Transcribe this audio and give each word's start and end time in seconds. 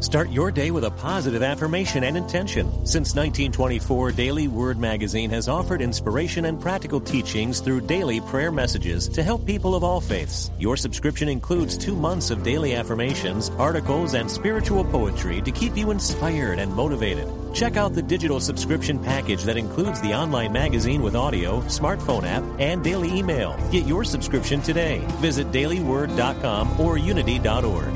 Start 0.00 0.30
your 0.30 0.50
day 0.50 0.70
with 0.70 0.84
a 0.84 0.90
positive 0.90 1.42
affirmation 1.42 2.04
and 2.04 2.18
intention. 2.18 2.66
Since 2.86 3.14
1924, 3.14 4.12
Daily 4.12 4.46
Word 4.46 4.78
Magazine 4.78 5.30
has 5.30 5.48
offered 5.48 5.80
inspiration 5.80 6.44
and 6.44 6.60
practical 6.60 7.00
teachings 7.00 7.60
through 7.60 7.80
daily 7.80 8.20
prayer 8.20 8.52
messages 8.52 9.08
to 9.08 9.22
help 9.22 9.46
people 9.46 9.74
of 9.74 9.82
all 9.82 10.02
faiths. 10.02 10.50
Your 10.58 10.76
subscription 10.76 11.28
includes 11.28 11.78
two 11.78 11.96
months 11.96 12.30
of 12.30 12.42
daily 12.42 12.74
affirmations, 12.74 13.48
articles, 13.58 14.12
and 14.12 14.30
spiritual 14.30 14.84
poetry 14.84 15.40
to 15.40 15.50
keep 15.50 15.76
you 15.76 15.90
inspired 15.90 16.58
and 16.58 16.74
motivated. 16.74 17.26
Check 17.54 17.78
out 17.78 17.94
the 17.94 18.02
digital 18.02 18.38
subscription 18.38 18.98
package 18.98 19.44
that 19.44 19.56
includes 19.56 20.02
the 20.02 20.12
online 20.12 20.52
magazine 20.52 21.02
with 21.02 21.16
audio, 21.16 21.62
smartphone 21.62 22.24
app, 22.24 22.44
and 22.60 22.84
daily 22.84 23.10
email. 23.16 23.56
Get 23.72 23.86
your 23.86 24.04
subscription 24.04 24.60
today. 24.60 24.98
Visit 25.22 25.50
dailyword.com 25.52 26.78
or 26.78 26.98
unity.org. 26.98 27.95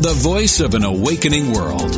the 0.00 0.14
voice 0.14 0.60
of 0.60 0.72
an 0.72 0.82
awakening 0.82 1.52
world. 1.52 1.94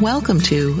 Welcome 0.00 0.40
to 0.42 0.80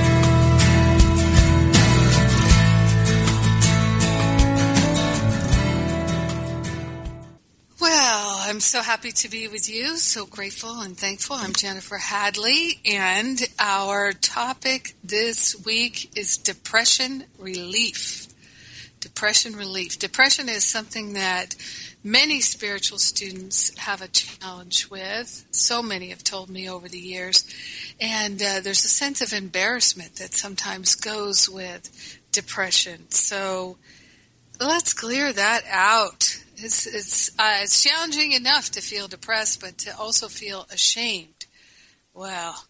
I'm 8.51 8.59
so 8.59 8.81
happy 8.81 9.13
to 9.13 9.29
be 9.29 9.47
with 9.47 9.69
you. 9.69 9.95
So 9.95 10.25
grateful 10.25 10.81
and 10.81 10.97
thankful. 10.97 11.37
I'm 11.37 11.53
Jennifer 11.53 11.95
Hadley, 11.95 12.81
and 12.85 13.41
our 13.57 14.11
topic 14.11 14.93
this 15.01 15.55
week 15.65 16.11
is 16.17 16.35
depression 16.35 17.23
relief. 17.39 18.27
Depression 18.99 19.55
relief. 19.55 19.97
Depression 19.99 20.49
is 20.49 20.65
something 20.65 21.13
that 21.13 21.55
many 22.03 22.41
spiritual 22.41 22.97
students 22.97 23.73
have 23.79 24.01
a 24.01 24.09
challenge 24.09 24.89
with. 24.89 25.47
So 25.51 25.81
many 25.81 26.09
have 26.09 26.25
told 26.25 26.49
me 26.49 26.69
over 26.69 26.89
the 26.89 26.99
years. 26.99 27.45
And 28.01 28.43
uh, 28.43 28.59
there's 28.59 28.83
a 28.83 28.89
sense 28.89 29.21
of 29.21 29.31
embarrassment 29.31 30.15
that 30.15 30.33
sometimes 30.33 30.95
goes 30.95 31.47
with 31.47 32.19
depression. 32.33 33.11
So 33.11 33.77
let's 34.59 34.93
clear 34.93 35.31
that 35.31 35.63
out 35.69 36.40
it's 36.63 36.85
it's 36.85 37.29
uh, 37.39 37.59
it's 37.61 37.83
challenging 37.83 38.31
enough 38.31 38.71
to 38.71 38.81
feel 38.81 39.07
depressed, 39.07 39.61
but 39.61 39.77
to 39.79 39.97
also 39.97 40.27
feel 40.27 40.67
ashamed. 40.71 41.45
Well, 42.13 42.65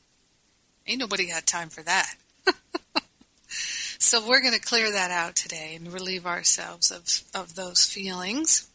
ain't 0.87 0.99
nobody 0.99 1.27
got 1.27 1.45
time 1.45 1.69
for 1.69 1.81
that. 1.83 2.15
so 3.47 4.25
we're 4.27 4.41
going 4.41 4.53
to 4.53 4.59
clear 4.59 4.91
that 4.91 5.11
out 5.11 5.35
today 5.35 5.73
and 5.75 5.91
relieve 5.91 6.25
ourselves 6.25 6.91
of 6.91 7.21
of 7.33 7.55
those 7.55 7.85
feelings. 7.85 8.67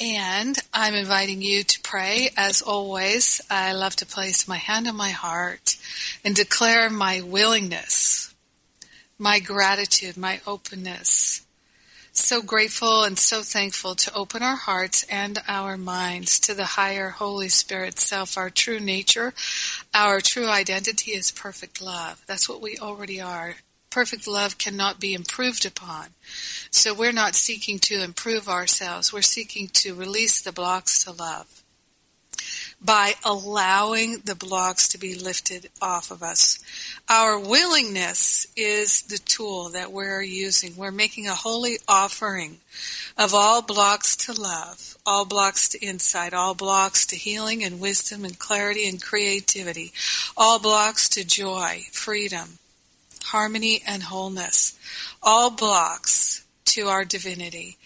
And 0.00 0.58
I'm 0.72 0.94
inviting 0.94 1.42
you 1.42 1.62
to 1.62 1.80
pray. 1.82 2.30
As 2.36 2.62
always, 2.62 3.40
I 3.50 3.72
love 3.72 3.96
to 3.96 4.06
place 4.06 4.48
my 4.48 4.56
hand 4.56 4.88
on 4.88 4.96
my 4.96 5.10
heart 5.10 5.76
and 6.24 6.34
declare 6.34 6.90
my 6.90 7.20
willingness, 7.20 8.34
my 9.18 9.38
gratitude, 9.38 10.16
my 10.16 10.40
openness 10.46 11.41
so 12.12 12.42
grateful 12.42 13.04
and 13.04 13.18
so 13.18 13.42
thankful 13.42 13.94
to 13.94 14.14
open 14.14 14.42
our 14.42 14.56
hearts 14.56 15.04
and 15.04 15.38
our 15.48 15.76
minds 15.76 16.38
to 16.40 16.54
the 16.54 16.64
higher 16.64 17.08
Holy 17.10 17.48
Spirit 17.48 17.98
self, 17.98 18.36
our 18.36 18.50
true 18.50 18.78
nature. 18.78 19.32
Our 19.94 20.20
true 20.20 20.48
identity 20.48 21.12
is 21.12 21.30
perfect 21.30 21.80
love. 21.80 22.22
That's 22.26 22.48
what 22.48 22.60
we 22.60 22.76
already 22.76 23.20
are. 23.20 23.56
Perfect 23.90 24.26
love 24.26 24.58
cannot 24.58 25.00
be 25.00 25.14
improved 25.14 25.66
upon. 25.66 26.08
So 26.70 26.94
we're 26.94 27.12
not 27.12 27.34
seeking 27.34 27.78
to 27.80 28.02
improve 28.02 28.48
ourselves. 28.48 29.12
We're 29.12 29.22
seeking 29.22 29.68
to 29.74 29.94
release 29.94 30.40
the 30.40 30.52
blocks 30.52 31.04
to 31.04 31.12
love 31.12 31.62
by 32.84 33.14
allowing 33.24 34.18
the 34.24 34.34
blocks 34.34 34.88
to 34.88 34.98
be 34.98 35.14
lifted 35.14 35.70
off 35.80 36.10
of 36.10 36.22
us. 36.22 36.58
Our 37.08 37.38
willingness 37.38 38.46
is 38.56 39.02
the 39.02 39.18
tool 39.18 39.68
that 39.70 39.92
we're 39.92 40.22
using. 40.22 40.76
We're 40.76 40.90
making 40.90 41.28
a 41.28 41.34
holy 41.34 41.78
offering 41.86 42.58
of 43.16 43.34
all 43.34 43.62
blocks 43.62 44.16
to 44.16 44.32
love, 44.32 44.96
all 45.06 45.24
blocks 45.24 45.68
to 45.68 45.84
insight, 45.84 46.34
all 46.34 46.54
blocks 46.54 47.06
to 47.06 47.16
healing 47.16 47.62
and 47.62 47.80
wisdom 47.80 48.24
and 48.24 48.38
clarity 48.38 48.88
and 48.88 49.00
creativity, 49.00 49.92
all 50.36 50.58
blocks 50.58 51.08
to 51.10 51.24
joy, 51.24 51.82
freedom, 51.92 52.58
harmony 53.24 53.82
and 53.86 54.04
wholeness, 54.04 54.76
all 55.22 55.50
blocks 55.50 56.44
to 56.64 56.88
our 56.88 57.04
divinity. 57.04 57.76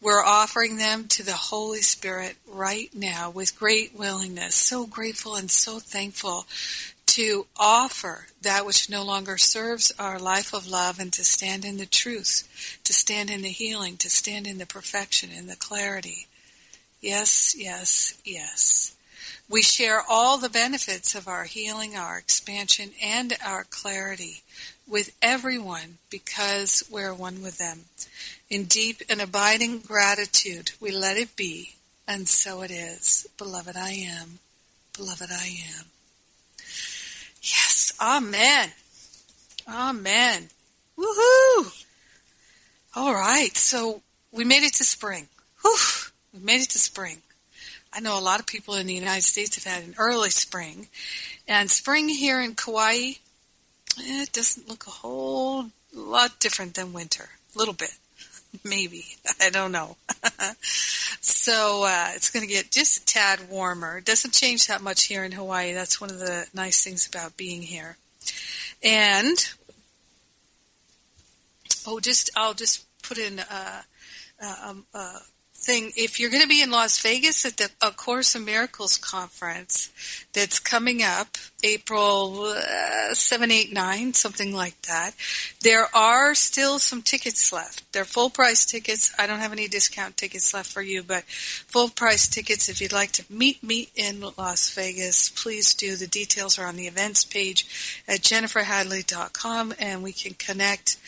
We're 0.00 0.24
offering 0.24 0.76
them 0.76 1.08
to 1.08 1.22
the 1.22 1.32
Holy 1.32 1.80
Spirit 1.80 2.36
right 2.46 2.90
now 2.94 3.30
with 3.30 3.58
great 3.58 3.94
willingness. 3.94 4.54
So 4.54 4.86
grateful 4.86 5.34
and 5.34 5.50
so 5.50 5.78
thankful 5.78 6.46
to 7.06 7.46
offer 7.56 8.26
that 8.42 8.66
which 8.66 8.90
no 8.90 9.04
longer 9.04 9.38
serves 9.38 9.92
our 9.98 10.18
life 10.18 10.52
of 10.52 10.66
love 10.66 10.98
and 10.98 11.12
to 11.12 11.22
stand 11.22 11.64
in 11.64 11.76
the 11.76 11.86
truth, 11.86 12.78
to 12.82 12.92
stand 12.92 13.30
in 13.30 13.42
the 13.42 13.48
healing, 13.48 13.96
to 13.98 14.10
stand 14.10 14.46
in 14.46 14.58
the 14.58 14.66
perfection, 14.66 15.30
in 15.30 15.46
the 15.46 15.56
clarity. 15.56 16.26
Yes, 17.00 17.54
yes, 17.56 18.20
yes. 18.24 18.96
We 19.48 19.62
share 19.62 20.02
all 20.08 20.38
the 20.38 20.48
benefits 20.48 21.14
of 21.14 21.28
our 21.28 21.44
healing, 21.44 21.94
our 21.94 22.18
expansion, 22.18 22.90
and 23.00 23.36
our 23.44 23.64
clarity 23.64 24.42
with 24.88 25.14
everyone 25.22 25.98
because 26.10 26.82
we're 26.90 27.14
one 27.14 27.42
with 27.42 27.58
them. 27.58 27.84
In 28.54 28.66
deep 28.66 29.02
and 29.10 29.20
abiding 29.20 29.80
gratitude, 29.80 30.70
we 30.80 30.92
let 30.92 31.16
it 31.16 31.34
be, 31.34 31.70
and 32.06 32.28
so 32.28 32.62
it 32.62 32.70
is. 32.70 33.26
Beloved, 33.36 33.76
I 33.76 33.90
am. 33.90 34.38
Beloved, 34.96 35.28
I 35.28 35.58
am. 35.76 35.86
Yes, 37.42 37.92
amen. 38.00 38.70
Amen. 39.68 40.50
Woohoo! 40.96 41.84
All 42.94 43.12
right, 43.12 43.56
so 43.56 44.02
we 44.30 44.44
made 44.44 44.62
it 44.62 44.74
to 44.74 44.84
spring. 44.84 45.26
Whew, 45.62 45.76
we 46.32 46.38
made 46.38 46.60
it 46.60 46.70
to 46.70 46.78
spring. 46.78 47.22
I 47.92 47.98
know 47.98 48.16
a 48.16 48.22
lot 48.22 48.38
of 48.38 48.46
people 48.46 48.74
in 48.76 48.86
the 48.86 48.94
United 48.94 49.24
States 49.24 49.56
have 49.56 49.74
had 49.74 49.82
an 49.82 49.96
early 49.98 50.30
spring, 50.30 50.86
and 51.48 51.68
spring 51.68 52.08
here 52.08 52.40
in 52.40 52.54
Kauai, 52.54 53.14
eh, 53.98 54.22
it 54.22 54.30
doesn't 54.30 54.68
look 54.68 54.86
a 54.86 54.90
whole 54.90 55.72
lot 55.92 56.38
different 56.38 56.74
than 56.74 56.92
winter. 56.92 57.30
A 57.56 57.58
little 57.58 57.74
bit. 57.74 57.94
Maybe. 58.64 59.04
I 59.40 59.50
don't 59.50 59.72
know. 59.72 59.96
so 61.20 61.84
uh, 61.84 62.10
it's 62.14 62.30
going 62.30 62.46
to 62.46 62.52
get 62.52 62.70
just 62.70 63.02
a 63.02 63.04
tad 63.04 63.48
warmer. 63.50 63.98
It 63.98 64.04
doesn't 64.04 64.32
change 64.32 64.66
that 64.66 64.82
much 64.82 65.04
here 65.04 65.24
in 65.24 65.32
Hawaii. 65.32 65.72
That's 65.72 66.00
one 66.00 66.10
of 66.10 66.18
the 66.18 66.46
nice 66.54 66.84
things 66.84 67.06
about 67.06 67.36
being 67.36 67.62
here. 67.62 67.96
And, 68.82 69.38
oh, 71.86 72.00
just, 72.00 72.30
I'll 72.36 72.54
just 72.54 72.84
put 73.02 73.18
in 73.18 73.40
uh, 73.40 73.82
uh, 74.42 74.56
um, 74.64 74.86
uh, 74.94 75.18
thing. 75.64 75.92
If 75.96 76.20
you're 76.20 76.30
going 76.30 76.42
to 76.42 76.48
be 76.48 76.62
in 76.62 76.70
Las 76.70 77.00
Vegas 77.00 77.44
at 77.44 77.56
the 77.56 77.70
A 77.80 77.90
Course 77.90 78.34
in 78.34 78.44
Miracles 78.44 78.98
conference 78.98 79.90
that's 80.32 80.58
coming 80.58 81.02
up 81.02 81.36
April 81.62 82.54
uh, 82.54 83.14
7, 83.14 83.50
8, 83.50 83.72
9, 83.72 84.12
something 84.12 84.54
like 84.54 84.80
that, 84.82 85.12
there 85.62 85.86
are 85.94 86.34
still 86.34 86.78
some 86.78 87.02
tickets 87.02 87.52
left. 87.52 87.90
They're 87.92 88.04
full 88.04 88.30
price 88.30 88.66
tickets. 88.66 89.12
I 89.18 89.26
don't 89.26 89.40
have 89.40 89.52
any 89.52 89.66
discount 89.66 90.16
tickets 90.16 90.52
left 90.52 90.70
for 90.70 90.82
you, 90.82 91.02
but 91.02 91.24
full 91.24 91.88
price 91.88 92.28
tickets. 92.28 92.68
If 92.68 92.80
you'd 92.80 92.92
like 92.92 93.12
to 93.12 93.24
meet 93.30 93.62
me 93.62 93.88
in 93.96 94.22
Las 94.36 94.74
Vegas, 94.74 95.30
please 95.30 95.74
do. 95.74 95.96
The 95.96 96.06
details 96.06 96.58
are 96.58 96.66
on 96.66 96.76
the 96.76 96.86
events 96.86 97.24
page 97.24 98.02
at 98.06 98.20
jenniferhadley.com 98.20 99.74
and 99.78 100.02
we 100.02 100.12
can 100.12 100.34
connect. 100.34 100.98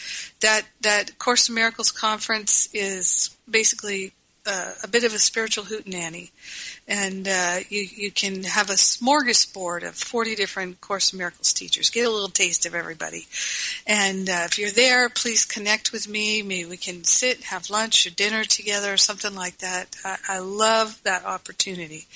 That, 0.41 0.63
that 0.81 1.19
Course 1.19 1.49
in 1.49 1.55
Miracles 1.55 1.93
conference 1.93 2.69
is 2.73 3.37
basically 3.49 4.13
uh, 4.47 4.73
a 4.83 4.89
bit 4.89 5.05
of 5.05 5.13
a 5.13 5.19
spiritual 5.19 5.65
hootenanny, 5.65 6.31
and 6.87 7.27
uh, 7.29 7.59
you 7.69 7.87
you 7.95 8.11
can 8.11 8.45
have 8.45 8.71
a 8.71 8.75
smorgasbord 8.75 9.87
of 9.87 9.95
forty 9.95 10.35
different 10.35 10.81
Course 10.81 11.13
in 11.13 11.19
Miracles 11.19 11.53
teachers. 11.53 11.91
Get 11.91 12.07
a 12.07 12.11
little 12.11 12.29
taste 12.29 12.67
of 12.67 12.75
everybody, 12.75 13.27
and 13.87 14.29
uh, 14.29 14.43
if 14.45 14.59
you're 14.59 14.71
there, 14.71 15.09
please 15.09 15.45
connect 15.45 15.93
with 15.93 16.09
me. 16.09 16.43
Maybe 16.43 16.69
we 16.69 16.77
can 16.77 17.05
sit, 17.05 17.45
have 17.45 17.71
lunch 17.71 18.07
or 18.07 18.11
dinner 18.11 18.45
together, 18.45 18.93
or 18.93 18.97
something 18.99 19.35
like 19.35 19.59
that. 19.59 19.97
I, 20.05 20.17
I 20.29 20.39
love 20.39 21.03
that 21.03 21.25
opportunity 21.25 22.07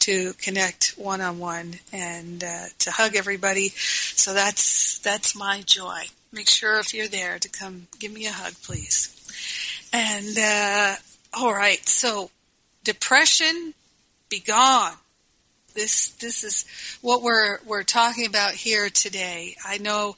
to 0.00 0.32
connect 0.34 0.94
one 0.96 1.20
on 1.20 1.38
one 1.38 1.74
and 1.92 2.42
uh, 2.42 2.66
to 2.78 2.90
hug 2.90 3.14
everybody. 3.16 3.68
So 3.68 4.34
that's 4.34 4.98
that's 4.98 5.36
my 5.36 5.62
joy. 5.64 6.04
Make 6.32 6.48
sure 6.48 6.78
if 6.78 6.94
you're 6.94 7.08
there 7.08 7.38
to 7.38 7.48
come 7.48 7.88
give 7.98 8.12
me 8.12 8.26
a 8.26 8.32
hug, 8.32 8.54
please. 8.62 9.16
And 9.92 10.38
uh, 10.38 10.96
all 11.32 11.52
right, 11.52 11.86
so 11.86 12.30
depression, 12.84 13.74
be 14.28 14.40
gone. 14.40 14.94
This 15.74 16.08
this 16.10 16.42
is 16.42 16.64
what 17.00 17.22
we're 17.22 17.58
we're 17.64 17.84
talking 17.84 18.26
about 18.26 18.54
here 18.54 18.90
today. 18.90 19.56
I 19.64 19.78
know 19.78 20.16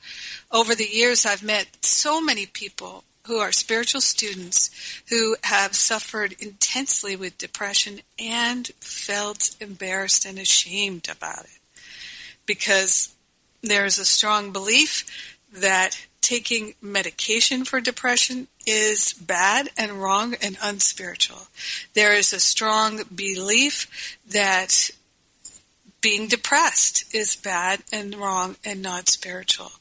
over 0.51 0.75
the 0.75 0.89
years 0.89 1.27
I've 1.27 1.43
met 1.43 1.85
so 1.85 2.21
many 2.23 2.47
people 2.47 3.05
who 3.27 3.39
are 3.39 3.53
spiritual 3.53 4.01
students 4.01 4.71
who 5.11 5.37
have 5.45 5.75
suffered 5.75 6.35
intensely 6.41 7.15
with 7.15 7.39
depression 7.39 8.01
and 8.19 8.67
felt 8.81 9.55
embarrassed 9.61 10.25
and 10.25 10.39
ashamed 10.39 11.09
about 11.09 11.45
it 11.45 11.61
because 12.47 13.15
there's 13.63 13.99
a 13.99 14.05
strong 14.05 14.51
belief 14.51 15.39
that 15.53 16.07
taking 16.21 16.75
medication 16.81 17.65
for 17.65 17.81
depression 17.81 18.49
is 18.67 19.13
bad 19.15 19.71
and 19.77 19.93
wrong 19.93 20.35
and 20.43 20.57
unspiritual. 20.63 21.49
There 21.95 22.15
is 22.15 22.33
a 22.33 22.41
strong 22.41 23.03
belief 23.15 24.19
that 24.29 24.91
being 26.01 26.29
depressed 26.29 27.15
is 27.15 27.37
bad 27.37 27.83
and 27.93 28.15
wrong 28.17 28.57
and 28.65 28.83
not 28.83 29.09
spiritual. 29.09 29.73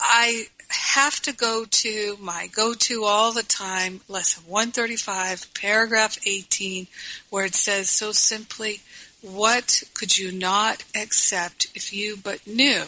I 0.00 0.46
have 0.68 1.20
to 1.22 1.32
go 1.32 1.64
to 1.68 2.16
my 2.20 2.48
go 2.48 2.74
to 2.74 3.04
all 3.04 3.32
the 3.32 3.42
time, 3.42 4.00
lesson 4.08 4.44
135, 4.46 5.52
paragraph 5.54 6.18
18, 6.26 6.86
where 7.28 7.44
it 7.44 7.54
says 7.54 7.90
so 7.90 8.12
simply, 8.12 8.80
What 9.20 9.82
could 9.94 10.16
you 10.16 10.32
not 10.32 10.84
accept 10.94 11.68
if 11.74 11.92
you 11.92 12.16
but 12.16 12.46
knew 12.46 12.84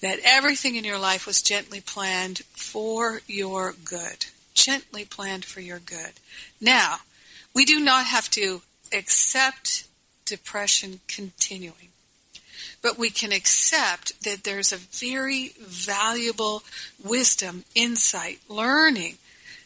that 0.00 0.18
everything 0.24 0.76
in 0.76 0.84
your 0.84 0.98
life 0.98 1.26
was 1.26 1.42
gently 1.42 1.80
planned 1.80 2.38
for 2.50 3.20
your 3.26 3.74
good. 3.84 4.26
Gently 4.54 5.04
planned 5.04 5.44
for 5.44 5.60
your 5.60 5.78
good. 5.78 6.12
Now, 6.60 6.98
we 7.54 7.64
do 7.64 7.80
not 7.80 8.06
have 8.06 8.30
to 8.30 8.62
accept 8.92 9.84
depression 10.24 11.00
continuing, 11.08 11.90
but 12.82 12.98
we 12.98 13.10
can 13.10 13.32
accept 13.32 14.22
that 14.24 14.44
there's 14.44 14.72
a 14.72 14.76
very 14.76 15.52
valuable 15.60 16.62
wisdom, 17.02 17.64
insight, 17.74 18.38
learning 18.48 19.18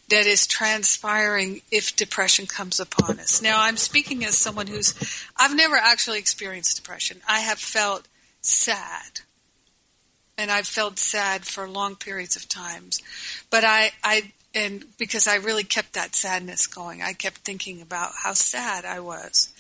that 0.09 0.27
is 0.27 0.47
transpiring 0.47 1.63
if 1.71 1.97
depression 1.97 2.47
comes 2.47 2.79
upon 2.79 3.19
us. 3.19 3.41
Now, 3.41 3.61
I'm 3.63 3.77
speaking 3.77 4.25
as 4.25 4.37
someone 4.37 4.67
who's, 4.67 4.95
I've 5.37 5.57
never 5.57 5.77
actually 5.77 6.19
experienced 6.19 6.77
depression. 6.77 7.21
I 7.29 7.41
have 7.41 7.59
felt 7.59 8.07
sad 8.43 9.21
and 10.37 10.51
I've 10.51 10.67
felt 10.67 10.99
sad 10.99 11.45
for 11.45 11.69
long 11.69 11.97
periods 11.97 12.37
of 12.37 12.49
times. 12.49 13.01
But 13.51 13.65
I, 13.65 13.93
I, 14.03 14.33
and 14.55 14.85
because 14.99 15.27
I 15.27 15.37
really 15.37 15.65
kept 15.65 15.93
that 15.95 16.15
sadness 16.15 16.67
going, 16.67 17.03
I 17.03 17.13
kept 17.13 17.39
thinking 17.39 17.81
about 17.81 18.13
how 18.23 18.33
sad 18.33 18.85
I 18.85 19.01
was. 19.01 19.53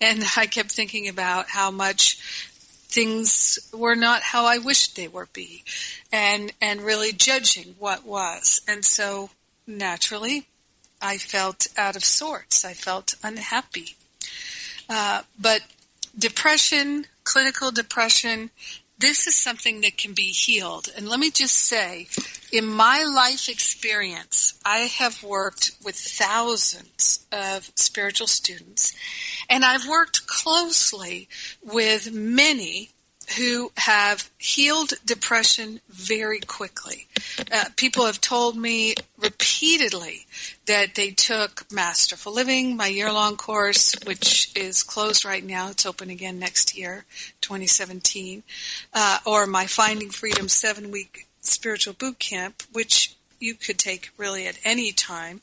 And 0.00 0.22
I 0.36 0.46
kept 0.46 0.72
thinking 0.72 1.08
about 1.08 1.50
how 1.50 1.70
much 1.70 2.18
things 2.88 3.58
were 3.72 3.94
not 3.94 4.22
how 4.22 4.46
I 4.46 4.58
wished 4.58 4.96
they 4.96 5.08
were 5.08 5.28
be. 5.32 5.64
And, 6.12 6.52
and 6.60 6.80
really 6.80 7.12
judging 7.12 7.76
what 7.78 8.04
was. 8.04 8.60
And 8.66 8.84
so 8.84 9.30
naturally, 9.66 10.46
I 11.00 11.16
felt 11.16 11.66
out 11.76 11.96
of 11.96 12.04
sorts. 12.04 12.64
I 12.64 12.74
felt 12.74 13.14
unhappy. 13.22 13.96
Uh, 14.88 15.22
but 15.40 15.62
depression, 16.18 17.06
clinical 17.24 17.70
depression, 17.70 18.50
this 19.00 19.26
is 19.26 19.34
something 19.34 19.80
that 19.80 19.96
can 19.96 20.12
be 20.12 20.30
healed. 20.30 20.88
And 20.96 21.08
let 21.08 21.18
me 21.18 21.30
just 21.30 21.56
say, 21.56 22.06
in 22.52 22.66
my 22.66 23.02
life 23.02 23.48
experience, 23.48 24.58
I 24.64 24.80
have 24.98 25.22
worked 25.22 25.72
with 25.82 25.96
thousands 25.96 27.26
of 27.32 27.70
spiritual 27.74 28.26
students, 28.26 28.94
and 29.48 29.64
I've 29.64 29.88
worked 29.88 30.26
closely 30.26 31.28
with 31.62 32.12
many 32.12 32.90
who 33.38 33.70
have 33.76 34.28
healed 34.38 34.92
depression 35.04 35.80
very 35.88 36.40
quickly. 36.40 37.06
Uh, 37.52 37.66
people 37.76 38.04
have 38.04 38.20
told 38.20 38.56
me 38.56 38.94
repeatedly 39.18 40.26
that 40.70 40.94
they 40.94 41.10
took 41.10 41.66
Masterful 41.72 42.32
Living, 42.32 42.76
my 42.76 42.86
year 42.86 43.12
long 43.12 43.36
course, 43.36 43.96
which 44.06 44.56
is 44.56 44.84
closed 44.84 45.24
right 45.24 45.44
now. 45.44 45.70
It's 45.70 45.84
open 45.84 46.10
again 46.10 46.38
next 46.38 46.78
year, 46.78 47.06
2017, 47.40 48.44
uh, 48.94 49.18
or 49.26 49.48
my 49.48 49.66
Finding 49.66 50.10
Freedom 50.10 50.46
seven 50.46 50.92
week 50.92 51.26
spiritual 51.40 51.94
boot 51.94 52.20
camp, 52.20 52.62
which 52.70 53.16
you 53.40 53.54
could 53.54 53.78
take 53.78 54.10
really 54.16 54.46
at 54.46 54.60
any 54.64 54.92
time. 54.92 55.40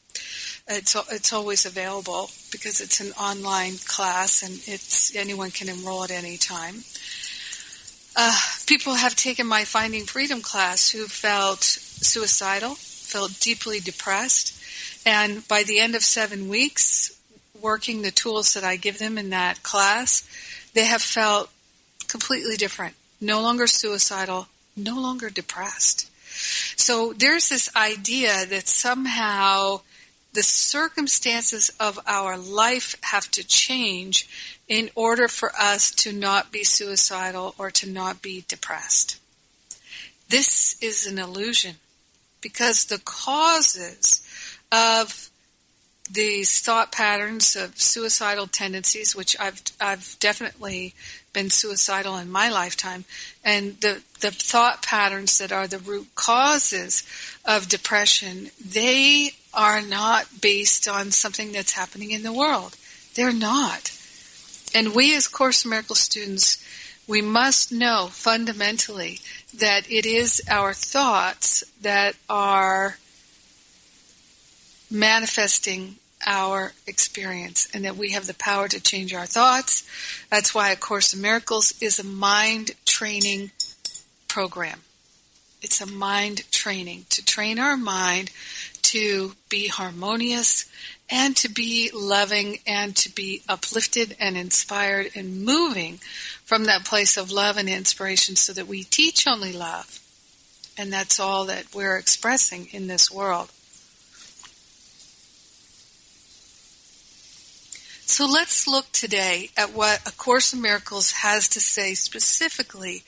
It's 0.66 0.96
it's 1.12 1.34
always 1.34 1.66
available 1.66 2.30
because 2.50 2.80
it's 2.80 3.02
an 3.02 3.12
online 3.20 3.74
class 3.86 4.42
and 4.42 4.54
it's 4.66 5.14
anyone 5.14 5.52
can 5.52 5.68
enroll 5.68 6.06
at 6.06 6.12
any 6.12 6.38
time. 6.38 6.86
Uh, 8.16 8.40
people 8.66 8.94
have 8.94 9.18
taken 9.18 9.46
my 9.46 9.66
Finding 9.66 10.06
Freedom 10.06 10.42
class 10.42 10.90
who 10.90 11.06
felt 11.06 11.64
suicidal, 11.64 12.76
felt 12.76 13.38
deeply 13.42 13.82
depressed, 13.82 14.54
and 15.08 15.48
by 15.48 15.64
the 15.64 15.80
end 15.80 15.96
of 15.96 16.04
seven 16.04 16.50
weeks, 16.50 17.18
working 17.62 18.02
the 18.02 18.12
tools 18.12 18.54
that 18.54 18.66
I 18.66 18.76
give 18.76 19.00
them 19.00 19.18
in 19.18 19.30
that 19.30 19.64
class, 19.64 20.28
they 20.74 20.84
have 20.84 21.02
felt 21.02 21.50
completely 22.10 22.58
different. 22.58 22.94
No 23.22 23.42
longer 23.42 23.68
suicidal, 23.68 24.50
no 24.76 25.00
longer 25.00 25.30
depressed. 25.30 26.12
So 26.78 27.14
there's 27.14 27.48
this 27.48 27.74
idea 27.74 28.46
that 28.48 28.68
somehow 28.68 29.80
the 30.34 30.44
circumstances 30.44 31.72
of 31.80 31.98
our 32.06 32.38
life 32.38 32.98
have 33.04 33.32
to 33.32 33.48
change 33.48 34.28
in 34.68 34.90
order 34.94 35.30
for 35.30 35.54
us 35.58 35.90
to 35.92 36.12
not 36.12 36.52
be 36.52 36.66
suicidal 36.66 37.56
or 37.58 37.72
to 37.72 37.90
not 37.90 38.22
be 38.22 38.44
depressed. 38.50 39.22
This 40.28 40.76
is 40.82 41.08
an 41.08 41.18
illusion 41.18 41.76
because 42.42 42.84
the 42.84 43.00
causes 43.00 44.22
of 44.72 45.30
these 46.10 46.62
thought 46.62 46.92
patterns 46.92 47.56
of 47.56 47.80
suicidal 47.80 48.48
tendencies, 48.48 49.16
which 49.16 49.36
I've 49.40 49.62
I've 49.80 50.16
definitely 50.20 50.94
been 51.34 51.50
suicidal 51.50 52.18
in 52.18 52.32
my 52.32 52.50
lifetime, 52.50 53.06
and 53.44 53.80
the 53.82 54.02
the 54.22 54.32
thought 54.32 54.82
patterns 54.82 55.38
that 55.38 55.52
are 55.52 55.68
the 55.68 55.80
root 55.80 56.08
causes 56.16 57.04
of 57.46 57.68
depression, 57.68 58.50
they 58.64 59.32
are 59.54 59.82
not 59.82 60.42
based 60.42 60.88
on 60.88 61.12
something 61.12 61.52
that's 61.52 61.74
happening 61.74 62.12
in 62.12 62.24
the 62.24 62.34
world. 62.34 62.76
They're 63.16 63.34
not. 63.34 63.92
And 64.74 64.96
we 64.96 65.16
as 65.16 65.28
Course 65.28 65.66
in 65.66 65.72
Miracles 65.72 66.00
students, 66.00 66.64
we 67.08 67.22
must 67.22 67.72
know 67.72 68.10
fundamentally 68.12 69.20
that 69.54 69.90
it 69.90 70.06
is 70.06 70.42
our 70.50 70.74
thoughts 70.74 71.64
that 71.82 72.16
are 72.30 72.98
manifesting 74.90 75.96
our 76.26 76.74
experience 76.88 77.68
and 77.74 77.86
that 77.86 77.96
we 77.96 78.12
have 78.12 78.28
the 78.28 78.34
power 78.34 78.68
to 78.68 78.82
change 78.82 79.14
our 79.14 79.26
thoughts. 79.26 79.84
That's 80.30 80.54
why 80.54 80.72
A 80.72 80.76
Course 80.76 81.14
in 81.14 81.22
Miracles 81.22 81.74
is 81.82 82.00
a 82.00 82.04
mind 82.04 82.72
training 82.86 83.52
program. 84.28 84.82
It's 85.62 85.82
a 85.82 85.86
mind 85.86 86.50
training 86.52 87.06
to 87.10 87.26
train 87.26 87.60
our 87.60 87.78
mind 87.78 88.32
to 88.84 89.34
be 89.50 89.68
harmonious 89.68 90.66
and 91.10 91.36
to 91.38 91.50
be 91.50 91.90
loving 91.94 92.60
and 92.66 92.96
to 92.96 93.14
be 93.14 93.42
uplifted 93.48 94.16
and 94.20 94.38
inspired 94.38 95.10
and 95.16 95.44
moving 95.44 96.00
from 96.46 96.66
that 96.66 96.86
place 96.86 97.18
of 97.18 97.32
love 97.32 97.58
and 97.58 97.70
inspiration 97.70 98.36
so 98.36 98.54
that 98.54 98.68
we 98.68 98.84
teach 98.84 99.28
only 99.28 99.54
love. 99.54 100.00
And 100.78 100.92
that's 100.92 101.20
all 101.20 101.46
that 101.46 101.74
we're 101.74 101.98
expressing 101.98 102.68
in 102.72 102.88
this 102.88 103.10
world. 103.10 103.52
So 108.10 108.26
let's 108.26 108.68
look 108.68 108.90
today 108.94 109.50
at 109.58 109.74
what 109.74 110.02
A 110.08 110.12
Course 110.14 110.54
in 110.54 110.62
Miracles 110.62 111.12
has 111.12 111.48
to 111.50 111.60
say 111.60 111.94
specifically 111.94 113.04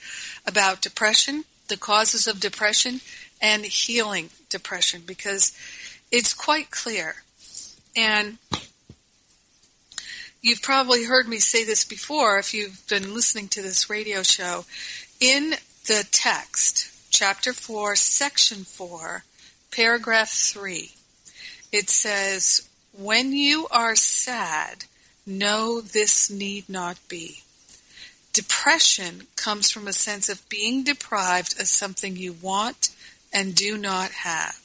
about 0.46 0.82
depression, 0.82 1.46
the 1.70 1.78
causes 1.78 2.28
of 2.28 2.42
depression, 2.42 3.00
and 3.42 3.64
healing 3.64 4.30
depression 4.50 5.04
because 5.08 5.58
it's 6.12 6.34
quite 6.34 6.70
clear. 6.70 7.24
And 7.96 8.40
you've 10.42 10.62
probably 10.62 11.06
heard 11.06 11.30
me 11.30 11.40
say 11.40 11.64
this 11.64 11.86
before 11.86 12.38
if 12.38 12.54
you've 12.54 12.86
been 12.88 13.14
listening 13.14 13.48
to 13.48 13.62
this 13.62 13.90
radio 13.90 14.22
show. 14.22 14.66
In 15.22 15.56
the 15.88 16.06
text, 16.12 16.92
chapter 17.10 17.54
4, 17.54 17.96
section 17.96 18.66
4, 18.66 19.24
paragraph 19.72 20.30
3, 20.30 20.92
it 21.72 21.90
says, 21.90 22.68
When 22.96 23.32
you 23.32 23.66
are 23.72 23.96
sad, 23.96 24.86
know 25.30 25.80
this 25.80 26.30
need 26.30 26.68
not 26.68 26.98
be. 27.08 27.44
Depression 28.34 29.28
comes 29.36 29.70
from 29.70 29.88
a 29.88 29.94
sense 29.94 30.30
of 30.30 30.48
being 30.50 30.84
deprived 30.84 31.60
of 31.60 31.68
something 31.68 32.16
you 32.16 32.34
want 32.34 32.90
and 33.32 33.56
do 33.56 33.78
not 33.78 34.12
have. 34.12 34.60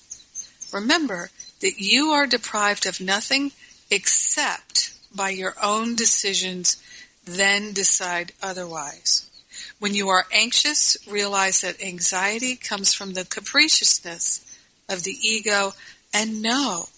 Remember 0.73 1.30
that 1.61 1.78
you 1.78 2.09
are 2.09 2.26
deprived 2.26 2.87
of 2.87 3.00
nothing 3.00 3.52
except 3.90 4.94
by 5.14 5.30
your 5.30 5.54
own 5.62 5.94
decisions, 5.94 6.76
then 7.25 7.73
decide 7.73 8.33
otherwise. 8.42 9.30
When 9.78 9.94
you 9.94 10.09
are 10.09 10.26
anxious, 10.33 10.97
realize 11.09 11.61
that 11.61 11.83
anxiety 11.83 12.56
comes 12.56 12.92
from 12.92 13.12
the 13.12 13.25
capriciousness 13.25 14.40
of 14.88 15.04
the 15.04 15.16
ego 15.23 15.73
and 16.12 16.42
know 16.42 16.88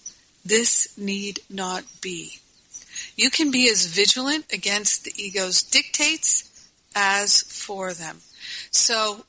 this 0.44 0.96
need 0.96 1.40
not 1.50 1.85
be. 2.00 2.40
You 3.16 3.30
can 3.30 3.50
be 3.50 3.68
as 3.68 3.87
vigilant 3.87 4.52
against 4.52 5.04
the 5.04 5.12
ego's 5.16 5.62
dictates 5.62 6.68
as 6.94 7.42
for 7.42 7.94
them. 7.94 8.18
So 8.70 9.25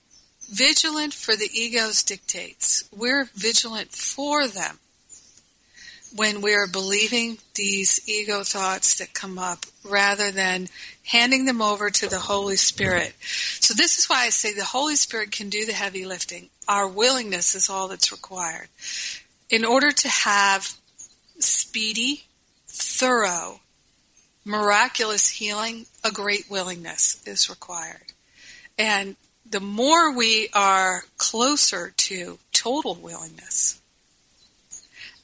vigilant 0.49 1.13
for 1.13 1.35
the 1.35 1.49
ego's 1.53 2.03
dictates. 2.03 2.87
We're 2.95 3.29
vigilant 3.33 3.91
for 3.91 4.47
them 4.47 4.79
when 6.15 6.41
we're 6.41 6.67
believing 6.67 7.37
these 7.55 7.99
ego 8.07 8.43
thoughts 8.43 8.97
that 8.97 9.13
come 9.13 9.37
up 9.37 9.65
rather 9.83 10.31
than 10.31 10.67
handing 11.03 11.45
them 11.45 11.61
over 11.61 11.89
to 11.89 12.09
the 12.09 12.19
Holy 12.19 12.55
Spirit. 12.55 13.13
So 13.21 13.73
this 13.73 13.97
is 13.97 14.05
why 14.05 14.25
I 14.25 14.29
say 14.29 14.53
the 14.53 14.63
Holy 14.63 14.95
Spirit 14.95 15.31
can 15.31 15.49
do 15.49 15.65
the 15.65 15.73
heavy 15.73 16.05
lifting. 16.05 16.49
Our 16.67 16.87
willingness 16.87 17.55
is 17.55 17.69
all 17.69 17.87
that's 17.87 18.11
required. 18.11 18.67
In 19.49 19.63
order 19.63 19.91
to 19.91 20.09
have 20.09 20.73
speedy, 21.39 22.25
thorough, 22.67 23.61
miraculous 24.47 25.27
healing, 25.27 25.85
a 26.03 26.11
great 26.11 26.49
willingness 26.49 27.21
is 27.27 27.49
required. 27.49 28.13
And 28.77 29.17
the 29.45 29.59
more 29.59 30.15
we 30.15 30.47
are 30.53 31.03
closer 31.17 31.93
to 31.95 32.39
total 32.53 32.95
willingness 32.95 33.81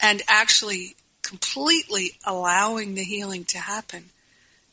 and 0.02 0.22
actually 0.28 0.96
completely 1.22 2.18
allowing 2.26 2.96
the 2.96 3.04
healing 3.04 3.46
to 3.46 3.60
happen, 3.60 4.10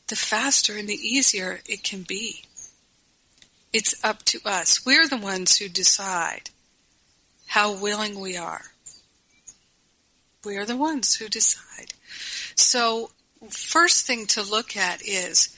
the 0.07 0.17
faster 0.17 0.75
and 0.75 0.89
the 0.89 0.95
easier 0.95 1.61
it 1.65 1.81
can 1.83 2.03
be. 2.03 2.43
It's 3.71 3.95
up 4.03 4.23
to 4.25 4.41
us. 4.43 4.85
We're 4.85 5.07
the 5.07 5.15
ones 5.15 5.57
who 5.57 5.69
decide 5.69 6.49
how 7.47 7.71
willing 7.71 8.19
we 8.19 8.35
are. 8.35 8.65
We 10.43 10.57
are 10.57 10.65
the 10.65 10.75
ones 10.75 11.15
who 11.15 11.29
decide. 11.29 11.93
So, 12.55 13.11
first 13.49 14.05
thing 14.05 14.27
to 14.27 14.43
look 14.43 14.77
at 14.77 15.01
is 15.05 15.55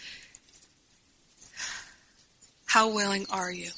how 2.66 2.90
willing 2.90 3.25
are 3.30 3.52
you? 3.52 3.72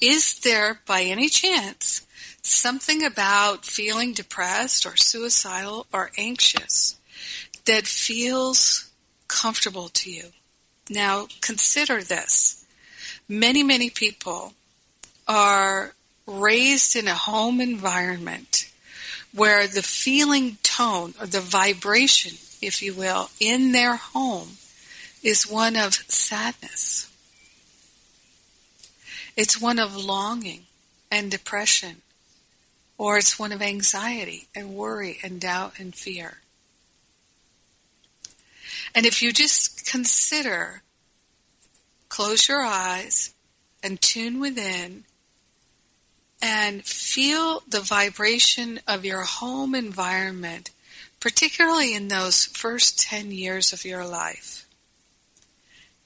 Is 0.00 0.38
there, 0.40 0.80
by 0.86 1.02
any 1.02 1.28
chance, 1.28 2.06
something 2.42 3.02
about 3.02 3.64
feeling 3.64 4.12
depressed 4.12 4.84
or 4.84 4.96
suicidal 4.96 5.86
or 5.92 6.10
anxious 6.18 6.96
that 7.64 7.86
feels 7.86 8.90
comfortable 9.28 9.88
to 9.88 10.10
you? 10.10 10.24
Now, 10.90 11.28
consider 11.40 12.02
this. 12.02 12.66
Many, 13.28 13.62
many 13.62 13.88
people 13.88 14.52
are 15.26 15.94
raised 16.26 16.94
in 16.96 17.08
a 17.08 17.14
home 17.14 17.60
environment 17.60 18.70
where 19.32 19.66
the 19.66 19.82
feeling 19.82 20.58
tone 20.62 21.14
or 21.20 21.26
the 21.26 21.40
vibration, 21.40 22.36
if 22.66 22.82
you 22.82 22.94
will, 22.94 23.30
in 23.40 23.72
their 23.72 23.96
home 23.96 24.56
is 25.22 25.48
one 25.48 25.76
of 25.76 25.94
sadness. 25.94 27.10
It's 29.36 29.60
one 29.60 29.78
of 29.78 29.96
longing 29.96 30.66
and 31.10 31.30
depression, 31.30 32.02
or 32.98 33.18
it's 33.18 33.38
one 33.38 33.52
of 33.52 33.62
anxiety 33.62 34.48
and 34.54 34.74
worry 34.74 35.18
and 35.22 35.40
doubt 35.40 35.78
and 35.78 35.94
fear. 35.94 36.38
And 38.94 39.06
if 39.06 39.22
you 39.22 39.32
just 39.32 39.86
consider, 39.90 40.82
close 42.08 42.48
your 42.48 42.62
eyes 42.62 43.34
and 43.82 44.00
tune 44.00 44.40
within 44.40 45.04
and 46.40 46.84
feel 46.84 47.62
the 47.68 47.80
vibration 47.80 48.78
of 48.86 49.04
your 49.04 49.22
home 49.22 49.74
environment, 49.74 50.70
particularly 51.24 51.94
in 51.94 52.08
those 52.08 52.44
first 52.44 53.00
10 53.00 53.32
years 53.32 53.72
of 53.72 53.82
your 53.82 54.04
life. 54.04 54.68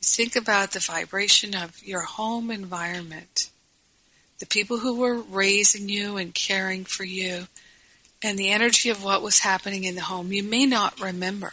Think 0.00 0.36
about 0.36 0.70
the 0.70 0.78
vibration 0.78 1.56
of 1.56 1.82
your 1.82 2.02
home 2.02 2.52
environment, 2.52 3.50
the 4.38 4.46
people 4.46 4.78
who 4.78 4.96
were 4.96 5.18
raising 5.18 5.88
you 5.88 6.18
and 6.18 6.32
caring 6.32 6.84
for 6.84 7.02
you, 7.02 7.48
and 8.22 8.38
the 8.38 8.50
energy 8.50 8.90
of 8.90 9.02
what 9.02 9.20
was 9.20 9.40
happening 9.40 9.82
in 9.82 9.96
the 9.96 10.02
home. 10.02 10.30
You 10.30 10.44
may 10.44 10.66
not 10.66 11.00
remember. 11.00 11.52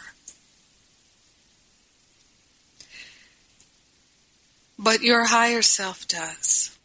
But 4.78 5.02
your 5.02 5.24
higher 5.24 5.62
self 5.62 6.06
does. 6.06 6.78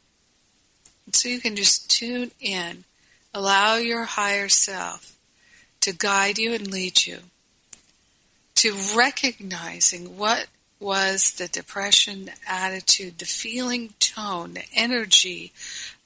And 1.05 1.15
so 1.15 1.29
you 1.29 1.39
can 1.39 1.55
just 1.55 1.91
tune 1.91 2.31
in, 2.39 2.85
allow 3.35 3.75
your 3.75 4.05
higher 4.05 4.49
self 4.49 5.10
to 5.81 5.93
guide 5.93 6.37
you 6.37 6.53
and 6.53 6.71
lead 6.71 7.05
you 7.05 7.19
to 8.55 8.75
recognizing 8.95 10.17
what 10.17 10.47
was 10.79 11.33
the 11.33 11.47
depression, 11.47 12.31
attitude, 12.47 13.19
the 13.19 13.25
feeling 13.25 13.93
tone, 13.99 14.53
the 14.53 14.63
energy 14.75 15.51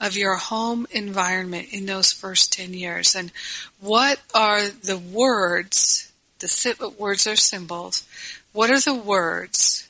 of 0.01 0.17
your 0.17 0.36
home 0.36 0.86
environment 0.91 1.67
in 1.72 1.86
those 1.86 2.12
first 2.12 2.53
10 2.53 2.74
years? 2.74 3.15
And 3.15 3.32
what 3.79 4.20
are 4.34 4.67
the 4.67 4.98
words, 4.98 6.12
the 6.39 6.94
words 6.98 7.25
are 7.25 7.38
symbols, 7.38 8.05
what 8.51 8.70
are 8.70 8.82
the 8.82 8.94
words 8.94 9.88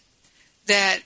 that 0.67 0.99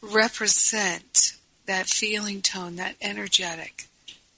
represent 0.00 1.34
that 1.66 1.86
feeling 1.86 2.40
tone, 2.40 2.76
that 2.76 2.96
energetic? 3.00 3.86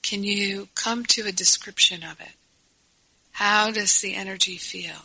Can 0.01 0.23
you 0.23 0.67
come 0.75 1.05
to 1.05 1.25
a 1.25 1.31
description 1.31 2.03
of 2.03 2.19
it? 2.19 2.33
How 3.43 3.71
does 3.71 4.01
the 4.01 4.13
energy 4.13 4.57
feel? 4.57 5.01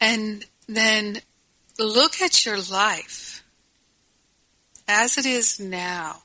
And 0.00 0.46
then 0.68 1.22
look 1.80 2.22
at 2.22 2.46
your 2.46 2.60
life 2.60 3.42
as 4.86 5.18
it 5.18 5.26
is 5.26 5.58
now. 5.58 6.22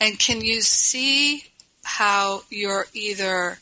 And 0.00 0.18
can 0.18 0.40
you 0.40 0.62
see 0.62 1.44
how 1.82 2.44
you're 2.48 2.86
either 2.94 3.58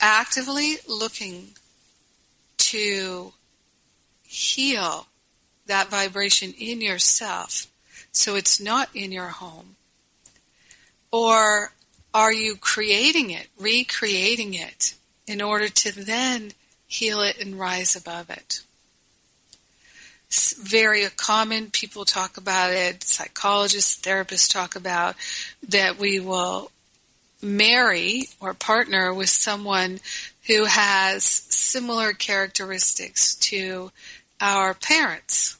actively 0.00 0.76
looking 0.86 1.56
to 2.58 3.32
heal 4.22 5.08
that 5.66 5.88
vibration 5.88 6.54
in 6.56 6.80
yourself 6.80 7.66
so 8.12 8.36
it's 8.36 8.60
not 8.60 8.88
in 8.94 9.10
your 9.10 9.30
home? 9.30 9.74
Or 11.12 11.72
are 12.14 12.32
you 12.32 12.56
creating 12.56 13.30
it, 13.30 13.48
recreating 13.58 14.54
it 14.54 14.94
in 15.26 15.40
order 15.40 15.68
to 15.68 15.92
then 15.92 16.52
heal 16.92 17.20
it 17.22 17.40
and 17.40 17.58
rise 17.58 17.96
above 17.96 18.28
it. 18.28 18.60
It's 20.26 20.52
very 20.54 21.06
common. 21.16 21.70
People 21.70 22.04
talk 22.04 22.36
about 22.36 22.70
it, 22.70 23.02
psychologists, 23.02 24.00
therapists 24.00 24.50
talk 24.50 24.76
about 24.76 25.14
that 25.68 25.98
we 25.98 26.20
will 26.20 26.70
marry 27.40 28.28
or 28.40 28.54
partner 28.54 29.12
with 29.12 29.28
someone 29.28 30.00
who 30.46 30.64
has 30.64 31.24
similar 31.24 32.12
characteristics 32.12 33.34
to 33.36 33.90
our 34.40 34.74
parents. 34.74 35.58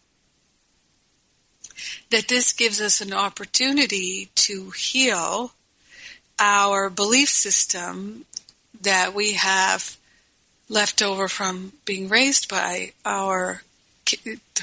That 2.12 2.28
this 2.28 2.52
gives 2.52 2.78
us 2.81 3.00
an 3.00 3.12
opportunity 3.12 4.28
to 4.35 4.71
heal 4.71 5.52
our 6.38 6.90
belief 6.90 7.31
system 7.31 8.26
that 8.83 9.14
we 9.14 9.33
have 9.33 9.97
left 10.69 11.00
over 11.00 11.26
from 11.26 11.73
being 11.87 12.11
raised 12.11 12.50
by 12.50 12.92
our 13.07 13.62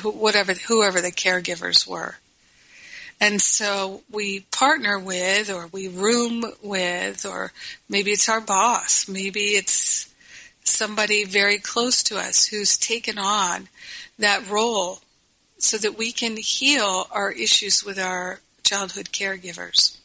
whatever 0.03 0.53
whoever 0.53 1.01
the 1.01 1.11
caregivers 1.11 1.87
were. 1.87 2.17
And 3.19 3.41
so 3.41 4.01
we 4.11 4.41
partner 4.51 4.99
with, 4.99 5.51
or 5.51 5.67
we 5.67 5.87
room 5.87 6.45
with, 6.61 7.25
or 7.25 7.51
maybe 7.89 8.11
it's 8.11 8.29
our 8.29 8.41
boss, 8.41 9.07
maybe 9.09 9.55
it's 9.55 10.13
somebody 10.63 11.25
very 11.25 11.57
close 11.57 12.03
to 12.03 12.17
us 12.17 12.45
who's 12.45 12.77
taken 12.77 13.17
on 13.17 13.69
that 14.19 14.47
role 14.47 15.01
so 15.59 15.77
that 15.77 15.97
we 15.97 16.11
can 16.11 16.37
heal 16.37 17.07
our 17.11 17.31
issues 17.31 17.83
with 17.83 17.99
our 17.99 18.39
childhood 18.63 19.09
caregivers. 19.11 19.97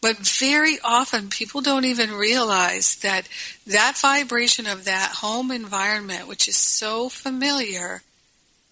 But 0.00 0.18
very 0.18 0.78
often 0.84 1.28
people 1.28 1.60
don't 1.60 1.84
even 1.84 2.12
realize 2.12 2.96
that 2.96 3.28
that 3.66 3.98
vibration 3.98 4.66
of 4.66 4.84
that 4.84 5.16
home 5.16 5.50
environment, 5.50 6.28
which 6.28 6.46
is 6.46 6.56
so 6.56 7.08
familiar, 7.08 8.02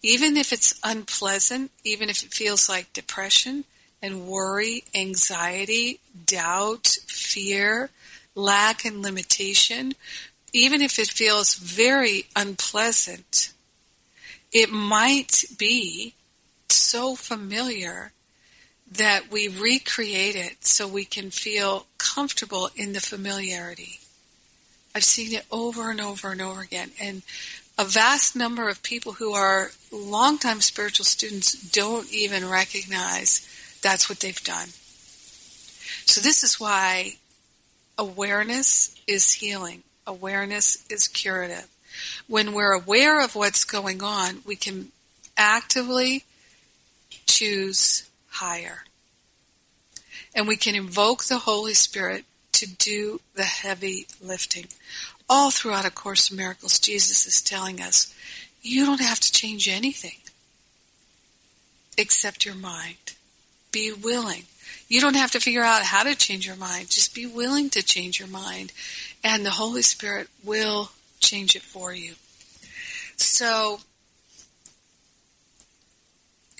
even 0.03 0.37
if 0.37 0.53
it's 0.53 0.79
unpleasant, 0.85 1.73
even 1.83 2.09
if 2.09 2.23
it 2.23 2.33
feels 2.33 2.69
like 2.69 2.93
depression 2.93 3.65
and 4.01 4.27
worry, 4.29 4.85
anxiety, 4.95 5.99
doubt, 6.27 6.87
fear, 7.09 7.91
lack 8.37 8.85
and 8.85 9.03
limitation, 9.03 9.95
even 10.53 10.81
if 10.81 10.99
it 10.99 11.09
feels 11.09 11.57
very 11.57 12.27
unpleasant, 12.37 13.53
it 14.53 14.71
might 14.71 15.45
be 15.59 16.15
so 16.69 17.15
familiar 17.15 18.13
that 18.91 19.31
we 19.31 19.49
recreate 19.49 20.37
it 20.37 20.65
so 20.65 20.87
we 20.87 21.05
can 21.05 21.31
feel 21.31 21.87
comfortable 21.99 22.71
in 22.77 22.93
the 22.93 23.01
familiarity. 23.01 24.01
I've 24.95 25.05
seen 25.05 25.35
it 25.35 25.45
over 25.51 25.91
and 25.91 26.01
over 26.01 26.31
and 26.31 26.41
over 26.41 26.63
again. 26.63 26.91
And 27.01 27.23
a 27.79 27.85
vast 27.85 28.35
number 28.35 28.69
of 28.69 28.83
people 28.83 29.13
who 29.13 29.35
are 29.35 29.71
longtime 29.93 30.61
spiritual 30.61 31.05
students 31.05 31.53
don't 31.53 32.11
even 32.13 32.49
recognize 32.49 33.47
that's 33.83 34.09
what 34.09 34.21
they've 34.21 34.43
done. 34.43 34.69
So 36.07 36.21
this 36.21 36.43
is 36.43 36.59
why 36.59 37.17
awareness 37.99 38.95
is 39.07 39.33
healing. 39.33 39.83
Awareness 40.07 40.87
is 40.89 41.09
curative. 41.09 41.69
When 42.27 42.53
we're 42.53 42.73
aware 42.73 43.21
of 43.21 43.35
what's 43.35 43.65
going 43.65 44.03
on, 44.03 44.43
we 44.47 44.57
can 44.57 44.93
actively 45.37 46.25
choose 47.27 48.09
higher. 48.29 48.85
And 50.35 50.47
we 50.47 50.57
can 50.57 50.75
invoke 50.75 51.25
the 51.25 51.39
Holy 51.39 51.75
Spirit 51.75 52.25
to 52.53 52.67
do 52.67 53.21
the 53.35 53.45
heavy 53.45 54.07
lifting. 54.21 54.67
All 55.29 55.51
throughout 55.51 55.85
A 55.85 55.91
Course 55.91 56.31
in 56.31 56.37
Miracles, 56.37 56.79
Jesus 56.79 57.27
is 57.27 57.43
telling 57.43 57.81
us, 57.81 58.15
you 58.63 58.85
don't 58.87 59.01
have 59.01 59.21
to 59.21 59.33
change 59.33 59.69
anything 59.69 60.19
except 61.99 62.45
your 62.45 62.55
mind. 62.55 63.15
Be 63.73 63.93
willing. 63.93 64.45
You 64.89 65.01
don't 65.01 65.17
have 65.17 65.33
to 65.33 65.41
figure 65.41 65.63
out 65.63 65.83
how 65.83 66.05
to 66.05 66.15
change 66.15 66.47
your 66.47 66.57
mind. 66.57 66.91
Just 66.91 67.15
be 67.15 67.27
willing 67.27 67.71
to 67.71 67.83
change 67.83 68.19
your 68.19 68.29
mind, 68.29 68.73
and 69.25 69.45
the 69.45 69.51
Holy 69.51 69.83
Spirit 69.83 70.29
will 70.45 70.91
change 71.27 71.57
it 71.57 71.63
for 71.63 71.93
you. 71.93 72.15
So, 73.17 73.81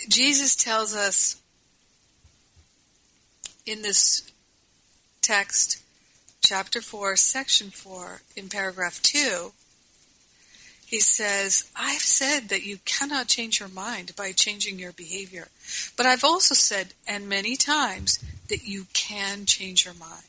Jesus 0.09 0.57
tells 0.57 0.95
us 0.95 1.41
in 3.65 3.83
this 3.83 4.31
text, 5.23 5.83
chapter 6.41 6.81
4, 6.81 7.17
section 7.17 7.71
4, 7.71 8.23
in 8.37 8.49
paragraph 8.49 9.01
2, 9.03 9.53
he 10.87 11.01
says, 11.01 11.69
I've 11.75 12.01
said 12.01 12.49
that 12.49 12.65
you 12.65 12.79
cannot 12.85 13.27
change 13.27 13.59
your 13.59 13.69
mind 13.69 14.15
by 14.17 14.31
changing 14.31 14.79
your 14.79 14.93
behavior. 14.93 15.49
But 15.97 16.07
I've 16.07 16.23
also 16.23 16.55
said, 16.55 16.95
and 17.09 17.29
many 17.29 17.57
times, 17.57 18.21
that 18.49 18.65
you 18.65 18.87
can 18.93 19.47
change 19.47 19.85
your 19.85 19.95
mind. 19.95 20.23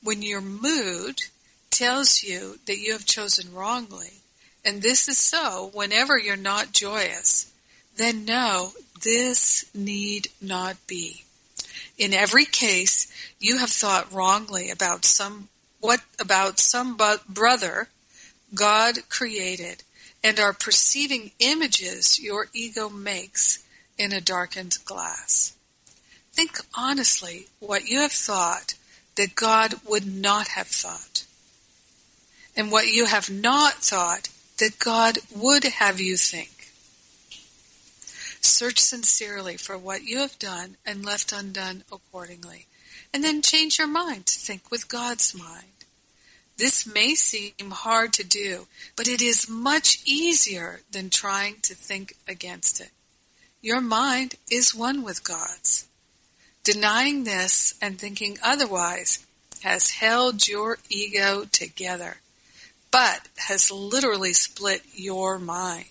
When 0.00 0.22
your 0.22 0.40
mood 0.40 1.22
tells 1.70 2.22
you 2.22 2.58
that 2.66 2.78
you 2.78 2.92
have 2.92 3.06
chosen 3.06 3.54
wrongly, 3.54 4.20
and 4.64 4.82
this 4.82 5.08
is 5.08 5.18
so 5.18 5.70
whenever 5.72 6.18
you're 6.18 6.36
not 6.36 6.72
joyous, 6.72 7.52
then 7.96 8.24
know 8.24 8.72
this 9.02 9.64
need 9.74 10.28
not 10.40 10.76
be. 10.86 11.24
In 11.96 12.12
every 12.12 12.44
case, 12.44 13.12
you 13.38 13.58
have 13.58 13.70
thought 13.70 14.12
wrongly 14.12 14.70
about 14.70 15.04
some 15.04 15.48
what 15.80 16.00
about 16.18 16.58
some 16.58 16.98
brother 17.28 17.88
God 18.54 19.08
created 19.08 19.82
and 20.22 20.38
are 20.38 20.52
perceiving 20.52 21.30
images 21.38 22.20
your 22.20 22.48
ego 22.52 22.88
makes 22.90 23.64
in 23.96 24.12
a 24.12 24.20
darkened 24.20 24.78
glass. 24.84 25.54
Think 26.32 26.58
honestly 26.74 27.46
what 27.58 27.88
you 27.88 28.00
have 28.00 28.12
thought 28.12 28.74
that 29.16 29.34
God 29.34 29.74
would 29.86 30.06
not 30.06 30.48
have 30.48 30.68
thought, 30.68 31.24
and 32.60 32.70
what 32.70 32.88
you 32.88 33.06
have 33.06 33.30
not 33.30 33.72
thought 33.76 34.28
that 34.58 34.78
God 34.78 35.16
would 35.34 35.64
have 35.64 35.98
you 35.98 36.18
think. 36.18 36.68
Search 38.42 38.78
sincerely 38.78 39.56
for 39.56 39.78
what 39.78 40.02
you 40.02 40.18
have 40.18 40.38
done 40.38 40.76
and 40.84 41.02
left 41.02 41.32
undone 41.32 41.84
accordingly, 41.90 42.66
and 43.14 43.24
then 43.24 43.40
change 43.40 43.78
your 43.78 43.88
mind 43.88 44.26
to 44.26 44.38
think 44.38 44.70
with 44.70 44.88
God's 44.88 45.34
mind. 45.34 45.86
This 46.58 46.86
may 46.86 47.14
seem 47.14 47.70
hard 47.70 48.12
to 48.12 48.24
do, 48.24 48.66
but 48.94 49.08
it 49.08 49.22
is 49.22 49.48
much 49.48 50.02
easier 50.04 50.80
than 50.92 51.08
trying 51.08 51.56
to 51.62 51.74
think 51.74 52.12
against 52.28 52.78
it. 52.78 52.90
Your 53.62 53.80
mind 53.80 54.34
is 54.50 54.74
one 54.74 55.02
with 55.02 55.24
God's. 55.24 55.86
Denying 56.62 57.24
this 57.24 57.72
and 57.80 57.98
thinking 57.98 58.36
otherwise 58.44 59.24
has 59.62 59.92
held 59.92 60.46
your 60.46 60.76
ego 60.90 61.46
together, 61.50 62.18
but 62.90 63.28
has 63.48 63.70
literally 63.70 64.32
split 64.32 64.82
your 64.94 65.38
mind. 65.38 65.86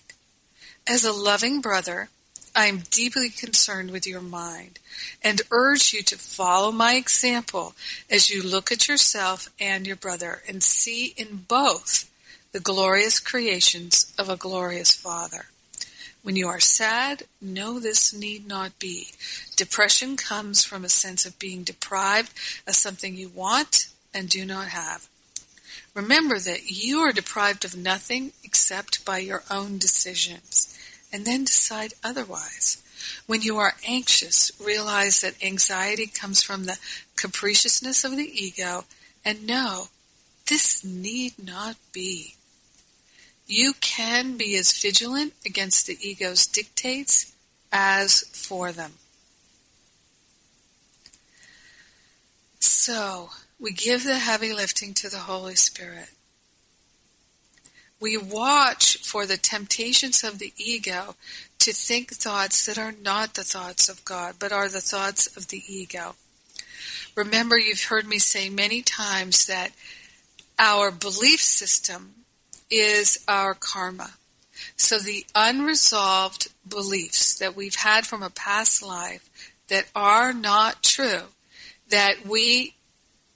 As 0.86 1.04
a 1.04 1.12
loving 1.12 1.60
brother, 1.60 2.08
I 2.54 2.66
am 2.66 2.82
deeply 2.90 3.30
concerned 3.30 3.90
with 3.90 4.06
your 4.06 4.20
mind 4.20 4.78
and 5.22 5.42
urge 5.50 5.92
you 5.92 6.02
to 6.02 6.18
follow 6.18 6.72
my 6.72 6.94
example 6.94 7.74
as 8.10 8.28
you 8.28 8.42
look 8.42 8.72
at 8.72 8.88
yourself 8.88 9.48
and 9.60 9.86
your 9.86 9.96
brother 9.96 10.42
and 10.48 10.62
see 10.62 11.14
in 11.16 11.44
both 11.48 12.10
the 12.52 12.60
glorious 12.60 13.20
creations 13.20 14.12
of 14.18 14.28
a 14.28 14.36
glorious 14.36 14.94
Father. 14.94 15.46
When 16.22 16.36
you 16.36 16.48
are 16.48 16.60
sad, 16.60 17.22
know 17.40 17.78
this 17.78 18.12
need 18.12 18.46
not 18.46 18.78
be. 18.78 19.08
Depression 19.56 20.16
comes 20.16 20.64
from 20.64 20.84
a 20.84 20.88
sense 20.88 21.24
of 21.24 21.38
being 21.38 21.62
deprived 21.62 22.32
of 22.66 22.74
something 22.74 23.16
you 23.16 23.28
want 23.28 23.88
and 24.12 24.28
do 24.28 24.44
not 24.44 24.68
have. 24.68 25.08
Remember 25.94 26.38
that 26.38 26.70
you 26.70 27.00
are 27.00 27.12
deprived 27.12 27.64
of 27.64 27.76
nothing 27.76 28.32
except 28.44 29.04
by 29.04 29.18
your 29.18 29.42
own 29.50 29.78
decisions 29.78 30.78
and 31.12 31.24
then 31.24 31.44
decide 31.44 31.94
otherwise. 32.04 32.82
When 33.26 33.42
you 33.42 33.58
are 33.58 33.74
anxious, 33.86 34.52
realize 34.62 35.20
that 35.20 35.42
anxiety 35.42 36.06
comes 36.06 36.42
from 36.42 36.64
the 36.64 36.78
capriciousness 37.16 38.04
of 38.04 38.16
the 38.16 38.30
ego 38.30 38.84
and 39.24 39.46
know 39.46 39.88
this 40.46 40.84
need 40.84 41.34
not 41.42 41.76
be. 41.92 42.34
You 43.46 43.72
can 43.80 44.36
be 44.36 44.56
as 44.56 44.80
vigilant 44.80 45.32
against 45.44 45.86
the 45.86 45.98
ego's 46.00 46.46
dictates 46.46 47.32
as 47.72 48.20
for 48.32 48.70
them. 48.70 48.92
So, 52.60 53.30
we 53.60 53.72
give 53.72 54.04
the 54.04 54.18
heavy 54.18 54.52
lifting 54.52 54.94
to 54.94 55.10
the 55.10 55.18
Holy 55.18 55.54
Spirit 55.54 56.08
we 58.00 58.16
watch 58.16 58.96
for 58.96 59.26
the 59.26 59.36
temptations 59.36 60.24
of 60.24 60.38
the 60.38 60.52
ego 60.56 61.14
to 61.58 61.72
think 61.72 62.10
thoughts 62.10 62.64
that 62.64 62.78
are 62.78 62.94
not 63.02 63.34
the 63.34 63.44
thoughts 63.44 63.88
of 63.88 64.04
God, 64.04 64.36
but 64.38 64.52
are 64.52 64.68
the 64.68 64.80
thoughts 64.80 65.36
of 65.36 65.48
the 65.48 65.62
ego. 65.68 66.14
Remember, 67.14 67.58
you've 67.58 67.84
heard 67.84 68.06
me 68.06 68.18
say 68.18 68.48
many 68.48 68.80
times 68.80 69.46
that 69.46 69.72
our 70.58 70.90
belief 70.90 71.40
system 71.40 72.14
is 72.70 73.22
our 73.28 73.54
karma. 73.54 74.12
So 74.76 74.98
the 74.98 75.26
unresolved 75.34 76.48
beliefs 76.66 77.38
that 77.38 77.56
we've 77.56 77.74
had 77.74 78.06
from 78.06 78.22
a 78.22 78.30
past 78.30 78.82
life 78.82 79.28
that 79.68 79.86
are 79.94 80.32
not 80.32 80.82
true, 80.82 81.24
that 81.90 82.26
we 82.26 82.74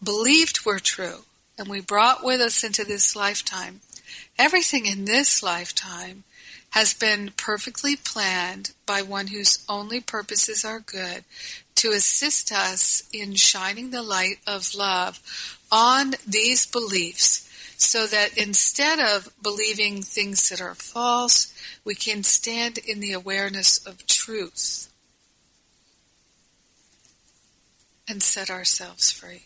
believed 0.04 0.64
were 0.64 0.78
true, 0.78 1.24
and 1.58 1.68
we 1.68 1.80
brought 1.80 2.24
with 2.24 2.40
us 2.40 2.62
into 2.62 2.84
this 2.84 3.16
lifetime, 3.16 3.80
everything 4.38 4.86
in 4.86 5.04
this 5.04 5.42
lifetime 5.42 6.24
has 6.70 6.92
been 6.92 7.32
perfectly 7.36 7.94
planned 7.94 8.72
by 8.84 9.00
one 9.00 9.28
whose 9.28 9.64
only 9.68 10.00
purposes 10.00 10.64
are 10.64 10.80
good 10.80 11.24
to 11.76 11.92
assist 11.92 12.50
us 12.50 13.04
in 13.12 13.34
shining 13.34 13.90
the 13.90 14.02
light 14.02 14.38
of 14.46 14.74
love 14.74 15.58
on 15.70 16.14
these 16.26 16.66
beliefs 16.66 17.48
so 17.76 18.06
that 18.06 18.36
instead 18.36 18.98
of 18.98 19.32
believing 19.42 20.02
things 20.02 20.48
that 20.48 20.60
are 20.60 20.74
false, 20.74 21.52
we 21.84 21.94
can 21.94 22.22
stand 22.22 22.78
in 22.78 23.00
the 23.00 23.12
awareness 23.12 23.84
of 23.86 24.06
truth 24.06 24.90
and 28.08 28.22
set 28.22 28.50
ourselves 28.50 29.10
free. 29.10 29.42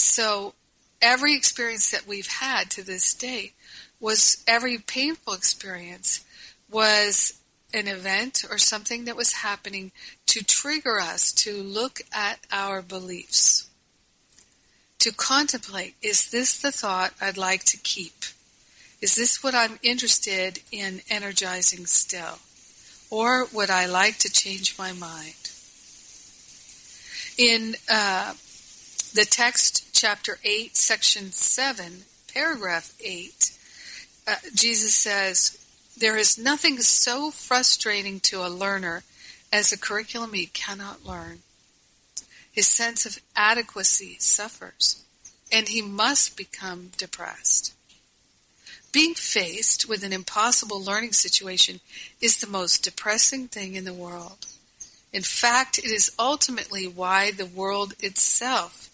So 0.00 0.54
every 1.02 1.34
experience 1.36 1.90
that 1.90 2.06
we've 2.06 2.26
had 2.26 2.70
to 2.70 2.82
this 2.82 3.14
day 3.14 3.52
was 4.00 4.42
every 4.46 4.78
painful 4.78 5.34
experience 5.34 6.24
was 6.70 7.34
an 7.72 7.86
event 7.86 8.44
or 8.50 8.58
something 8.58 9.04
that 9.04 9.16
was 9.16 9.32
happening 9.32 9.92
to 10.26 10.42
trigger 10.42 10.98
us 10.98 11.32
to 11.32 11.62
look 11.62 12.00
at 12.12 12.40
our 12.50 12.82
beliefs. 12.82 13.68
To 15.00 15.12
contemplate, 15.12 15.94
is 16.02 16.30
this 16.30 16.60
the 16.60 16.72
thought 16.72 17.12
I'd 17.20 17.36
like 17.36 17.64
to 17.64 17.76
keep? 17.76 18.24
Is 19.00 19.14
this 19.14 19.42
what 19.42 19.54
I'm 19.54 19.78
interested 19.82 20.60
in 20.70 21.02
energizing 21.08 21.86
still? 21.86 22.38
Or 23.10 23.46
would 23.52 23.70
I 23.70 23.86
like 23.86 24.18
to 24.18 24.30
change 24.30 24.78
my 24.78 24.92
mind? 24.92 25.34
In 27.38 27.76
uh, 27.90 28.34
the 29.14 29.24
text, 29.24 29.89
chapter 30.00 30.38
8, 30.42 30.78
section 30.78 31.30
7, 31.30 32.04
paragraph 32.32 32.94
8, 33.04 33.52
uh, 34.26 34.36
Jesus 34.54 34.94
says, 34.94 35.62
There 35.94 36.16
is 36.16 36.38
nothing 36.38 36.78
so 36.78 37.30
frustrating 37.30 38.18
to 38.20 38.38
a 38.38 38.48
learner 38.48 39.02
as 39.52 39.72
a 39.72 39.78
curriculum 39.78 40.32
he 40.32 40.46
cannot 40.46 41.04
learn. 41.04 41.40
His 42.50 42.66
sense 42.66 43.04
of 43.04 43.20
adequacy 43.36 44.16
suffers, 44.18 45.04
and 45.52 45.68
he 45.68 45.82
must 45.82 46.34
become 46.34 46.92
depressed. 46.96 47.74
Being 48.92 49.12
faced 49.12 49.86
with 49.86 50.02
an 50.02 50.14
impossible 50.14 50.82
learning 50.82 51.12
situation 51.12 51.80
is 52.22 52.38
the 52.38 52.46
most 52.46 52.82
depressing 52.82 53.48
thing 53.48 53.74
in 53.74 53.84
the 53.84 53.92
world. 53.92 54.46
In 55.12 55.20
fact, 55.20 55.76
it 55.76 55.92
is 55.92 56.10
ultimately 56.18 56.88
why 56.88 57.32
the 57.32 57.44
world 57.44 57.92
itself 58.00 58.89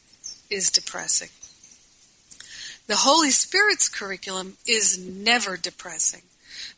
is 0.51 0.71
depressing. 0.71 1.29
The 2.87 2.97
Holy 2.97 3.31
Spirit's 3.31 3.89
curriculum 3.89 4.59
is 4.67 4.99
never 4.99 5.57
depressing 5.57 6.23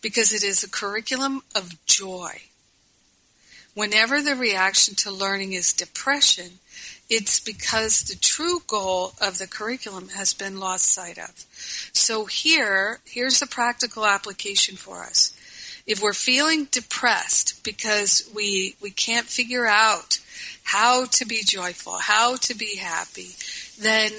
because 0.01 0.33
it 0.33 0.43
is 0.43 0.63
a 0.63 0.71
curriculum 0.71 1.43
of 1.55 1.85
joy. 1.85 2.43
Whenever 3.75 4.23
the 4.23 4.35
reaction 4.35 4.95
to 4.97 5.11
learning 5.11 5.53
is 5.53 5.73
depression, 5.73 6.59
it's 7.11 7.41
because 7.41 8.03
the 8.03 8.17
true 8.17 8.61
goal 8.67 9.13
of 9.21 9.39
the 9.39 9.47
curriculum 9.47 10.09
has 10.11 10.35
been 10.35 10.59
lost 10.59 10.87
sight 10.87 11.19
of. 11.19 11.47
So 11.93 12.25
here, 12.25 13.01
here's 13.05 13.41
a 13.41 13.47
practical 13.47 14.05
application 14.05 14.77
for 14.77 15.03
us. 15.05 15.33
If 15.87 16.03
we're 16.03 16.13
feeling 16.13 16.69
depressed 16.71 17.63
because 17.63 18.29
we, 18.35 18.77
we 18.81 18.91
can't 18.91 19.27
figure 19.27 19.67
out 19.67 20.19
how 20.69 21.07
to 21.07 21.25
be 21.25 21.41
joyful, 21.43 21.97
how 21.99 22.37
to 22.37 22.55
be 22.55 22.77
happy, 22.77 23.31
then 23.81 24.13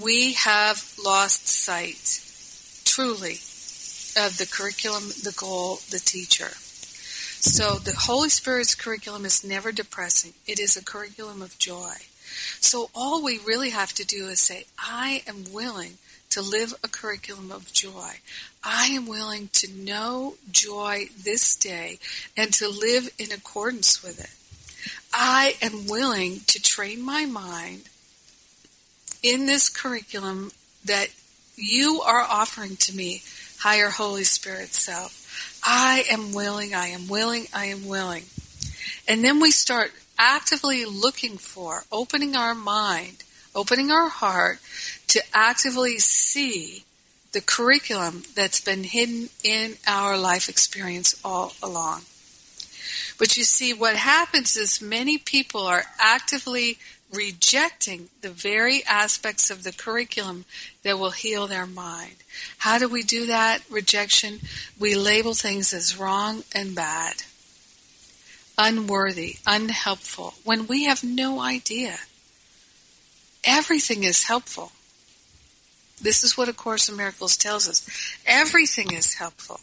we 0.00 0.34
have 0.34 0.94
lost 1.04 1.48
sight, 1.48 2.22
truly, 2.84 3.40
of 4.16 4.38
the 4.38 4.48
curriculum, 4.48 5.08
the 5.24 5.34
goal, 5.36 5.80
the 5.90 5.98
teacher. 5.98 6.50
So 7.42 7.74
the 7.74 7.96
Holy 7.98 8.28
Spirit's 8.28 8.76
curriculum 8.76 9.24
is 9.24 9.42
never 9.42 9.72
depressing. 9.72 10.34
It 10.46 10.60
is 10.60 10.76
a 10.76 10.84
curriculum 10.84 11.42
of 11.42 11.58
joy. 11.58 11.94
So 12.60 12.90
all 12.94 13.20
we 13.20 13.40
really 13.44 13.70
have 13.70 13.92
to 13.94 14.04
do 14.04 14.28
is 14.28 14.38
say, 14.38 14.66
I 14.78 15.24
am 15.26 15.52
willing 15.52 15.98
to 16.28 16.40
live 16.40 16.72
a 16.84 16.88
curriculum 16.88 17.50
of 17.50 17.72
joy. 17.72 18.20
I 18.62 18.86
am 18.92 19.08
willing 19.08 19.48
to 19.54 19.72
know 19.72 20.34
joy 20.52 21.06
this 21.18 21.56
day 21.56 21.98
and 22.36 22.52
to 22.54 22.68
live 22.68 23.10
in 23.18 23.32
accordance 23.32 24.04
with 24.04 24.20
it. 24.20 24.30
I 25.12 25.54
am 25.60 25.86
willing 25.86 26.40
to 26.46 26.62
train 26.62 27.02
my 27.02 27.26
mind 27.26 27.82
in 29.22 29.46
this 29.46 29.68
curriculum 29.68 30.52
that 30.84 31.08
you 31.56 32.00
are 32.02 32.22
offering 32.22 32.76
to 32.76 32.96
me, 32.96 33.22
higher 33.58 33.90
Holy 33.90 34.24
Spirit 34.24 34.68
self. 34.74 35.60
I 35.64 36.04
am 36.10 36.32
willing, 36.32 36.74
I 36.74 36.88
am 36.88 37.08
willing, 37.08 37.46
I 37.54 37.66
am 37.66 37.86
willing. 37.86 38.24
And 39.06 39.24
then 39.24 39.40
we 39.40 39.50
start 39.50 39.92
actively 40.18 40.84
looking 40.84 41.36
for, 41.38 41.84
opening 41.90 42.36
our 42.36 42.54
mind, 42.54 43.24
opening 43.54 43.90
our 43.90 44.08
heart 44.08 44.58
to 45.08 45.22
actively 45.34 45.98
see 45.98 46.84
the 47.32 47.40
curriculum 47.40 48.22
that's 48.34 48.60
been 48.60 48.84
hidden 48.84 49.28
in 49.44 49.74
our 49.86 50.16
life 50.16 50.48
experience 50.48 51.18
all 51.24 51.54
along. 51.62 52.02
But 53.20 53.36
you 53.36 53.44
see, 53.44 53.74
what 53.74 53.96
happens 53.96 54.56
is 54.56 54.80
many 54.80 55.18
people 55.18 55.66
are 55.66 55.84
actively 55.98 56.78
rejecting 57.12 58.08
the 58.22 58.30
very 58.30 58.82
aspects 58.86 59.50
of 59.50 59.62
the 59.62 59.72
curriculum 59.72 60.46
that 60.84 60.98
will 60.98 61.10
heal 61.10 61.46
their 61.46 61.66
mind. 61.66 62.14
How 62.56 62.78
do 62.78 62.88
we 62.88 63.02
do 63.02 63.26
that 63.26 63.60
rejection? 63.68 64.40
We 64.78 64.94
label 64.94 65.34
things 65.34 65.74
as 65.74 65.98
wrong 65.98 66.44
and 66.54 66.74
bad, 66.74 67.24
unworthy, 68.56 69.36
unhelpful, 69.46 70.34
when 70.42 70.66
we 70.66 70.84
have 70.84 71.04
no 71.04 71.40
idea. 71.40 71.98
Everything 73.44 74.02
is 74.02 74.24
helpful. 74.24 74.72
This 76.00 76.24
is 76.24 76.38
what 76.38 76.48
A 76.48 76.54
Course 76.54 76.88
in 76.88 76.96
Miracles 76.96 77.36
tells 77.36 77.68
us. 77.68 77.86
Everything 78.24 78.92
is 78.92 79.12
helpful. 79.12 79.60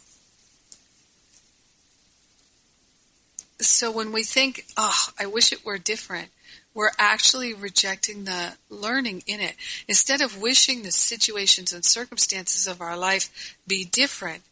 So 3.60 3.90
when 3.90 4.12
we 4.12 4.22
think, 4.22 4.66
oh, 4.76 5.08
I 5.18 5.26
wish 5.26 5.52
it 5.52 5.64
were 5.64 5.78
different, 5.78 6.28
we're 6.74 6.92
actually 6.98 7.52
rejecting 7.54 8.24
the 8.24 8.52
learning 8.70 9.24
in 9.26 9.40
it. 9.40 9.56
Instead 9.88 10.20
of 10.20 10.40
wishing 10.40 10.82
the 10.82 10.92
situations 10.92 11.72
and 11.72 11.84
circumstances 11.84 12.68
of 12.68 12.80
our 12.80 12.96
life 12.96 13.56
be 13.66 13.84
different, 13.84 14.44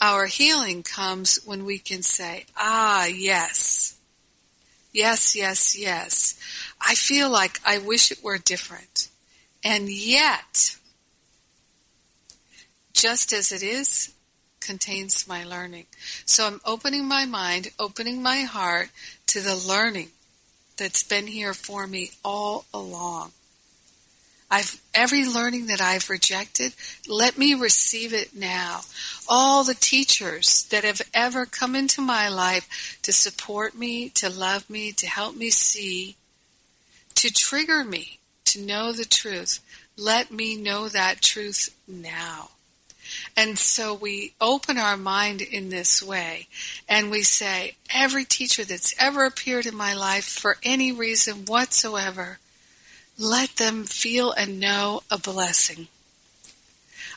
our 0.00 0.26
healing 0.26 0.82
comes 0.84 1.40
when 1.44 1.64
we 1.64 1.78
can 1.78 2.02
say, 2.02 2.44
ah, 2.56 3.06
yes. 3.06 3.96
Yes, 4.92 5.34
yes, 5.34 5.76
yes. 5.76 6.38
I 6.80 6.94
feel 6.94 7.30
like 7.30 7.60
I 7.64 7.78
wish 7.78 8.12
it 8.12 8.22
were 8.22 8.38
different. 8.38 9.08
And 9.64 9.88
yet, 9.88 10.76
just 12.92 13.32
as 13.32 13.50
it 13.50 13.62
is, 13.62 14.11
contains 14.64 15.28
my 15.28 15.44
learning. 15.44 15.86
So 16.24 16.46
I'm 16.46 16.60
opening 16.64 17.06
my 17.06 17.26
mind, 17.26 17.70
opening 17.78 18.22
my 18.22 18.42
heart 18.42 18.90
to 19.28 19.40
the 19.40 19.56
learning 19.56 20.08
that's 20.76 21.02
been 21.02 21.26
here 21.26 21.54
for 21.54 21.86
me 21.86 22.12
all 22.24 22.64
along. 22.72 23.32
I've 24.50 24.82
every 24.92 25.24
learning 25.24 25.66
that 25.66 25.80
I've 25.80 26.10
rejected, 26.10 26.74
let 27.08 27.38
me 27.38 27.54
receive 27.54 28.12
it 28.12 28.36
now. 28.36 28.82
All 29.26 29.64
the 29.64 29.74
teachers 29.74 30.64
that 30.64 30.84
have 30.84 31.00
ever 31.14 31.46
come 31.46 31.74
into 31.74 32.02
my 32.02 32.28
life 32.28 32.98
to 33.02 33.12
support 33.12 33.74
me, 33.74 34.10
to 34.10 34.28
love 34.28 34.68
me, 34.68 34.92
to 34.92 35.06
help 35.06 35.34
me 35.36 35.48
see, 35.48 36.16
to 37.14 37.32
trigger 37.32 37.82
me 37.82 38.18
to 38.44 38.60
know 38.60 38.92
the 38.92 39.06
truth, 39.06 39.60
let 39.96 40.30
me 40.30 40.56
know 40.56 40.88
that 40.88 41.22
truth 41.22 41.74
now. 41.88 42.50
And 43.36 43.58
so 43.58 43.94
we 43.94 44.34
open 44.40 44.78
our 44.78 44.96
mind 44.96 45.40
in 45.40 45.68
this 45.68 46.02
way 46.02 46.48
and 46.88 47.10
we 47.10 47.22
say, 47.22 47.76
every 47.94 48.24
teacher 48.24 48.64
that's 48.64 48.94
ever 48.98 49.24
appeared 49.24 49.66
in 49.66 49.76
my 49.76 49.94
life 49.94 50.24
for 50.24 50.58
any 50.62 50.92
reason 50.92 51.44
whatsoever, 51.46 52.38
let 53.18 53.56
them 53.56 53.84
feel 53.84 54.32
and 54.32 54.60
know 54.60 55.02
a 55.10 55.18
blessing. 55.18 55.88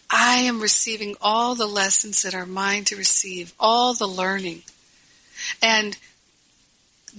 I 0.10 0.38
am 0.38 0.62
receiving 0.62 1.15
all 1.19 1.55
the 1.55 1.65
lessons 1.65 2.21
that 2.21 2.36
are 2.36 2.45
mine 2.45 2.84
to 2.86 2.95
receive, 2.95 3.53
all 3.60 3.93
the 3.93 4.08
learning. 4.08 4.63
And 5.62 5.97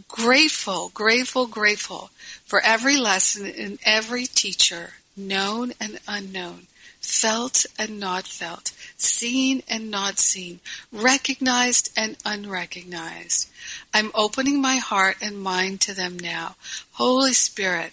grateful, 0.08 0.90
grateful, 0.94 1.46
grateful 1.46 2.10
for 2.44 2.60
every 2.60 2.96
lesson 2.96 3.46
and 3.46 3.78
every 3.84 4.26
teacher, 4.26 4.94
known 5.16 5.72
and 5.80 5.98
unknown 6.06 6.66
felt 7.06 7.64
and 7.78 7.98
not 7.98 8.26
felt, 8.26 8.72
seen 8.96 9.62
and 9.68 9.90
not 9.90 10.18
seen, 10.18 10.60
recognized 10.92 11.90
and 11.96 12.16
unrecognized. 12.24 13.48
I'm 13.94 14.10
opening 14.14 14.60
my 14.60 14.76
heart 14.76 15.16
and 15.22 15.40
mind 15.40 15.80
to 15.82 15.94
them 15.94 16.18
now. 16.18 16.56
Holy 16.92 17.32
Spirit, 17.32 17.92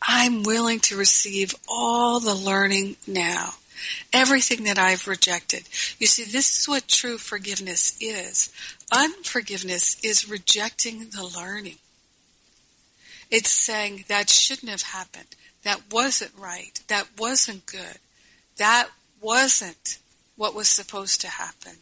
I'm 0.00 0.42
willing 0.42 0.80
to 0.80 0.96
receive 0.96 1.54
all 1.68 2.20
the 2.20 2.34
learning 2.34 2.96
now. 3.06 3.54
Everything 4.12 4.64
that 4.64 4.78
I've 4.78 5.06
rejected. 5.06 5.64
You 5.98 6.06
see, 6.06 6.24
this 6.24 6.58
is 6.58 6.68
what 6.68 6.88
true 6.88 7.18
forgiveness 7.18 7.96
is. 8.00 8.52
Unforgiveness 8.92 9.98
is 10.02 10.28
rejecting 10.28 11.10
the 11.10 11.24
learning. 11.24 11.76
It's 13.30 13.50
saying 13.50 14.04
that 14.08 14.30
shouldn't 14.30 14.70
have 14.70 14.82
happened. 14.82 15.34
That 15.66 15.90
wasn't 15.90 16.30
right. 16.38 16.78
That 16.86 17.08
wasn't 17.18 17.66
good. 17.66 17.98
That 18.56 18.88
wasn't 19.20 19.98
what 20.36 20.54
was 20.54 20.68
supposed 20.68 21.20
to 21.22 21.26
happen. 21.26 21.78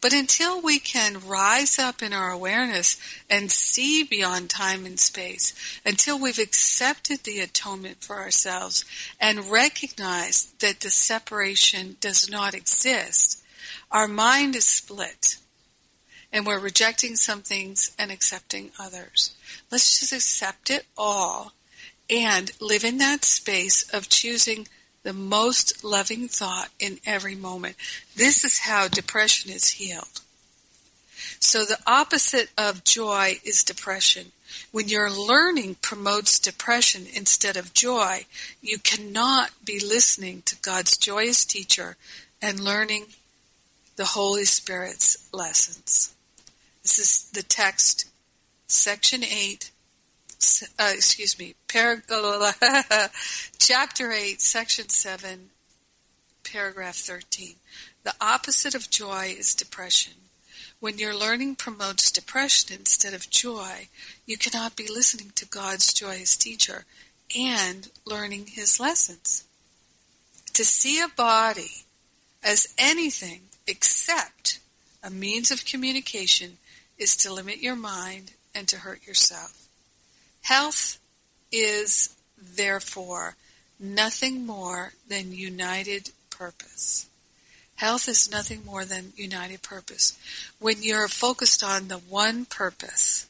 But 0.00 0.14
until 0.14 0.62
we 0.62 0.78
can 0.78 1.20
rise 1.20 1.78
up 1.78 2.02
in 2.02 2.14
our 2.14 2.30
awareness 2.30 2.98
and 3.28 3.52
see 3.52 4.02
beyond 4.02 4.48
time 4.48 4.86
and 4.86 4.98
space, 4.98 5.52
until 5.84 6.18
we've 6.18 6.38
accepted 6.38 7.24
the 7.24 7.40
atonement 7.40 8.02
for 8.02 8.16
ourselves 8.16 8.86
and 9.20 9.50
recognize 9.50 10.46
that 10.60 10.80
the 10.80 10.88
separation 10.88 11.98
does 12.00 12.30
not 12.30 12.54
exist, 12.54 13.42
our 13.92 14.08
mind 14.08 14.56
is 14.56 14.64
split. 14.64 15.36
And 16.32 16.46
we're 16.46 16.58
rejecting 16.58 17.16
some 17.16 17.42
things 17.42 17.94
and 17.98 18.10
accepting 18.10 18.70
others. 18.80 19.36
Let's 19.70 20.00
just 20.00 20.14
accept 20.14 20.70
it 20.70 20.86
all 20.96 21.52
and 22.08 22.50
live 22.60 22.84
in 22.84 22.98
that 22.98 23.24
space 23.24 23.82
of 23.92 24.08
choosing 24.08 24.68
the 25.02 25.12
most 25.12 25.84
loving 25.84 26.28
thought 26.28 26.70
in 26.78 26.98
every 27.06 27.34
moment. 27.34 27.76
This 28.16 28.44
is 28.44 28.60
how 28.60 28.88
depression 28.88 29.52
is 29.52 29.70
healed. 29.70 30.20
So 31.40 31.64
the 31.64 31.78
opposite 31.86 32.50
of 32.58 32.84
joy 32.84 33.40
is 33.44 33.62
depression. 33.62 34.32
When 34.72 34.88
your 34.88 35.10
learning 35.10 35.76
promotes 35.82 36.38
depression 36.38 37.06
instead 37.12 37.56
of 37.56 37.74
joy, 37.74 38.26
you 38.60 38.78
cannot 38.78 39.50
be 39.64 39.78
listening 39.78 40.42
to 40.46 40.56
God's 40.56 40.96
joyous 40.96 41.44
teacher 41.44 41.96
and 42.42 42.60
learning 42.60 43.06
the 43.96 44.06
Holy 44.06 44.44
Spirit's 44.44 45.28
lessons. 45.32 46.14
This 46.82 46.98
is 46.98 47.30
the 47.32 47.42
text, 47.42 48.06
section 48.66 49.24
8, 49.24 49.70
uh, 50.78 50.92
excuse 50.94 51.38
me, 51.38 51.54
chapter 53.58 54.12
8, 54.12 54.40
section 54.40 54.88
7, 54.88 55.50
paragraph 56.44 56.96
13. 56.96 57.56
The 58.04 58.14
opposite 58.20 58.74
of 58.74 58.90
joy 58.90 59.34
is 59.38 59.54
depression. 59.54 60.14
When 60.78 60.98
your 60.98 61.14
learning 61.14 61.56
promotes 61.56 62.10
depression 62.10 62.76
instead 62.78 63.14
of 63.14 63.30
joy, 63.30 63.88
you 64.26 64.36
cannot 64.36 64.76
be 64.76 64.86
listening 64.88 65.32
to 65.36 65.46
God's 65.46 65.92
joyous 65.92 66.36
teacher 66.36 66.84
and 67.36 67.88
learning 68.04 68.46
his 68.48 68.78
lessons. 68.78 69.44
To 70.52 70.64
see 70.64 71.00
a 71.00 71.08
body 71.08 71.84
as 72.42 72.74
anything 72.78 73.42
except 73.66 74.60
a 75.02 75.10
means 75.10 75.50
of 75.50 75.64
communication 75.64 76.58
is 76.98 77.16
to 77.16 77.32
limit 77.32 77.58
your 77.58 77.76
mind 77.76 78.32
and 78.54 78.68
to 78.68 78.78
hurt 78.78 79.06
yourself. 79.06 79.65
Health 80.46 81.00
is, 81.50 82.14
therefore, 82.38 83.34
nothing 83.80 84.46
more 84.46 84.92
than 85.08 85.32
united 85.32 86.10
purpose. 86.30 87.08
Health 87.74 88.06
is 88.08 88.30
nothing 88.30 88.64
more 88.64 88.84
than 88.84 89.12
united 89.16 89.62
purpose. 89.62 90.16
When 90.60 90.84
you're 90.84 91.08
focused 91.08 91.64
on 91.64 91.88
the 91.88 91.98
one 91.98 92.44
purpose, 92.44 93.26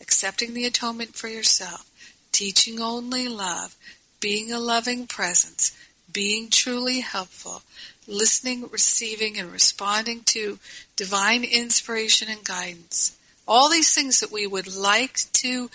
accepting 0.00 0.54
the 0.54 0.64
atonement 0.64 1.14
for 1.14 1.28
yourself, 1.28 1.90
teaching 2.32 2.80
only 2.80 3.28
love, 3.28 3.76
being 4.18 4.50
a 4.50 4.58
loving 4.58 5.06
presence, 5.06 5.76
being 6.10 6.48
truly 6.48 7.00
helpful, 7.00 7.64
listening, 8.08 8.66
receiving, 8.72 9.38
and 9.38 9.52
responding 9.52 10.22
to 10.24 10.58
divine 10.96 11.44
inspiration 11.44 12.30
and 12.30 12.44
guidance. 12.44 13.14
All 13.46 13.68
these 13.68 13.92
things 13.92 14.20
that 14.20 14.32
we 14.32 14.46
would 14.46 14.74
like 14.74 15.18
to 15.34 15.68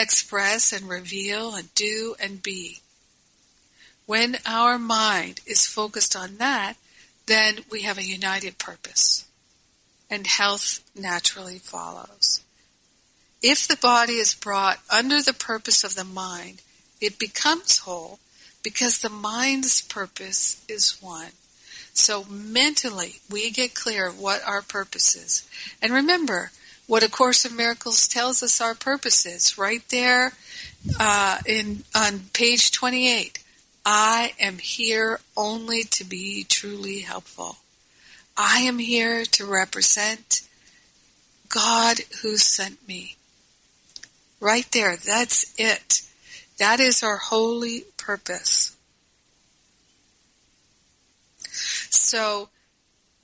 express 0.00 0.72
and 0.72 0.88
reveal 0.88 1.54
and 1.54 1.74
do 1.74 2.14
and 2.20 2.42
be. 2.42 2.80
When 4.06 4.38
our 4.46 4.78
mind 4.78 5.40
is 5.46 5.66
focused 5.66 6.14
on 6.14 6.36
that, 6.36 6.74
then 7.26 7.64
we 7.70 7.82
have 7.82 7.98
a 7.98 8.04
united 8.04 8.58
purpose 8.58 9.26
and 10.08 10.26
health 10.26 10.80
naturally 10.94 11.58
follows. 11.58 12.40
If 13.42 13.66
the 13.66 13.76
body 13.76 14.14
is 14.14 14.34
brought 14.34 14.78
under 14.90 15.22
the 15.22 15.32
purpose 15.32 15.84
of 15.84 15.94
the 15.94 16.04
mind, 16.04 16.62
it 17.00 17.18
becomes 17.18 17.78
whole 17.78 18.18
because 18.62 18.98
the 18.98 19.10
mind's 19.10 19.80
purpose 19.80 20.64
is 20.68 21.00
one. 21.00 21.32
So 21.92 22.24
mentally, 22.24 23.16
we 23.30 23.50
get 23.50 23.74
clear 23.74 24.06
of 24.06 24.18
what 24.18 24.42
our 24.46 24.62
purpose 24.62 25.14
is. 25.14 25.48
And 25.80 25.92
remember, 25.92 26.50
what 26.86 27.02
A 27.02 27.10
Course 27.10 27.44
in 27.44 27.56
Miracles 27.56 28.06
tells 28.06 28.42
us 28.42 28.60
our 28.60 28.74
purpose 28.74 29.26
is, 29.26 29.58
right 29.58 29.82
there 29.88 30.32
uh, 31.00 31.38
in 31.46 31.84
on 31.94 32.20
page 32.32 32.70
28. 32.70 33.42
I 33.84 34.34
am 34.40 34.58
here 34.58 35.20
only 35.36 35.82
to 35.84 36.04
be 36.04 36.44
truly 36.44 37.00
helpful. 37.00 37.58
I 38.36 38.58
am 38.60 38.78
here 38.78 39.24
to 39.24 39.46
represent 39.46 40.42
God 41.48 42.00
who 42.22 42.36
sent 42.36 42.86
me. 42.86 43.16
Right 44.40 44.70
there, 44.72 44.96
that's 44.96 45.54
it. 45.56 46.02
That 46.58 46.80
is 46.80 47.02
our 47.02 47.16
holy 47.16 47.84
purpose. 47.96 48.76
So, 51.90 52.48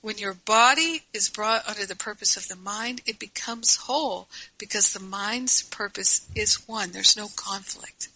when 0.03 0.17
your 0.17 0.33
body 0.33 1.03
is 1.13 1.29
brought 1.29 1.65
under 1.65 1.85
the 1.85 1.95
purpose 1.95 2.35
of 2.35 2.49
the 2.49 2.57
mind, 2.57 3.01
it 3.05 3.17
becomes 3.17 3.77
whole 3.77 4.27
because 4.57 4.91
the 4.91 4.99
mind's 4.99 5.63
purpose 5.63 6.27
is 6.35 6.67
one. 6.67 6.91
There's 6.91 7.15
no 7.15 7.29
conflict. 7.37 8.09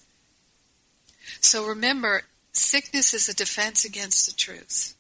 So 1.40 1.66
remember, 1.66 2.24
sickness 2.52 3.14
is 3.14 3.30
a 3.30 3.34
defense 3.34 3.86
against 3.86 4.28
the 4.28 4.36
truth. 4.36 4.96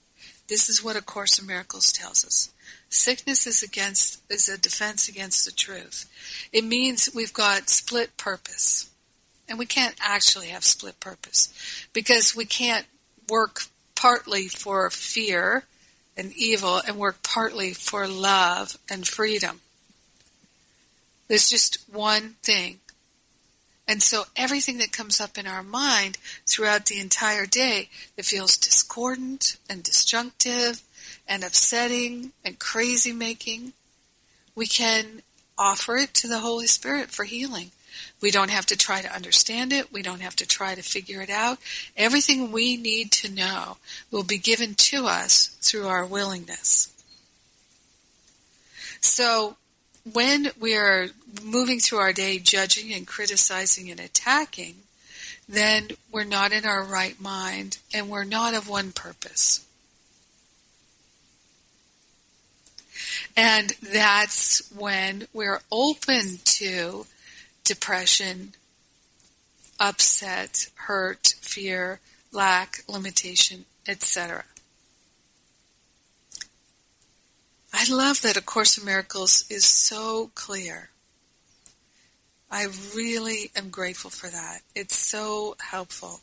This 0.47 0.69
is 0.69 0.82
what 0.82 0.95
A 0.95 1.02
Course 1.02 1.38
in 1.38 1.45
Miracles 1.45 1.91
tells 1.91 2.23
us. 2.23 2.54
Sickness 2.88 3.45
is 3.45 3.62
against 3.62 4.21
is 4.32 4.47
a 4.47 4.58
defense 4.58 5.10
against 5.10 5.43
the 5.43 5.52
truth. 5.52 6.10
It 6.54 6.63
means 6.63 7.10
we've 7.13 7.34
got 7.34 7.67
split 7.67 8.15
purpose. 8.15 8.89
And 9.50 9.60
we 9.60 9.65
can't 9.65 9.95
actually 10.02 10.47
have 10.47 10.63
split 10.63 11.02
purpose 11.02 11.54
because 11.91 12.34
we 12.34 12.45
can't 12.45 12.86
work 13.28 13.63
partly 13.93 14.47
for 14.47 14.89
fear 14.89 15.65
and 16.18 16.34
evil 16.34 16.82
and 16.86 16.98
work 16.98 17.22
partly 17.24 17.74
for 17.74 18.08
love 18.08 18.78
and 18.90 19.08
freedom. 19.08 19.62
There's 21.28 21.50
just 21.50 21.78
one 21.92 22.36
thing. 22.42 22.80
And 23.88 24.02
so 24.02 24.26
everything 24.36 24.80
that 24.80 24.92
comes 24.92 25.22
up 25.22 25.38
in 25.38 25.48
our 25.48 25.64
mind 25.64 26.18
throughout 26.46 26.88
the 26.88 27.00
entire 27.00 27.46
day 27.46 27.90
that 28.16 28.26
feels 28.26 28.58
discordant 28.58 29.58
and 29.70 29.84
disjunctive 29.84 30.82
and 31.28 31.44
upsetting 31.44 32.34
and 32.44 32.60
crazy 32.60 33.14
making, 33.14 33.74
we 34.56 34.68
can 34.68 35.22
offer 35.58 35.96
it 35.96 36.14
to 36.16 36.28
the 36.28 36.40
Holy 36.40 36.68
Spirit 36.68 37.12
for 37.12 37.24
healing. 37.24 37.72
We 38.22 38.32
don't 38.32 38.50
have 38.50 38.66
to 38.68 38.78
try 38.78 39.02
to 39.02 39.14
understand 39.14 39.72
it. 39.74 39.92
We 39.92 40.02
don't 40.02 40.22
have 40.22 40.36
to 40.38 40.48
try 40.48 40.76
to 40.76 40.82
figure 40.82 41.22
it 41.22 41.30
out. 41.30 41.60
Everything 41.96 42.52
we 42.52 42.78
need 42.78 43.12
to 43.14 43.32
know 43.32 43.78
will 44.12 44.24
be 44.24 44.38
given 44.38 44.76
to 44.76 45.06
us 45.06 45.48
through 45.62 45.88
our 45.88 46.06
willingness. 46.06 46.94
So 49.02 49.58
when 50.12 50.52
we 50.60 50.76
are 50.76 51.08
moving 51.44 51.80
through 51.80 52.00
our 52.00 52.14
day 52.14 52.40
judging 52.40 52.94
and 52.94 53.06
criticizing 53.06 53.92
and 53.92 54.00
attacking, 54.00 54.76
then 55.48 55.90
we're 56.12 56.24
not 56.24 56.52
in 56.52 56.66
our 56.66 56.84
right 56.84 57.20
mind 57.22 57.78
and 57.94 58.10
we're 58.10 58.24
not 58.24 58.54
of 58.54 58.68
one 58.68 58.92
purpose. 58.92 59.66
And 63.36 63.74
that's 63.82 64.72
when 64.72 65.28
we're 65.34 65.62
open 65.72 66.40
to 66.44 67.06
depression, 67.68 68.54
upset, 69.80 70.70
hurt, 70.76 71.36
fear, 71.42 72.00
lack, 72.32 72.84
limitation, 72.88 73.66
etc. 73.88 74.46
I 77.74 77.86
love 77.90 78.22
that 78.22 78.38
A 78.38 78.42
Course 78.42 78.78
in 78.78 78.86
Miracles 78.86 79.46
is 79.50 79.66
so 79.66 80.32
clear. 80.34 80.90
I 82.50 82.68
really 82.96 83.52
am 83.56 83.70
grateful 83.70 84.10
for 84.10 84.28
that. 84.30 84.62
It's 84.74 84.96
so 84.96 85.58
helpful. 85.60 86.22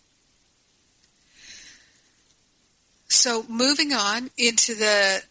So 3.09 3.45
moving 3.49 3.93
on 3.93 4.31
into 4.37 4.75
the, 4.75 5.23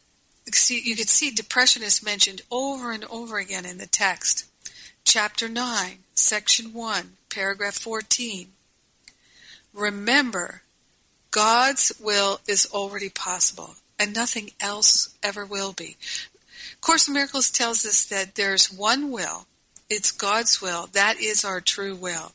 see, 0.53 0.81
you 0.83 0.95
can 0.95 1.07
see 1.07 1.31
depression 1.31 1.83
is 1.83 2.05
mentioned 2.05 2.43
over 2.51 2.91
and 2.91 3.03
over 3.05 3.39
again 3.39 3.65
in 3.65 3.79
the 3.79 3.87
text. 3.87 4.45
Chapter 5.03 5.49
9, 5.49 6.02
section 6.13 6.73
1, 6.73 7.13
paragraph 7.29 7.75
14. 7.75 8.49
Remember, 9.73 10.61
God's 11.31 11.91
will 11.99 12.39
is 12.47 12.67
already 12.71 13.09
possible 13.09 13.75
and 13.99 14.13
nothing 14.13 14.51
else 14.59 15.15
ever 15.23 15.45
will 15.45 15.73
be. 15.73 15.97
Course 16.83 17.07
in 17.07 17.13
Miracles 17.13 17.49
tells 17.49 17.85
us 17.85 18.03
that 18.05 18.35
there's 18.35 18.71
one 18.71 19.09
will. 19.09 19.47
It's 19.89 20.11
God's 20.11 20.61
will. 20.61 20.89
That 20.91 21.17
is 21.19 21.45
our 21.45 21.61
true 21.61 21.95
will. 21.95 22.33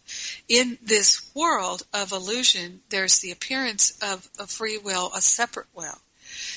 In 0.48 0.78
this 0.82 1.30
world 1.34 1.82
of 1.92 2.12
illusion, 2.12 2.80
there's 2.88 3.18
the 3.18 3.30
appearance 3.30 3.96
of 4.00 4.30
a 4.38 4.46
free 4.46 4.78
will, 4.78 5.10
a 5.14 5.20
separate 5.20 5.66
will. 5.74 5.98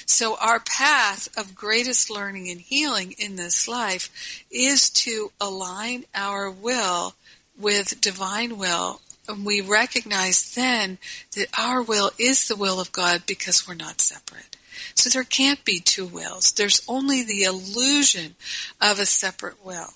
So 0.06 0.38
our 0.38 0.60
path 0.60 1.30
of 1.38 1.56
greatest 1.56 2.10
learning 2.10 2.50
and 2.50 2.62
healing 2.62 3.16
in 3.18 3.36
this 3.36 3.68
life 3.68 4.44
is 4.50 4.90
to 4.92 5.32
align 5.40 6.06
our 6.14 6.50
will 6.50 7.16
with 7.58 8.02
divine 8.02 8.58
will 8.58 9.02
and 9.28 9.46
we 9.46 9.62
recognize 9.62 10.54
then 10.56 10.98
that 11.36 11.48
our 11.58 11.82
will 11.82 12.12
is 12.18 12.48
the 12.48 12.56
will 12.56 12.80
of 12.80 12.92
God 12.92 13.24
because 13.26 13.68
we're 13.68 13.76
not 13.76 14.02
separate. 14.02 14.58
So 14.96 15.10
there 15.10 15.24
can't 15.24 15.64
be 15.64 15.80
two 15.80 16.06
wills. 16.06 16.52
There's 16.52 16.82
only 16.88 17.24
the 17.24 17.44
illusion 17.44 18.36
of 18.82 19.00
a 19.00 19.06
separate 19.06 19.64
will. 19.64 19.94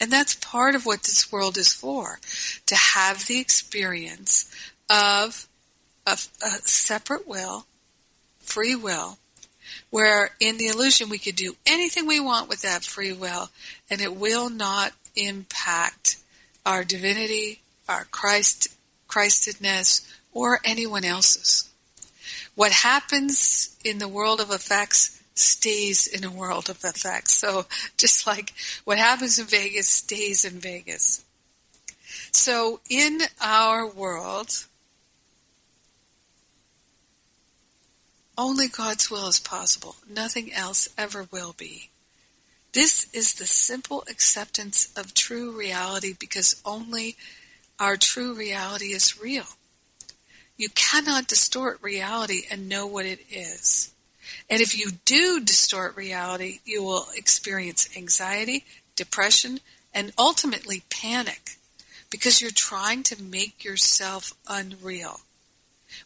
And 0.00 0.12
that's 0.12 0.34
part 0.34 0.74
of 0.74 0.86
what 0.86 1.04
this 1.04 1.32
world 1.32 1.56
is 1.56 1.72
for. 1.72 2.20
To 2.66 2.76
have 2.76 3.26
the 3.26 3.38
experience 3.38 4.52
of 4.90 5.48
a, 6.06 6.18
a 6.42 6.50
separate 6.62 7.26
will, 7.26 7.66
free 8.48 8.74
will, 8.74 9.18
where 9.90 10.30
in 10.40 10.56
the 10.58 10.66
illusion 10.66 11.08
we 11.08 11.18
could 11.18 11.36
do 11.36 11.56
anything 11.66 12.06
we 12.06 12.20
want 12.20 12.48
with 12.48 12.62
that 12.62 12.84
free 12.84 13.12
will 13.12 13.50
and 13.90 14.00
it 14.00 14.16
will 14.16 14.50
not 14.50 14.92
impact 15.16 16.16
our 16.64 16.84
divinity, 16.84 17.60
our 17.88 18.04
Christ, 18.10 18.68
Christedness, 19.06 20.06
or 20.32 20.60
anyone 20.64 21.04
else's. 21.04 21.70
What 22.54 22.72
happens 22.72 23.76
in 23.84 23.98
the 23.98 24.08
world 24.08 24.40
of 24.40 24.50
effects 24.50 25.18
stays 25.38 26.06
in 26.06 26.24
a 26.24 26.30
world 26.30 26.68
of 26.68 26.84
effects. 26.84 27.34
So 27.34 27.66
just 27.96 28.26
like 28.26 28.52
what 28.84 28.98
happens 28.98 29.38
in 29.38 29.46
Vegas 29.46 29.88
stays 29.88 30.44
in 30.44 30.60
Vegas. 30.60 31.24
So 32.32 32.80
in 32.90 33.20
our 33.40 33.86
world, 33.86 34.66
only 38.38 38.68
God's 38.68 39.10
will 39.10 39.26
is 39.26 39.40
possible. 39.40 39.96
Nothing 40.08 40.52
else 40.52 40.88
ever 40.96 41.26
will 41.30 41.54
be. 41.58 41.90
This 42.72 43.08
is 43.12 43.34
the 43.34 43.46
simple 43.46 44.04
acceptance 44.08 44.92
of 44.96 45.12
true 45.12 45.50
reality 45.50 46.14
because 46.18 46.62
only 46.64 47.16
our 47.80 47.96
true 47.96 48.34
reality 48.34 48.92
is 48.92 49.20
real. 49.20 49.46
You 50.56 50.68
cannot 50.74 51.28
distort 51.28 51.82
reality 51.82 52.42
and 52.50 52.68
know 52.68 52.86
what 52.86 53.06
it 53.06 53.20
is. 53.30 53.92
And 54.48 54.60
if 54.60 54.78
you 54.78 54.92
do 55.04 55.40
distort 55.40 55.96
reality, 55.96 56.60
you 56.64 56.82
will 56.82 57.06
experience 57.16 57.88
anxiety, 57.96 58.64
depression, 58.96 59.60
and 59.94 60.12
ultimately 60.18 60.82
panic 60.90 61.56
because 62.10 62.40
you're 62.40 62.50
trying 62.50 63.02
to 63.04 63.22
make 63.22 63.64
yourself 63.64 64.34
unreal. 64.48 65.20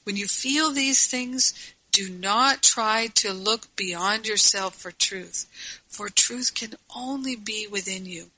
When 0.05 0.17
you 0.17 0.27
feel 0.27 0.71
these 0.71 1.07
things, 1.07 1.55
do 1.93 2.09
not 2.09 2.63
try 2.63 3.09
to 3.15 3.33
look 3.33 3.75
beyond 3.77 4.27
yourself 4.27 4.75
for 4.75 4.91
truth, 4.91 5.47
for 5.87 6.09
truth 6.09 6.55
can 6.55 6.75
only 6.97 7.37
be 7.37 7.67
within 7.71 8.07
you. 8.07 8.31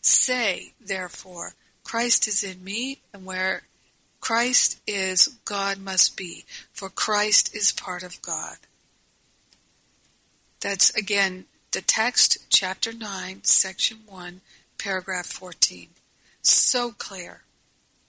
Say, 0.00 0.72
therefore, 0.84 1.52
Christ 1.84 2.26
is 2.26 2.42
in 2.42 2.64
me, 2.64 3.00
and 3.12 3.24
where 3.24 3.62
Christ 4.20 4.80
is, 4.86 5.28
God 5.44 5.78
must 5.78 6.16
be, 6.16 6.46
for 6.72 6.88
Christ 6.88 7.54
is 7.54 7.72
part 7.72 8.02
of 8.02 8.22
God. 8.22 8.56
That's 10.60 10.88
again 10.96 11.44
the 11.72 11.82
text, 11.82 12.38
chapter 12.48 12.92
9, 12.92 13.44
section 13.44 13.98
1, 14.06 14.40
paragraph 14.78 15.26
14. 15.26 15.88
So 16.40 16.92
clear. 16.92 17.42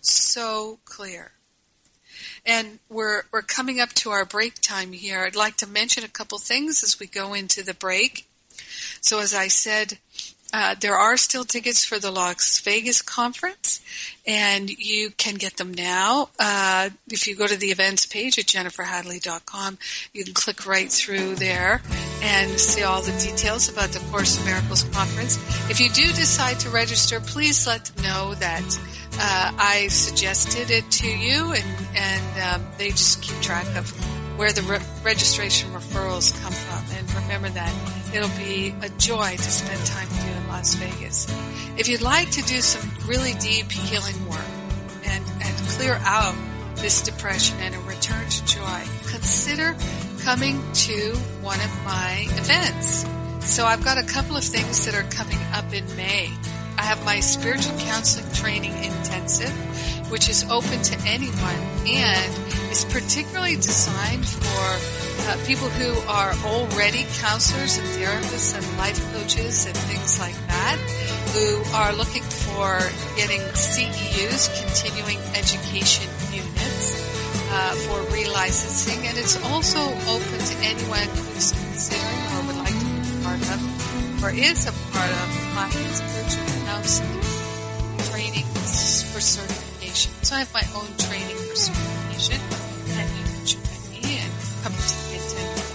So 0.02 0.80
clear. 0.86 1.32
And 2.46 2.80
we're, 2.90 3.24
we're 3.32 3.42
coming 3.42 3.80
up 3.80 3.90
to 3.94 4.12
our 4.12 4.26
break 4.26 4.56
time 4.62 4.94
here. 4.94 5.24
I'd 5.24 5.36
like 5.36 5.58
to 5.58 5.68
mention 5.68 6.04
a 6.04 6.10
couple 6.10 6.38
things 6.38 6.84
as 6.84 7.00
we 7.00 7.08
go 7.08 7.34
into 7.34 7.64
the 7.64 7.74
break. 7.74 8.28
So 9.02 9.20
as 9.20 9.34
I 9.34 9.48
said, 9.48 10.00
uh, 10.54 10.76
there 10.80 10.96
are 10.96 11.18
still 11.18 11.44
tickets 11.44 11.84
for 11.84 12.00
the 12.00 12.12
Las 12.12 12.60
Vegas 12.62 13.02
conference, 13.02 13.82
and 14.26 14.70
you 14.70 15.10
can 15.12 15.36
get 15.36 15.58
them 15.58 15.74
now. 15.74 16.30
Uh, 16.40 16.92
if 17.10 17.28
you 17.28 17.36
go 17.36 17.48
to 17.48 17.58
the 17.58 17.68
events 17.68 18.06
page 18.06 18.40
at 18.40 18.46
jenniferhadley.com, 18.46 19.78
you 20.14 20.24
can 20.24 20.34
click 20.34 20.66
right 20.66 20.90
through 20.90 21.36
there 21.36 21.82
and 22.26 22.60
see 22.60 22.82
all 22.82 23.02
the 23.04 23.12
details 23.20 23.70
about 23.70 23.90
the 23.90 24.00
Course 24.10 24.40
in 24.40 24.46
Miracles 24.46 24.84
conference. 24.84 25.38
If 25.70 25.80
you 25.80 25.90
do 25.90 26.08
decide 26.08 26.60
to 26.62 26.70
register, 26.70 27.20
please 27.20 27.68
let 27.68 27.86
them 27.86 28.04
know 28.04 28.34
that 28.36 28.80
uh, 29.20 29.52
I 29.60 29.88
suggested 29.90 30.72
it 30.72 30.90
to 30.90 31.08
you, 31.08 31.54
and 31.54 31.88
and 31.96 32.62
um, 32.62 32.68
they 32.78 32.90
just 32.90 33.22
keep 33.22 33.40
track 33.42 33.68
of 33.78 33.90
where 34.38 34.52
the 34.52 34.64
re- 34.64 34.82
registration 35.04 35.70
referrals 35.72 36.34
come 36.42 36.52
from. 36.52 36.98
And 36.98 37.14
remember 37.24 37.50
that 37.50 37.74
it'll 38.14 38.38
be 38.38 38.76
a 38.82 38.90
joy 38.98 39.36
to 39.36 39.52
spend 39.52 39.86
time 39.86 40.08
with 40.10 40.26
you 40.26 40.34
in 40.34 40.48
Las 40.48 40.74
Vegas. 40.76 41.28
If 41.78 41.88
you'd 41.88 42.02
like 42.02 42.32
to 42.32 42.42
do 42.42 42.60
some 42.60 42.90
really 43.08 43.34
deep 43.36 43.72
healing 43.72 44.28
work 44.28 44.52
and, 45.06 45.24
and 45.42 45.58
clear 45.70 45.94
out 46.04 46.36
this 46.76 47.02
depression 47.02 47.58
and 47.62 47.76
a 47.76 47.80
return 47.82 48.28
to 48.28 48.46
joy, 48.46 48.82
consider 49.08 49.76
coming 50.26 50.60
to 50.74 51.14
one 51.42 51.60
of 51.62 51.86
my 51.86 52.26
events. 52.32 53.06
So 53.42 53.64
I've 53.64 53.86
got 53.86 54.00
a 54.00 54.04
couple 54.04 54.36
of 54.36 54.44
things 54.44 54.84
that 54.86 54.96
are 54.96 55.08
coming 55.12 55.38
up 55.54 55.72
in 55.72 55.86
May. 55.96 56.32
I 56.80 56.82
have 56.82 57.06
my 57.06 57.20
spiritual 57.20 57.78
counseling 57.78 58.34
training 58.34 58.74
intensive, 58.74 59.54
which 60.10 60.28
is 60.28 60.44
open 60.50 60.82
to 60.82 60.98
anyone 61.06 61.62
and 61.86 62.34
is 62.72 62.86
particularly 62.86 63.56
designed 63.58 64.26
for 64.26 65.30
uh, 65.30 65.38
people 65.46 65.70
who 65.70 65.94
are 66.10 66.34
already 66.44 67.06
counselors 67.22 67.78
and 67.78 67.86
therapists 67.90 68.58
and 68.58 68.78
life 68.80 68.98
coaches 69.14 69.68
and 69.68 69.78
things 69.78 70.20
like 70.20 70.36
that, 70.48 70.78
who 71.38 71.76
are 71.76 71.94
looking 71.94 72.24
for 72.24 72.80
getting 73.16 73.42
CEUs, 73.54 74.50
continuing 74.60 75.20
education 75.38 76.10
units, 76.34 77.15
uh, 77.56 77.72
for 77.88 78.04
relicensing, 78.12 79.00
and 79.08 79.18
it's 79.18 79.40
also 79.48 79.80
open 79.80 80.40
to 80.44 80.56
anyone 80.60 81.08
who's 81.08 81.56
considering 81.56 82.22
or 82.36 82.42
would 82.48 82.60
like 82.60 82.76
to 82.76 82.86
be 82.86 83.24
part 83.24 83.40
of 83.56 83.60
or 84.24 84.32
is 84.36 84.68
a 84.68 84.74
part 84.92 85.12
of 85.24 85.30
my 85.56 85.70
spiritual 85.72 86.44
counseling 86.68 87.22
training 88.12 88.44
for 88.44 89.22
certification. 89.22 90.12
So 90.24 90.36
I 90.36 90.40
have 90.40 90.54
my 90.54 90.68
own 90.76 90.92
training 90.98 91.38
for 91.48 91.56
certification, 91.56 92.42
and 92.92 93.08
you 93.16 93.24
can 93.24 93.46
join 93.48 93.80
me 93.92 94.04
and 94.20 94.32
come 94.64 94.76
to 94.76 94.96
the 95.08 95.16
intensive. 95.16 95.72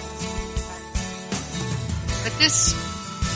But 2.25 2.35
this 2.37 2.77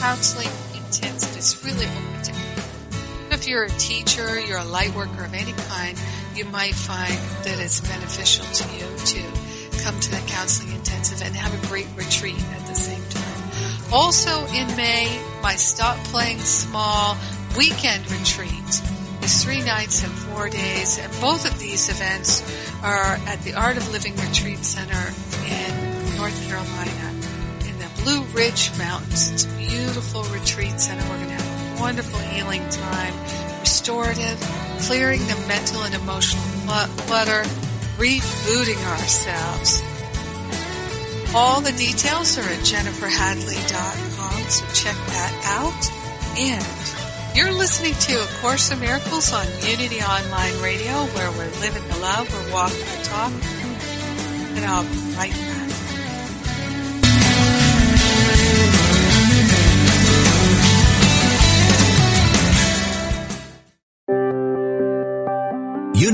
counseling 0.01 0.53
intensive 0.75 1.37
is 1.39 1.65
really 1.65 1.87
open 1.87 2.23
to. 2.29 2.33
If 3.33 3.49
you're 3.49 3.65
a 3.65 3.71
teacher, 3.71 4.39
you're 4.39 4.59
a 4.59 4.65
light 4.65 4.95
worker 4.95 5.25
of 5.25 5.33
any 5.33 5.53
kind, 5.53 5.99
you 6.37 6.45
might 6.47 6.75
find 6.75 7.15
that 7.45 7.59
it's 7.61 7.81
beneficial 7.81 8.45
to 8.45 8.65
you 8.77 8.87
to 9.07 9.83
come 9.83 9.99
to 10.01 10.11
the 10.11 10.23
counseling 10.27 10.75
intensive 10.75 11.23
and 11.23 11.35
have 11.37 11.53
a 11.53 11.67
great 11.69 11.87
retreat 11.97 12.43
at 12.53 12.67
the 12.67 12.75
same 12.75 13.03
time. 13.11 13.93
Also 13.93 14.45
in 14.47 14.67
May, 14.77 15.21
my 15.43 15.55
Stop 15.55 15.97
Playing 16.05 16.39
Small 16.39 17.17
weekend 17.57 18.11
retreat 18.11 18.83
is 19.23 19.45
three 19.45 19.63
nights 19.63 20.03
and 20.03 20.13
four 20.13 20.49
days, 20.49 20.99
and 20.99 21.11
both 21.21 21.47
of 21.47 21.59
these 21.59 21.89
events 21.89 22.43
are 22.83 23.19
at 23.27 23.41
the 23.43 23.55
Art 23.55 23.77
of 23.77 23.91
Living 23.93 24.17
Retreat 24.17 24.59
Center 24.59 25.13
in 25.47 26.17
North 26.17 26.49
Carolina 26.49 27.11
in 27.69 27.79
the 27.79 27.89
Blue 28.03 28.23
Ridge 28.35 28.71
Mountains. 28.77 29.31
It's 29.31 29.45
a 29.45 29.57
beautiful 29.57 30.25
retreat 30.25 30.81
center. 30.81 31.03
We're 31.09 31.17
going 31.17 31.29
to 31.29 31.35
have 31.35 31.79
a 31.79 31.81
wonderful 31.81 32.19
healing 32.21 32.69
time, 32.71 33.15
restorative, 33.75 34.39
clearing 34.87 35.19
the 35.27 35.35
mental 35.49 35.83
and 35.83 35.97
emotional 35.97 36.45
clutter, 37.09 37.43
rebooting 37.99 38.79
ourselves. 38.87 39.83
All 41.35 41.61
the 41.61 41.73
details 41.73 42.39
are 42.39 42.43
at 42.43 42.61
jenniferhadley.com, 42.61 44.43
so 44.49 44.65
check 44.75 44.95
that 44.95 45.35
out. 45.59 46.39
And 46.39 47.37
you're 47.37 47.51
listening 47.51 47.95
to 47.95 48.23
A 48.23 48.27
Course 48.41 48.71
in 48.71 48.79
Miracles 48.79 49.33
on 49.33 49.45
Unity 49.69 50.01
Online 50.03 50.63
Radio, 50.63 50.93
where 51.17 51.33
we're 51.33 51.51
living 51.59 51.83
the 51.89 51.99
love, 51.99 52.33
we're 52.33 52.53
walking 52.53 52.79
the 52.79 53.03
talk, 53.03 53.33
and 54.55 54.65
I'll 54.65 54.85
be 54.85 55.17
right 55.17 55.33
back. 55.33 55.64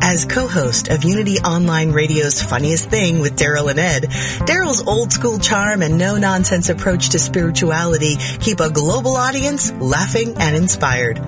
As 0.00 0.24
co-host 0.24 0.88
of 0.88 1.04
Unity 1.04 1.38
Online 1.38 1.92
Radio's 1.92 2.40
Funniest 2.40 2.88
Thing 2.88 3.20
with 3.20 3.36
Daryl 3.36 3.70
and 3.70 3.78
Ed, 3.78 4.04
Daryl's 4.46 4.86
old 4.86 5.12
school 5.12 5.38
charm 5.38 5.82
and 5.82 5.98
no-nonsense 5.98 6.68
approach 6.68 7.10
to 7.10 7.18
spirituality 7.18 8.16
keep 8.40 8.60
a 8.60 8.70
global 8.70 9.16
audience 9.16 9.72
laughing 9.72 10.36
and 10.38 10.56
inspired. 10.56 11.18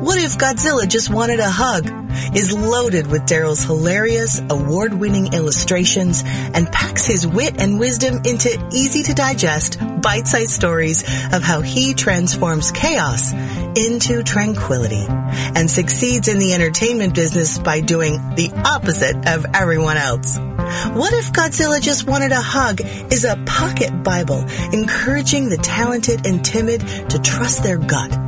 What 0.00 0.18
if 0.18 0.38
Godzilla 0.38 0.88
just 0.88 1.08
wanted 1.10 1.40
a 1.40 1.50
hug? 1.50 2.08
is 2.34 2.52
loaded 2.52 3.06
with 3.06 3.22
Daryl's 3.22 3.62
hilarious, 3.62 4.40
award-winning 4.50 5.32
illustrations 5.34 6.22
and 6.26 6.70
packs 6.70 7.04
his 7.06 7.26
wit 7.26 7.60
and 7.60 7.78
wisdom 7.78 8.22
into 8.24 8.68
easy 8.72 9.02
to 9.04 9.14
digest, 9.14 9.78
bite-sized 10.00 10.50
stories 10.50 11.02
of 11.32 11.42
how 11.42 11.60
he 11.60 11.94
transforms 11.94 12.72
chaos 12.72 13.32
into 13.76 14.22
tranquility 14.22 15.06
and 15.08 15.70
succeeds 15.70 16.28
in 16.28 16.38
the 16.38 16.54
entertainment 16.54 17.14
business 17.14 17.58
by 17.58 17.80
doing 17.80 18.14
the 18.34 18.50
opposite 18.64 19.16
of 19.28 19.46
everyone 19.54 19.96
else. 19.96 20.38
What 20.38 21.12
if 21.14 21.32
Godzilla 21.32 21.80
just 21.80 22.06
wanted 22.06 22.32
a 22.32 22.40
hug 22.40 22.80
is 22.80 23.24
a 23.24 23.42
pocket 23.46 24.02
Bible 24.02 24.44
encouraging 24.72 25.48
the 25.48 25.56
talented 25.56 26.26
and 26.26 26.44
timid 26.44 26.80
to 27.10 27.18
trust 27.20 27.62
their 27.62 27.78
gut 27.78 28.27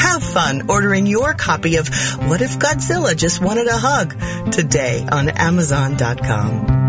Have 0.00 0.22
fun 0.22 0.70
ordering 0.70 1.06
your 1.06 1.34
copy 1.34 1.76
of 1.76 1.88
What 2.28 2.40
If 2.40 2.58
Godzilla 2.58 3.16
Just 3.16 3.40
Wanted 3.42 3.68
a 3.68 3.76
Hug 3.76 4.18
today 4.50 5.06
on 5.10 5.28
Amazon.com. 5.28 6.80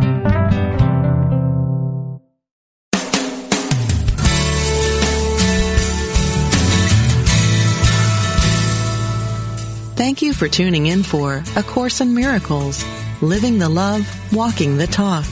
Thank 9.95 10.23
you 10.23 10.33
for 10.33 10.47
tuning 10.47 10.87
in 10.87 11.03
for 11.03 11.43
A 11.55 11.61
Course 11.61 12.01
in 12.01 12.15
Miracles, 12.15 12.83
Living 13.21 13.59
the 13.59 13.69
Love, 13.69 14.33
Walking 14.33 14.77
the 14.77 14.87
Talk. 14.87 15.25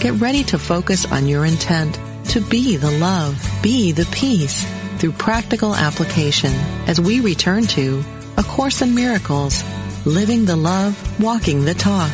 Get 0.00 0.14
ready 0.14 0.42
to 0.44 0.58
focus 0.58 1.06
on 1.10 1.28
your 1.28 1.44
intent 1.44 2.00
to 2.30 2.40
be 2.40 2.76
the 2.76 2.90
love, 2.90 3.38
be 3.62 3.92
the 3.92 4.06
peace, 4.06 4.64
through 5.02 5.10
practical 5.10 5.74
application 5.74 6.52
as 6.86 7.00
we 7.00 7.18
return 7.18 7.66
to 7.66 8.04
A 8.36 8.42
Course 8.44 8.82
in 8.82 8.94
Miracles, 8.94 9.64
Living 10.06 10.44
the 10.44 10.54
Love, 10.54 10.94
Walking 11.20 11.64
the 11.64 11.74
Talk. 11.74 12.08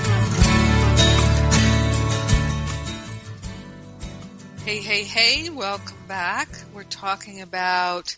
Hey, 4.64 4.78
hey, 4.80 5.02
hey, 5.02 5.50
welcome 5.50 5.98
back. 6.08 6.48
We're 6.72 6.84
talking 6.84 7.42
about 7.42 8.16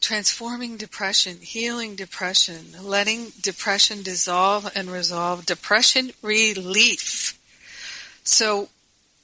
transforming 0.00 0.78
depression, 0.78 1.36
healing 1.42 1.96
depression, 1.96 2.82
letting 2.82 3.32
depression 3.42 4.02
dissolve 4.02 4.72
and 4.74 4.90
resolve, 4.90 5.44
depression 5.44 6.12
relief. 6.22 7.38
So, 8.24 8.70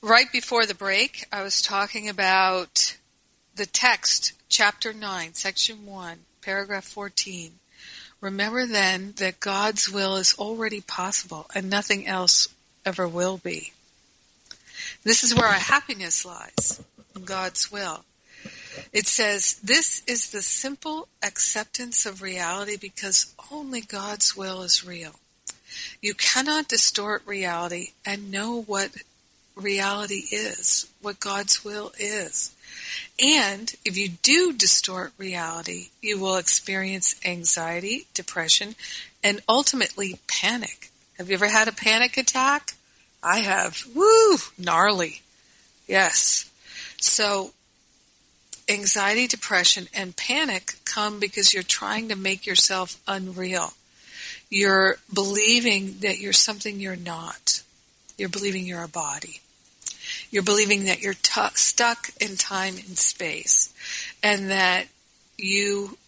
right 0.02 0.30
before 0.30 0.66
the 0.66 0.74
break, 0.74 1.24
I 1.32 1.42
was 1.42 1.62
talking 1.62 2.10
about 2.10 2.98
the 3.56 3.66
text, 3.66 4.32
chapter 4.48 4.92
9, 4.92 5.34
section 5.34 5.86
1, 5.86 6.18
paragraph 6.42 6.84
14. 6.84 7.52
Remember 8.20 8.66
then 8.66 9.14
that 9.18 9.38
God's 9.38 9.90
will 9.90 10.16
is 10.16 10.34
already 10.38 10.80
possible 10.80 11.46
and 11.54 11.70
nothing 11.70 12.06
else 12.06 12.48
ever 12.84 13.06
will 13.06 13.38
be. 13.38 13.72
This 15.04 15.22
is 15.22 15.34
where 15.34 15.46
our 15.46 15.52
happiness 15.52 16.24
lies, 16.24 16.82
in 17.14 17.24
God's 17.24 17.70
will. 17.70 18.04
It 18.92 19.06
says, 19.06 19.54
this 19.62 20.02
is 20.06 20.30
the 20.30 20.42
simple 20.42 21.08
acceptance 21.22 22.06
of 22.06 22.22
reality 22.22 22.76
because 22.76 23.34
only 23.52 23.80
God's 23.80 24.36
will 24.36 24.62
is 24.62 24.84
real. 24.84 25.14
You 26.00 26.14
cannot 26.14 26.68
distort 26.68 27.22
reality 27.24 27.90
and 28.04 28.30
know 28.30 28.62
what 28.62 28.90
reality 29.56 30.24
is, 30.30 30.88
what 31.00 31.20
God's 31.20 31.64
will 31.64 31.92
is. 31.98 32.54
And 33.22 33.72
if 33.84 33.96
you 33.96 34.08
do 34.08 34.52
distort 34.52 35.12
reality, 35.16 35.88
you 36.02 36.18
will 36.18 36.36
experience 36.36 37.14
anxiety, 37.24 38.06
depression, 38.14 38.74
and 39.22 39.40
ultimately 39.48 40.18
panic. 40.26 40.90
Have 41.18 41.28
you 41.28 41.34
ever 41.34 41.48
had 41.48 41.68
a 41.68 41.72
panic 41.72 42.16
attack? 42.16 42.74
I 43.22 43.38
have. 43.38 43.84
Woo! 43.94 44.36
Gnarly. 44.58 45.22
Yes. 45.86 46.50
So, 47.00 47.52
anxiety, 48.68 49.26
depression, 49.26 49.88
and 49.94 50.16
panic 50.16 50.74
come 50.84 51.20
because 51.20 51.54
you're 51.54 51.62
trying 51.62 52.08
to 52.08 52.16
make 52.16 52.46
yourself 52.46 53.00
unreal. 53.06 53.74
You're 54.50 54.96
believing 55.12 55.98
that 56.00 56.18
you're 56.18 56.32
something 56.32 56.80
you're 56.80 56.96
not. 56.96 57.62
You're 58.18 58.28
believing 58.28 58.66
you're 58.66 58.82
a 58.82 58.88
body. 58.88 59.40
You're 60.30 60.42
believing 60.42 60.84
that 60.84 61.00
you're 61.00 61.14
t- 61.14 61.40
stuck 61.54 62.10
in 62.20 62.36
time 62.36 62.74
and 62.76 62.98
space 62.98 63.72
and 64.22 64.50
that 64.50 64.86
you 65.36 65.98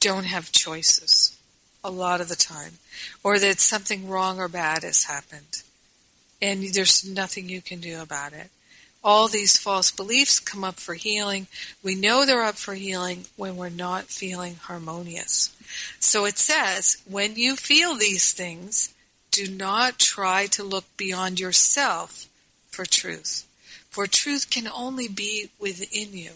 don't 0.00 0.24
have 0.24 0.52
choices 0.52 1.38
a 1.84 1.90
lot 1.90 2.20
of 2.20 2.28
the 2.28 2.36
time 2.36 2.74
or 3.24 3.38
that 3.38 3.60
something 3.60 4.08
wrong 4.08 4.38
or 4.38 4.48
bad 4.48 4.84
has 4.84 5.04
happened 5.04 5.62
and 6.42 6.64
there's 6.74 7.08
nothing 7.08 7.48
you 7.48 7.62
can 7.62 7.80
do 7.80 8.02
about 8.02 8.32
it. 8.32 8.50
All 9.04 9.28
these 9.28 9.56
false 9.56 9.90
beliefs 9.90 10.38
come 10.40 10.64
up 10.64 10.78
for 10.78 10.94
healing. 10.94 11.46
We 11.82 11.94
know 11.94 12.24
they're 12.24 12.42
up 12.42 12.56
for 12.56 12.74
healing 12.74 13.26
when 13.36 13.56
we're 13.56 13.68
not 13.68 14.04
feeling 14.04 14.56
harmonious. 14.56 15.54
So 15.98 16.24
it 16.24 16.38
says, 16.38 16.98
when 17.08 17.36
you 17.36 17.56
feel 17.56 17.94
these 17.94 18.32
things, 18.32 18.92
do 19.30 19.48
not 19.48 19.98
try 19.98 20.46
to 20.48 20.62
look 20.62 20.84
beyond 20.96 21.40
yourself 21.40 22.28
for 22.72 22.84
truth. 22.84 23.46
For 23.90 24.06
truth 24.06 24.50
can 24.50 24.66
only 24.66 25.06
be 25.06 25.50
within 25.60 26.16
you. 26.16 26.32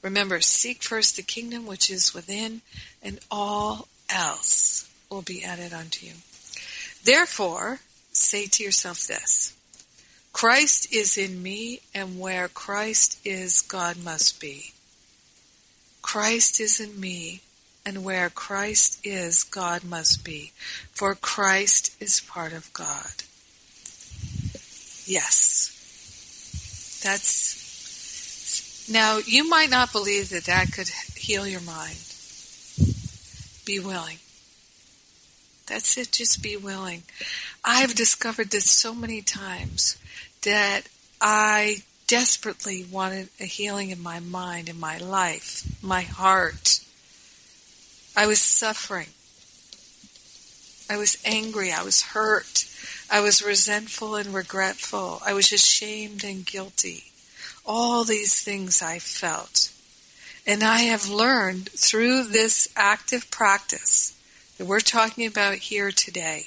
Remember, 0.00 0.40
seek 0.40 0.82
first 0.82 1.16
the 1.16 1.22
kingdom 1.22 1.66
which 1.66 1.90
is 1.90 2.14
within, 2.14 2.62
and 3.02 3.20
all 3.30 3.88
else 4.08 4.88
will 5.10 5.22
be 5.22 5.44
added 5.44 5.72
unto 5.72 6.06
you. 6.06 6.12
Therefore, 7.04 7.80
say 8.12 8.46
to 8.46 8.64
yourself 8.64 9.06
this 9.06 9.54
Christ 10.32 10.92
is 10.92 11.18
in 11.18 11.42
me, 11.42 11.80
and 11.94 12.18
where 12.18 12.48
Christ 12.48 13.20
is, 13.24 13.62
God 13.62 13.96
must 14.02 14.40
be. 14.40 14.72
Christ 16.00 16.58
is 16.58 16.80
in 16.80 16.98
me, 16.98 17.40
and 17.84 18.04
where 18.04 18.30
Christ 18.30 19.04
is, 19.04 19.44
God 19.44 19.84
must 19.84 20.24
be, 20.24 20.52
for 20.92 21.14
Christ 21.14 21.94
is 22.00 22.20
part 22.20 22.52
of 22.52 22.72
God. 22.72 23.24
Yes. 25.04 25.71
That's, 27.02 28.88
now 28.90 29.18
you 29.24 29.48
might 29.48 29.70
not 29.70 29.92
believe 29.92 30.30
that 30.30 30.44
that 30.44 30.72
could 30.72 30.88
heal 31.16 31.46
your 31.46 31.60
mind. 31.60 31.96
Be 33.64 33.78
willing. 33.78 34.18
That's 35.66 35.96
it, 35.96 36.12
just 36.12 36.42
be 36.42 36.56
willing. 36.56 37.02
I've 37.64 37.94
discovered 37.94 38.50
this 38.50 38.70
so 38.70 38.94
many 38.94 39.22
times 39.22 39.96
that 40.42 40.82
I 41.20 41.82
desperately 42.06 42.84
wanted 42.84 43.28
a 43.40 43.44
healing 43.44 43.90
in 43.90 44.02
my 44.02 44.20
mind, 44.20 44.68
in 44.68 44.78
my 44.78 44.98
life, 44.98 45.64
my 45.82 46.02
heart. 46.02 46.80
I 48.16 48.26
was 48.26 48.40
suffering. 48.40 49.08
I 50.90 50.98
was 50.98 51.16
angry. 51.24 51.72
I 51.72 51.82
was 51.82 52.02
hurt. 52.02 52.66
I 53.12 53.20
was 53.20 53.42
resentful 53.42 54.14
and 54.14 54.32
regretful. 54.32 55.20
I 55.22 55.34
was 55.34 55.52
ashamed 55.52 56.24
and 56.24 56.46
guilty. 56.46 57.04
All 57.66 58.04
these 58.04 58.42
things 58.42 58.80
I 58.80 59.00
felt. 59.00 59.70
And 60.46 60.62
I 60.62 60.78
have 60.78 61.10
learned 61.10 61.68
through 61.68 62.24
this 62.24 62.68
active 62.74 63.30
practice 63.30 64.18
that 64.56 64.64
we're 64.64 64.80
talking 64.80 65.26
about 65.26 65.56
here 65.56 65.90
today 65.90 66.46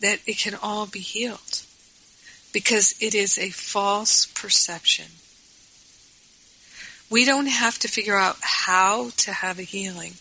that 0.00 0.18
it 0.26 0.38
can 0.38 0.56
all 0.60 0.86
be 0.86 0.98
healed 0.98 1.62
because 2.52 2.96
it 3.00 3.14
is 3.14 3.38
a 3.38 3.50
false 3.50 4.26
perception. 4.26 5.06
We 7.08 7.24
don't 7.24 7.46
have 7.46 7.78
to 7.78 7.88
figure 7.88 8.18
out 8.18 8.38
how 8.40 9.10
to 9.18 9.32
have 9.32 9.60
a 9.60 9.62
healing. 9.62 10.14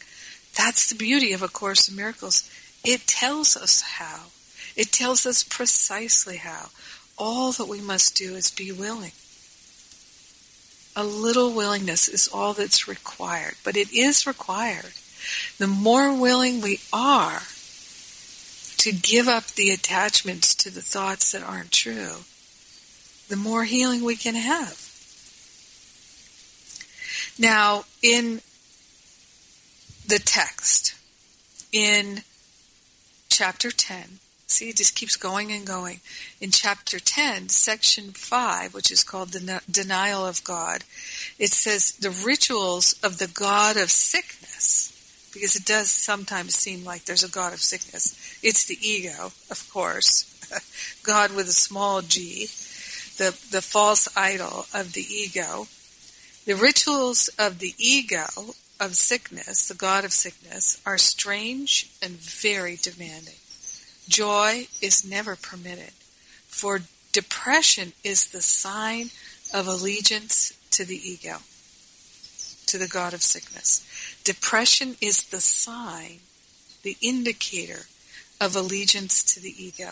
That's 0.56 0.88
the 0.88 0.96
beauty 0.96 1.34
of 1.34 1.42
A 1.42 1.48
Course 1.48 1.90
in 1.90 1.96
Miracles. 1.96 2.48
It 2.84 3.08
tells 3.08 3.58
us 3.58 3.82
how. 3.82 4.26
It 4.76 4.92
tells 4.92 5.26
us 5.26 5.44
precisely 5.44 6.38
how. 6.38 6.70
All 7.18 7.52
that 7.52 7.68
we 7.68 7.80
must 7.80 8.18
do 8.18 8.36
is 8.36 8.50
be 8.50 8.72
willing. 8.72 9.12
A 10.96 11.04
little 11.04 11.52
willingness 11.52 12.08
is 12.08 12.28
all 12.28 12.54
that's 12.54 12.88
required, 12.88 13.56
but 13.64 13.78
it 13.78 13.92
is 13.94 14.28
required. 14.28 14.94
The 15.58 15.68
more 15.68 16.14
willing 16.14 16.62
we 16.62 16.80
are 16.92 17.44
to 18.78 18.92
give 18.92 19.28
up 19.28 19.48
the 19.48 19.70
attachments 19.70 20.54
to 20.56 20.70
the 20.70 20.82
thoughts 20.82 21.32
that 21.32 21.44
aren't 21.44 21.72
true, 21.72 22.26
the 23.30 23.36
more 23.36 23.64
healing 23.64 24.04
we 24.04 24.16
can 24.16 24.36
have. 24.36 24.90
Now, 27.40 27.86
in 28.02 28.42
the 30.06 30.20
text, 30.20 30.96
in 31.72 32.22
chapter 33.30 33.72
10, 33.72 34.20
see, 34.48 34.70
it 34.70 34.78
just 34.78 34.96
keeps 34.96 35.16
going 35.16 35.52
and 35.52 35.66
going. 35.66 36.00
In 36.40 36.52
chapter 36.52 37.00
10, 37.00 37.50
section 37.50 38.12
5, 38.12 38.74
which 38.74 38.92
is 38.92 39.04
called 39.04 39.30
the 39.30 39.62
denial 39.70 40.26
of 40.26 40.44
God, 40.44 40.84
it 41.40 41.52
says 41.52 41.94
the 41.94 42.12
rituals 42.12 42.94
of 43.04 43.18
the 43.18 43.28
God 43.28 43.78
of 43.78 43.92
sickness 43.92 44.94
because 45.34 45.56
it 45.56 45.66
does 45.66 45.90
sometimes 45.90 46.54
seem 46.54 46.86
like 46.86 47.06
there's 47.06 47.24
a 47.24 47.30
God 47.30 47.54
of 47.54 47.62
sickness. 47.62 48.40
It's 48.44 48.66
the 48.66 48.78
ego, 48.82 49.32
of 49.50 49.70
course. 49.74 50.30
God 51.04 51.36
with 51.36 51.48
a 51.48 51.54
small 51.54 52.02
g, 52.02 52.46
the, 53.18 53.36
the 53.52 53.62
false 53.62 54.08
idol 54.16 54.68
of 54.74 54.94
the 54.94 55.02
ego. 55.02 55.68
The 56.46 56.56
rituals 56.56 57.30
of 57.40 57.60
the 57.60 57.74
ego 57.78 58.28
of 58.80 58.96
sickness, 58.96 59.68
the 59.68 59.74
God 59.74 60.06
of 60.06 60.14
sickness, 60.14 60.82
are 60.86 60.98
strange 60.98 61.90
and 62.02 62.12
very 62.12 62.78
demanding. 62.82 63.36
Joy 64.08 64.68
is 64.82 65.06
never 65.06 65.36
permitted, 65.36 65.94
for 66.48 66.82
depression 67.12 67.94
is 68.04 68.28
the 68.28 68.42
sign 68.42 69.10
of 69.54 69.68
allegiance 69.68 70.54
to 70.72 70.86
the 70.86 70.98
ego 70.98 71.40
to 72.74 72.80
the 72.80 72.88
God 72.88 73.14
of 73.14 73.22
sickness. 73.22 73.86
Depression 74.24 74.96
is 75.00 75.26
the 75.26 75.42
sign, 75.42 76.22
the 76.82 76.98
indicator 77.02 77.82
of 78.42 78.56
allegiance 78.56 79.24
to 79.24 79.40
the 79.40 79.54
ego. 79.64 79.92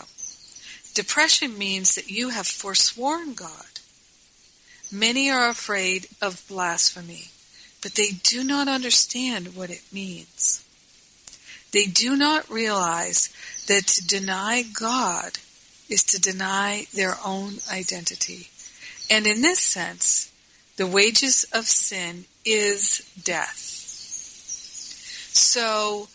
Depression 0.92 1.56
means 1.56 1.94
that 1.94 2.10
you 2.10 2.30
have 2.30 2.48
forsworn 2.48 3.34
God. 3.34 3.78
Many 4.90 5.30
are 5.30 5.48
afraid 5.48 6.08
of 6.20 6.44
blasphemy, 6.48 7.28
but 7.80 7.94
they 7.94 8.10
do 8.10 8.42
not 8.42 8.66
understand 8.66 9.54
what 9.54 9.70
it 9.70 9.82
means. 9.92 10.64
They 11.72 11.86
do 11.86 12.16
not 12.16 12.50
realize 12.50 13.30
that 13.66 13.86
to 13.86 14.06
deny 14.06 14.62
God 14.62 15.38
is 15.88 16.04
to 16.04 16.20
deny 16.20 16.86
their 16.94 17.16
own 17.24 17.54
identity. 17.70 18.48
And 19.10 19.26
in 19.26 19.42
this 19.42 19.60
sense, 19.60 20.30
the 20.76 20.86
wages 20.86 21.44
of 21.52 21.66
sin 21.66 22.26
is 22.44 23.08
death. 23.22 23.58
So, 25.34 26.08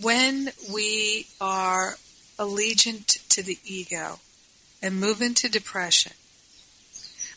when 0.00 0.52
we 0.72 1.26
are 1.40 1.96
allegiant 2.38 3.26
to 3.30 3.42
the 3.42 3.58
ego 3.64 4.20
and 4.82 5.00
move 5.00 5.22
into 5.22 5.48
depression, 5.48 6.12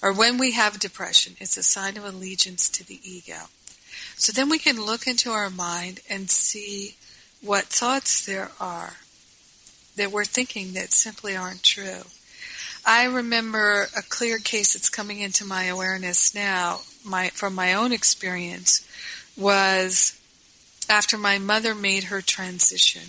or 0.01 0.13
when 0.13 0.37
we 0.37 0.51
have 0.51 0.79
depression, 0.79 1.35
it's 1.39 1.57
a 1.57 1.63
sign 1.63 1.97
of 1.97 2.05
allegiance 2.05 2.69
to 2.69 2.85
the 2.85 2.99
ego. 3.03 3.49
So 4.19 4.33
then 4.33 4.49
we 4.49 4.59
can 4.59 4.85
look 4.85 5.07
into 5.07 5.31
our 5.31 5.49
mind 5.49 6.01
and 6.09 6.29
see 6.29 6.95
what 7.41 7.63
thoughts 7.63 8.25
there 8.25 8.51
are 8.59 8.97
that 9.95 10.11
we're 10.11 10.25
thinking 10.25 10.73
that 10.73 10.91
simply 10.91 11.37
aren't 11.37 11.63
true. 11.63 12.01
I 12.85 13.05
remember 13.05 13.87
a 13.95 14.01
clear 14.01 14.37
case 14.37 14.73
that's 14.73 14.89
coming 14.89 15.21
into 15.21 15.45
my 15.45 15.65
awareness 15.65 16.35
now, 16.35 16.81
my 17.05 17.29
from 17.29 17.55
my 17.55 17.73
own 17.73 17.93
experience, 17.93 18.85
was 19.37 20.19
after 20.89 21.17
my 21.17 21.37
mother 21.37 21.73
made 21.73 22.05
her 22.05 22.21
transition. 22.21 23.03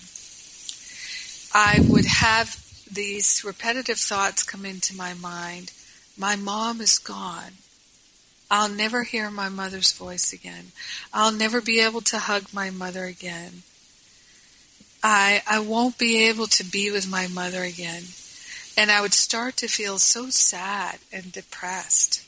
I 1.52 1.80
would 1.88 2.06
have 2.06 2.64
these 2.88 3.42
repetitive 3.44 3.98
thoughts 3.98 4.44
come 4.44 4.64
into 4.64 4.94
my 4.94 5.14
mind. 5.14 5.72
My 6.16 6.36
mom 6.36 6.80
is 6.80 7.00
gone. 7.00 7.54
I'll 8.50 8.68
never 8.68 9.04
hear 9.04 9.30
my 9.30 9.48
mother's 9.48 9.92
voice 9.92 10.32
again. 10.32 10.72
I'll 11.12 11.32
never 11.32 11.60
be 11.60 11.80
able 11.80 12.00
to 12.02 12.18
hug 12.18 12.46
my 12.52 12.70
mother 12.70 13.04
again. 13.04 13.62
I 15.02 15.42
I 15.46 15.60
won't 15.60 15.98
be 15.98 16.26
able 16.28 16.48
to 16.48 16.64
be 16.64 16.90
with 16.90 17.08
my 17.08 17.28
mother 17.28 17.62
again. 17.62 18.04
And 18.76 18.90
I 18.90 19.00
would 19.00 19.14
start 19.14 19.56
to 19.58 19.68
feel 19.68 19.98
so 19.98 20.30
sad 20.30 20.98
and 21.12 21.30
depressed. 21.32 22.24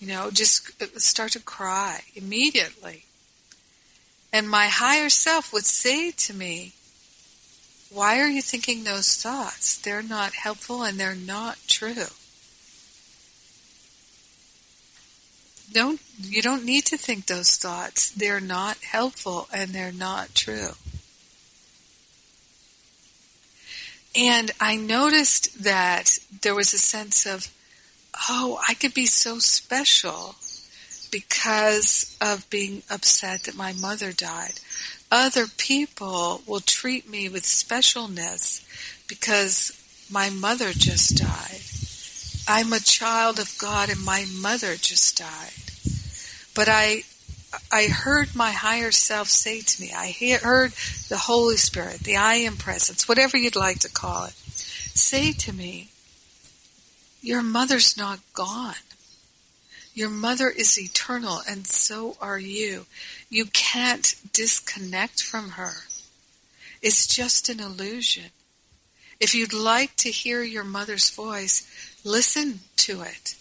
You 0.00 0.08
know, 0.08 0.30
just 0.30 0.72
start 1.00 1.32
to 1.32 1.40
cry 1.40 2.02
immediately. 2.14 3.04
And 4.32 4.48
my 4.48 4.66
higher 4.66 5.08
self 5.08 5.52
would 5.52 5.64
say 5.64 6.10
to 6.10 6.34
me, 6.34 6.72
why 7.90 8.18
are 8.20 8.28
you 8.28 8.42
thinking 8.42 8.82
those 8.82 9.16
thoughts? 9.16 9.78
They're 9.78 10.02
not 10.02 10.34
helpful 10.34 10.82
and 10.82 10.98
they're 10.98 11.14
not 11.14 11.58
true. 11.68 12.06
Don't, 15.72 16.00
you 16.20 16.42
don't 16.42 16.64
need 16.64 16.84
to 16.86 16.96
think 16.96 17.26
those 17.26 17.56
thoughts. 17.56 18.10
They're 18.10 18.40
not 18.40 18.78
helpful 18.78 19.48
and 19.52 19.70
they're 19.70 19.92
not 19.92 20.34
true. 20.34 20.72
And 24.16 24.52
I 24.60 24.76
noticed 24.76 25.64
that 25.64 26.18
there 26.42 26.54
was 26.54 26.72
a 26.72 26.78
sense 26.78 27.26
of, 27.26 27.52
oh, 28.28 28.60
I 28.68 28.74
could 28.74 28.94
be 28.94 29.06
so 29.06 29.40
special 29.40 30.36
because 31.10 32.16
of 32.20 32.48
being 32.50 32.82
upset 32.90 33.44
that 33.44 33.56
my 33.56 33.72
mother 33.72 34.12
died. 34.12 34.60
Other 35.10 35.46
people 35.46 36.42
will 36.46 36.60
treat 36.60 37.08
me 37.08 37.28
with 37.28 37.42
specialness 37.44 38.64
because 39.08 39.80
my 40.10 40.30
mother 40.30 40.72
just 40.72 41.16
died. 41.16 41.60
I'm 42.46 42.72
a 42.72 42.80
child 42.80 43.38
of 43.38 43.56
God 43.58 43.88
and 43.88 44.04
my 44.04 44.26
mother 44.30 44.76
just 44.76 45.16
died. 45.18 45.52
But 46.54 46.68
I 46.68 47.04
I 47.70 47.86
heard 47.86 48.34
my 48.34 48.50
higher 48.50 48.90
self 48.90 49.28
say 49.28 49.60
to 49.60 49.80
me, 49.80 49.92
I 49.92 50.10
heard 50.42 50.72
the 51.08 51.18
Holy 51.18 51.56
Spirit, 51.56 52.00
the 52.00 52.16
I 52.16 52.34
am 52.34 52.56
presence, 52.56 53.08
whatever 53.08 53.36
you'd 53.36 53.56
like 53.56 53.78
to 53.80 53.90
call 53.90 54.24
it, 54.24 54.34
say 54.34 55.32
to 55.32 55.52
me, 55.52 55.90
your 57.20 57.42
mother's 57.42 57.96
not 57.96 58.20
gone. 58.34 58.74
Your 59.94 60.10
mother 60.10 60.50
is 60.50 60.78
eternal 60.78 61.40
and 61.48 61.66
so 61.66 62.16
are 62.20 62.38
you. 62.38 62.86
You 63.30 63.46
can't 63.46 64.14
disconnect 64.32 65.22
from 65.22 65.50
her. 65.50 65.84
It's 66.82 67.06
just 67.06 67.48
an 67.48 67.60
illusion. 67.60 68.30
If 69.20 69.34
you'd 69.34 69.54
like 69.54 69.96
to 69.96 70.10
hear 70.10 70.42
your 70.42 70.64
mother's 70.64 71.08
voice, 71.08 71.66
listen 72.04 72.60
to 72.76 73.00
it. 73.02 73.34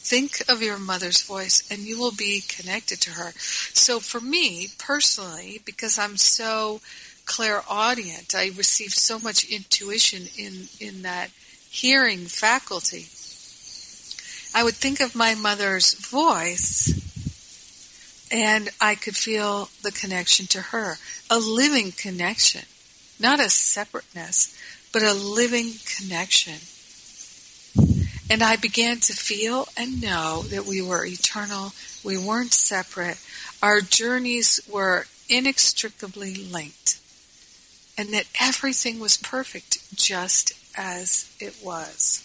Think 0.00 0.42
of 0.48 0.62
your 0.62 0.78
mother's 0.78 1.22
voice 1.22 1.68
and 1.70 1.80
you 1.80 1.98
will 1.98 2.12
be 2.12 2.42
connected 2.48 3.00
to 3.02 3.10
her. 3.10 3.32
So 3.74 4.00
for 4.00 4.20
me 4.20 4.68
personally, 4.78 5.60
because 5.64 5.98
I'm 5.98 6.16
so 6.16 6.80
clairaudient, 7.26 8.34
I 8.34 8.46
receive 8.56 8.92
so 8.92 9.18
much 9.18 9.44
intuition 9.44 10.28
in, 10.36 10.68
in 10.80 11.02
that 11.02 11.30
hearing 11.70 12.20
faculty. 12.20 13.06
I 14.54 14.64
would 14.64 14.74
think 14.74 15.00
of 15.00 15.14
my 15.14 15.34
mother's 15.34 15.94
voice 15.94 17.04
and 18.32 18.70
I 18.80 18.94
could 18.94 19.16
feel 19.16 19.68
the 19.82 19.92
connection 19.92 20.46
to 20.48 20.60
her. 20.60 20.96
A 21.30 21.38
living 21.38 21.92
connection. 21.92 22.62
Not 23.20 23.40
a 23.40 23.50
separateness, 23.50 24.56
but 24.92 25.02
a 25.02 25.12
living 25.12 25.72
connection. 25.84 26.54
And 28.30 28.42
I 28.42 28.56
began 28.56 29.00
to 29.00 29.14
feel 29.14 29.68
and 29.76 30.02
know 30.02 30.42
that 30.48 30.66
we 30.66 30.82
were 30.82 31.06
eternal. 31.06 31.72
We 32.04 32.18
weren't 32.18 32.52
separate. 32.52 33.18
Our 33.62 33.80
journeys 33.80 34.60
were 34.70 35.06
inextricably 35.28 36.34
linked. 36.34 37.00
And 37.96 38.12
that 38.12 38.26
everything 38.40 39.00
was 39.00 39.16
perfect 39.16 39.96
just 39.96 40.52
as 40.76 41.34
it 41.40 41.56
was. 41.64 42.24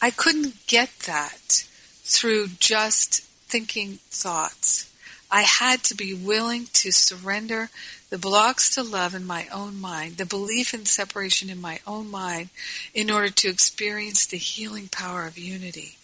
I 0.00 0.10
couldn't 0.10 0.66
get 0.66 0.90
that 1.06 1.64
through 2.04 2.48
just 2.58 3.20
thinking 3.48 3.98
thoughts. 4.10 4.90
I 5.30 5.42
had 5.42 5.82
to 5.84 5.94
be 5.94 6.14
willing 6.14 6.66
to 6.74 6.90
surrender 6.90 7.70
the 8.12 8.18
blocks 8.18 8.68
to 8.68 8.82
love 8.82 9.14
in 9.14 9.26
my 9.26 9.46
own 9.50 9.80
mind, 9.80 10.18
the 10.18 10.26
belief 10.26 10.74
in 10.74 10.84
separation 10.84 11.48
in 11.48 11.58
my 11.58 11.80
own 11.86 12.10
mind, 12.10 12.50
in 12.92 13.10
order 13.10 13.30
to 13.30 13.48
experience 13.48 14.26
the 14.26 14.36
healing 14.36 14.86
power 14.86 15.26
of 15.26 15.38
unity. 15.38 15.96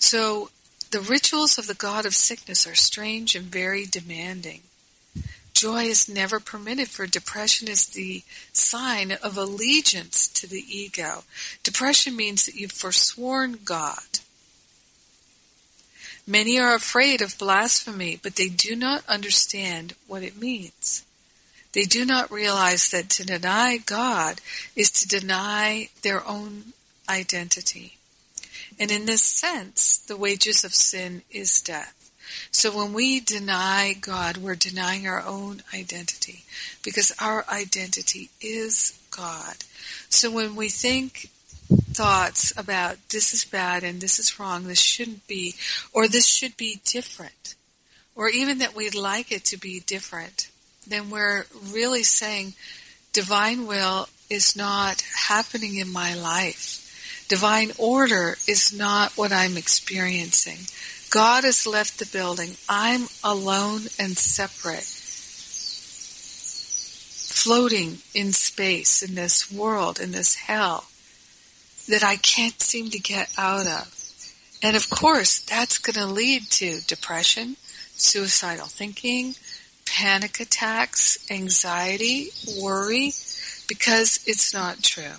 So, 0.00 0.50
the 0.90 0.98
rituals 0.98 1.56
of 1.56 1.68
the 1.68 1.74
god 1.74 2.04
of 2.04 2.16
sickness 2.16 2.66
are 2.66 2.74
strange 2.74 3.36
and 3.36 3.44
very 3.44 3.86
demanding. 3.86 4.62
Joy 5.54 5.84
is 5.84 6.08
never 6.08 6.40
permitted, 6.40 6.88
for 6.88 7.06
depression 7.06 7.68
is 7.68 7.86
the 7.86 8.24
sign 8.52 9.12
of 9.22 9.38
allegiance 9.38 10.26
to 10.30 10.48
the 10.48 10.64
ego. 10.68 11.22
Depression 11.62 12.16
means 12.16 12.44
that 12.44 12.56
you've 12.56 12.72
forsworn 12.72 13.60
God. 13.64 14.18
Many 16.28 16.60
are 16.60 16.74
afraid 16.74 17.22
of 17.22 17.38
blasphemy, 17.38 18.20
but 18.22 18.36
they 18.36 18.48
do 18.50 18.76
not 18.76 19.02
understand 19.08 19.94
what 20.06 20.22
it 20.22 20.36
means. 20.36 21.02
They 21.72 21.84
do 21.84 22.04
not 22.04 22.30
realize 22.30 22.90
that 22.90 23.08
to 23.10 23.24
deny 23.24 23.78
God 23.78 24.42
is 24.76 24.90
to 24.90 25.08
deny 25.08 25.88
their 26.02 26.26
own 26.28 26.74
identity. 27.08 27.94
And 28.78 28.90
in 28.90 29.06
this 29.06 29.22
sense, 29.22 29.96
the 29.96 30.18
wages 30.18 30.64
of 30.64 30.74
sin 30.74 31.22
is 31.30 31.62
death. 31.62 32.10
So 32.50 32.76
when 32.76 32.92
we 32.92 33.20
deny 33.20 33.94
God, 33.98 34.36
we're 34.36 34.54
denying 34.54 35.08
our 35.08 35.22
own 35.22 35.62
identity 35.72 36.44
because 36.82 37.10
our 37.18 37.46
identity 37.48 38.28
is 38.38 38.98
God. 39.10 39.56
So 40.10 40.30
when 40.30 40.56
we 40.56 40.68
think 40.68 41.30
thoughts 41.68 42.52
about 42.56 42.96
this 43.10 43.34
is 43.34 43.44
bad 43.44 43.84
and 43.84 44.00
this 44.00 44.18
is 44.18 44.38
wrong, 44.38 44.64
this 44.64 44.80
shouldn't 44.80 45.26
be, 45.26 45.54
or 45.92 46.08
this 46.08 46.26
should 46.26 46.56
be 46.56 46.80
different, 46.84 47.54
or 48.14 48.28
even 48.28 48.58
that 48.58 48.74
we'd 48.74 48.94
like 48.94 49.30
it 49.32 49.44
to 49.46 49.56
be 49.56 49.80
different, 49.80 50.50
then 50.86 51.10
we're 51.10 51.44
really 51.70 52.02
saying 52.02 52.54
divine 53.12 53.66
will 53.66 54.08
is 54.30 54.56
not 54.56 55.02
happening 55.28 55.76
in 55.76 55.92
my 55.92 56.14
life. 56.14 57.24
Divine 57.28 57.72
order 57.78 58.36
is 58.46 58.72
not 58.76 59.12
what 59.16 59.32
I'm 59.32 59.56
experiencing. 59.56 60.58
God 61.10 61.44
has 61.44 61.66
left 61.66 61.98
the 61.98 62.06
building. 62.06 62.56
I'm 62.68 63.08
alone 63.22 63.82
and 63.98 64.16
separate, 64.16 64.84
floating 67.42 67.98
in 68.14 68.32
space, 68.32 69.02
in 69.02 69.14
this 69.14 69.50
world, 69.52 70.00
in 70.00 70.12
this 70.12 70.34
hell 70.34 70.87
that 71.88 72.04
I 72.04 72.16
can't 72.16 72.60
seem 72.60 72.90
to 72.90 72.98
get 72.98 73.30
out 73.36 73.66
of. 73.66 73.94
And 74.62 74.76
of 74.76 74.90
course, 74.90 75.38
that's 75.40 75.78
going 75.78 75.94
to 75.94 76.12
lead 76.12 76.50
to 76.50 76.80
depression, 76.86 77.56
suicidal 77.96 78.66
thinking, 78.66 79.34
panic 79.86 80.40
attacks, 80.40 81.18
anxiety, 81.30 82.28
worry, 82.60 83.12
because 83.68 84.20
it's 84.26 84.52
not 84.52 84.82
true. 84.82 85.16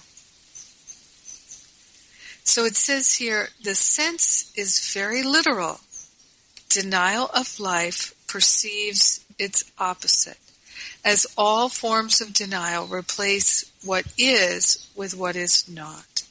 So 2.43 2.65
it 2.65 2.75
says 2.75 3.15
here, 3.15 3.49
the 3.63 3.75
sense 3.75 4.51
is 4.55 4.91
very 4.93 5.23
literal. 5.23 5.81
Denial 6.69 7.29
of 7.33 7.59
life 7.59 8.13
perceives 8.27 9.25
its 9.37 9.71
opposite, 9.79 10.37
as 11.03 11.25
all 11.37 11.69
forms 11.69 12.21
of 12.21 12.33
denial 12.33 12.85
replace 12.85 13.71
what 13.83 14.05
is 14.17 14.89
with 14.95 15.15
what 15.15 15.35
is 15.35 15.67
not. 15.69 16.23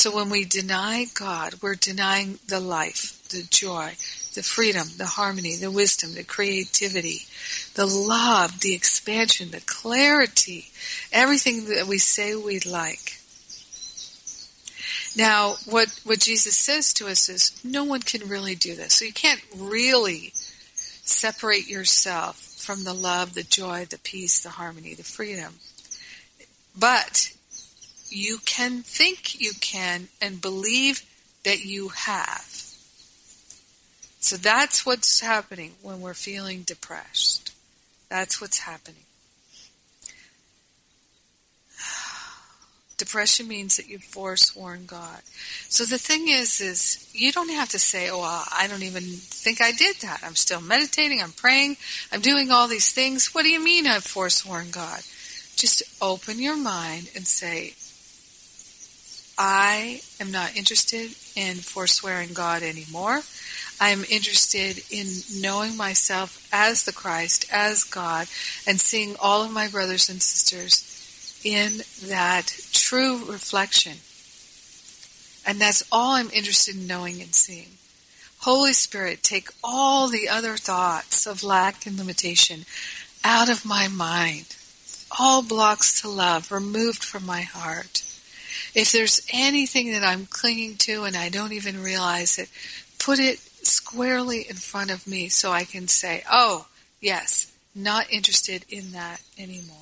So 0.00 0.16
when 0.16 0.30
we 0.30 0.46
deny 0.46 1.08
God, 1.12 1.56
we're 1.60 1.74
denying 1.74 2.38
the 2.48 2.58
life, 2.58 3.22
the 3.28 3.42
joy, 3.42 3.90
the 4.32 4.42
freedom, 4.42 4.88
the 4.96 5.04
harmony, 5.04 5.56
the 5.56 5.70
wisdom, 5.70 6.14
the 6.14 6.24
creativity, 6.24 7.26
the 7.74 7.84
love, 7.84 8.60
the 8.60 8.72
expansion, 8.72 9.50
the 9.50 9.60
clarity, 9.60 10.70
everything 11.12 11.66
that 11.66 11.86
we 11.86 11.98
say 11.98 12.34
we'd 12.34 12.64
like. 12.64 13.20
Now, 15.14 15.56
what, 15.66 16.00
what 16.04 16.20
Jesus 16.20 16.56
says 16.56 16.94
to 16.94 17.06
us 17.08 17.28
is 17.28 17.60
no 17.62 17.84
one 17.84 18.00
can 18.00 18.26
really 18.26 18.54
do 18.54 18.74
this. 18.74 18.94
So 18.94 19.04
you 19.04 19.12
can't 19.12 19.42
really 19.54 20.32
separate 21.04 21.68
yourself 21.68 22.38
from 22.38 22.84
the 22.84 22.94
love, 22.94 23.34
the 23.34 23.42
joy, 23.42 23.84
the 23.84 23.98
peace, 23.98 24.42
the 24.42 24.48
harmony, 24.48 24.94
the 24.94 25.02
freedom. 25.02 25.56
But 26.74 27.32
you 28.10 28.38
can 28.44 28.82
think 28.82 29.40
you 29.40 29.52
can 29.60 30.08
and 30.20 30.40
believe 30.40 31.02
that 31.44 31.64
you 31.64 31.88
have. 31.88 32.44
So 34.20 34.36
that's 34.36 34.84
what's 34.84 35.20
happening 35.20 35.72
when 35.80 36.00
we're 36.00 36.14
feeling 36.14 36.62
depressed. 36.62 37.52
That's 38.10 38.40
what's 38.40 38.58
happening. 38.58 39.04
Depression 42.98 43.48
means 43.48 43.76
that 43.76 43.88
you've 43.88 44.04
forsworn 44.04 44.84
God. 44.84 45.22
So 45.70 45.84
the 45.84 45.96
thing 45.96 46.28
is, 46.28 46.60
is 46.60 47.08
you 47.14 47.32
don't 47.32 47.48
have 47.48 47.70
to 47.70 47.78
say, 47.78 48.10
oh, 48.10 48.44
I 48.52 48.66
don't 48.68 48.82
even 48.82 49.04
think 49.04 49.62
I 49.62 49.72
did 49.72 49.96
that. 50.02 50.20
I'm 50.22 50.34
still 50.34 50.60
meditating, 50.60 51.22
I'm 51.22 51.32
praying, 51.32 51.78
I'm 52.12 52.20
doing 52.20 52.50
all 52.50 52.68
these 52.68 52.92
things. 52.92 53.34
What 53.34 53.44
do 53.44 53.48
you 53.48 53.64
mean 53.64 53.86
I've 53.86 54.04
forsworn 54.04 54.70
God? 54.70 55.00
Just 55.56 55.82
open 56.02 56.38
your 56.38 56.58
mind 56.58 57.10
and 57.14 57.26
say, 57.26 57.74
I 59.38 60.02
am 60.20 60.30
not 60.30 60.56
interested 60.56 61.12
in 61.34 61.56
forswearing 61.56 62.32
God 62.32 62.62
anymore. 62.62 63.22
I 63.80 63.90
am 63.90 64.04
interested 64.10 64.82
in 64.90 65.06
knowing 65.40 65.76
myself 65.76 66.46
as 66.52 66.84
the 66.84 66.92
Christ, 66.92 67.46
as 67.50 67.84
God, 67.84 68.28
and 68.66 68.78
seeing 68.78 69.16
all 69.18 69.42
of 69.42 69.50
my 69.50 69.68
brothers 69.68 70.10
and 70.10 70.22
sisters 70.22 71.40
in 71.42 71.82
that 72.08 72.52
true 72.72 73.24
reflection. 73.24 73.98
And 75.46 75.58
that's 75.58 75.82
all 75.90 76.12
I'm 76.12 76.30
interested 76.30 76.76
in 76.76 76.86
knowing 76.86 77.22
and 77.22 77.34
seeing. 77.34 77.78
Holy 78.40 78.72
Spirit, 78.72 79.22
take 79.22 79.48
all 79.64 80.08
the 80.08 80.28
other 80.28 80.56
thoughts 80.56 81.26
of 81.26 81.42
lack 81.42 81.86
and 81.86 81.96
limitation 81.96 82.64
out 83.24 83.50
of 83.50 83.64
my 83.64 83.88
mind. 83.88 84.56
All 85.18 85.42
blocks 85.42 86.00
to 86.02 86.08
love 86.08 86.52
removed 86.52 87.02
from 87.02 87.26
my 87.26 87.42
heart. 87.42 88.02
If 88.74 88.92
there's 88.92 89.20
anything 89.32 89.92
that 89.92 90.04
I'm 90.04 90.26
clinging 90.26 90.76
to 90.78 91.04
and 91.04 91.16
I 91.16 91.28
don't 91.28 91.52
even 91.52 91.82
realize 91.82 92.38
it, 92.38 92.48
put 92.98 93.18
it 93.18 93.38
squarely 93.38 94.48
in 94.48 94.56
front 94.56 94.90
of 94.90 95.06
me 95.06 95.28
so 95.28 95.50
I 95.50 95.64
can 95.64 95.88
say, 95.88 96.22
oh, 96.30 96.66
yes, 97.00 97.52
not 97.74 98.12
interested 98.12 98.64
in 98.68 98.92
that 98.92 99.20
anymore. 99.38 99.76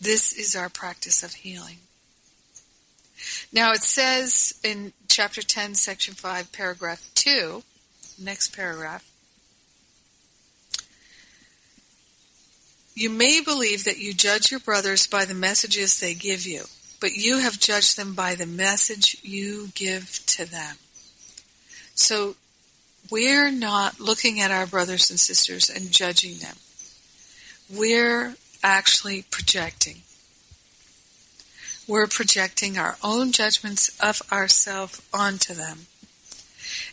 This 0.00 0.32
is 0.32 0.56
our 0.56 0.68
practice 0.68 1.22
of 1.22 1.34
healing. 1.34 1.78
Now 3.52 3.70
it 3.72 3.82
says 3.82 4.58
in 4.64 4.92
chapter 5.08 5.42
10, 5.42 5.74
section 5.74 6.14
5, 6.14 6.50
paragraph 6.52 7.08
2, 7.14 7.62
next 8.18 8.56
paragraph, 8.56 9.11
You 12.94 13.10
may 13.10 13.40
believe 13.40 13.84
that 13.84 13.98
you 13.98 14.12
judge 14.14 14.50
your 14.50 14.60
brothers 14.60 15.06
by 15.06 15.24
the 15.24 15.34
messages 15.34 15.98
they 15.98 16.14
give 16.14 16.46
you, 16.46 16.64
but 17.00 17.12
you 17.12 17.38
have 17.38 17.58
judged 17.58 17.96
them 17.96 18.14
by 18.14 18.34
the 18.34 18.46
message 18.46 19.16
you 19.22 19.68
give 19.74 20.20
to 20.26 20.44
them. 20.44 20.76
So 21.94 22.36
we're 23.10 23.50
not 23.50 24.00
looking 24.00 24.40
at 24.40 24.50
our 24.50 24.66
brothers 24.66 25.10
and 25.10 25.18
sisters 25.18 25.70
and 25.70 25.90
judging 25.90 26.38
them. 26.38 26.56
We're 27.72 28.36
actually 28.62 29.22
projecting. 29.30 30.02
we're 31.88 32.06
projecting 32.06 32.78
our 32.78 32.96
own 33.02 33.32
judgments 33.32 33.90
of 34.00 34.22
ourselves 34.30 35.02
onto 35.12 35.52
them. 35.54 35.86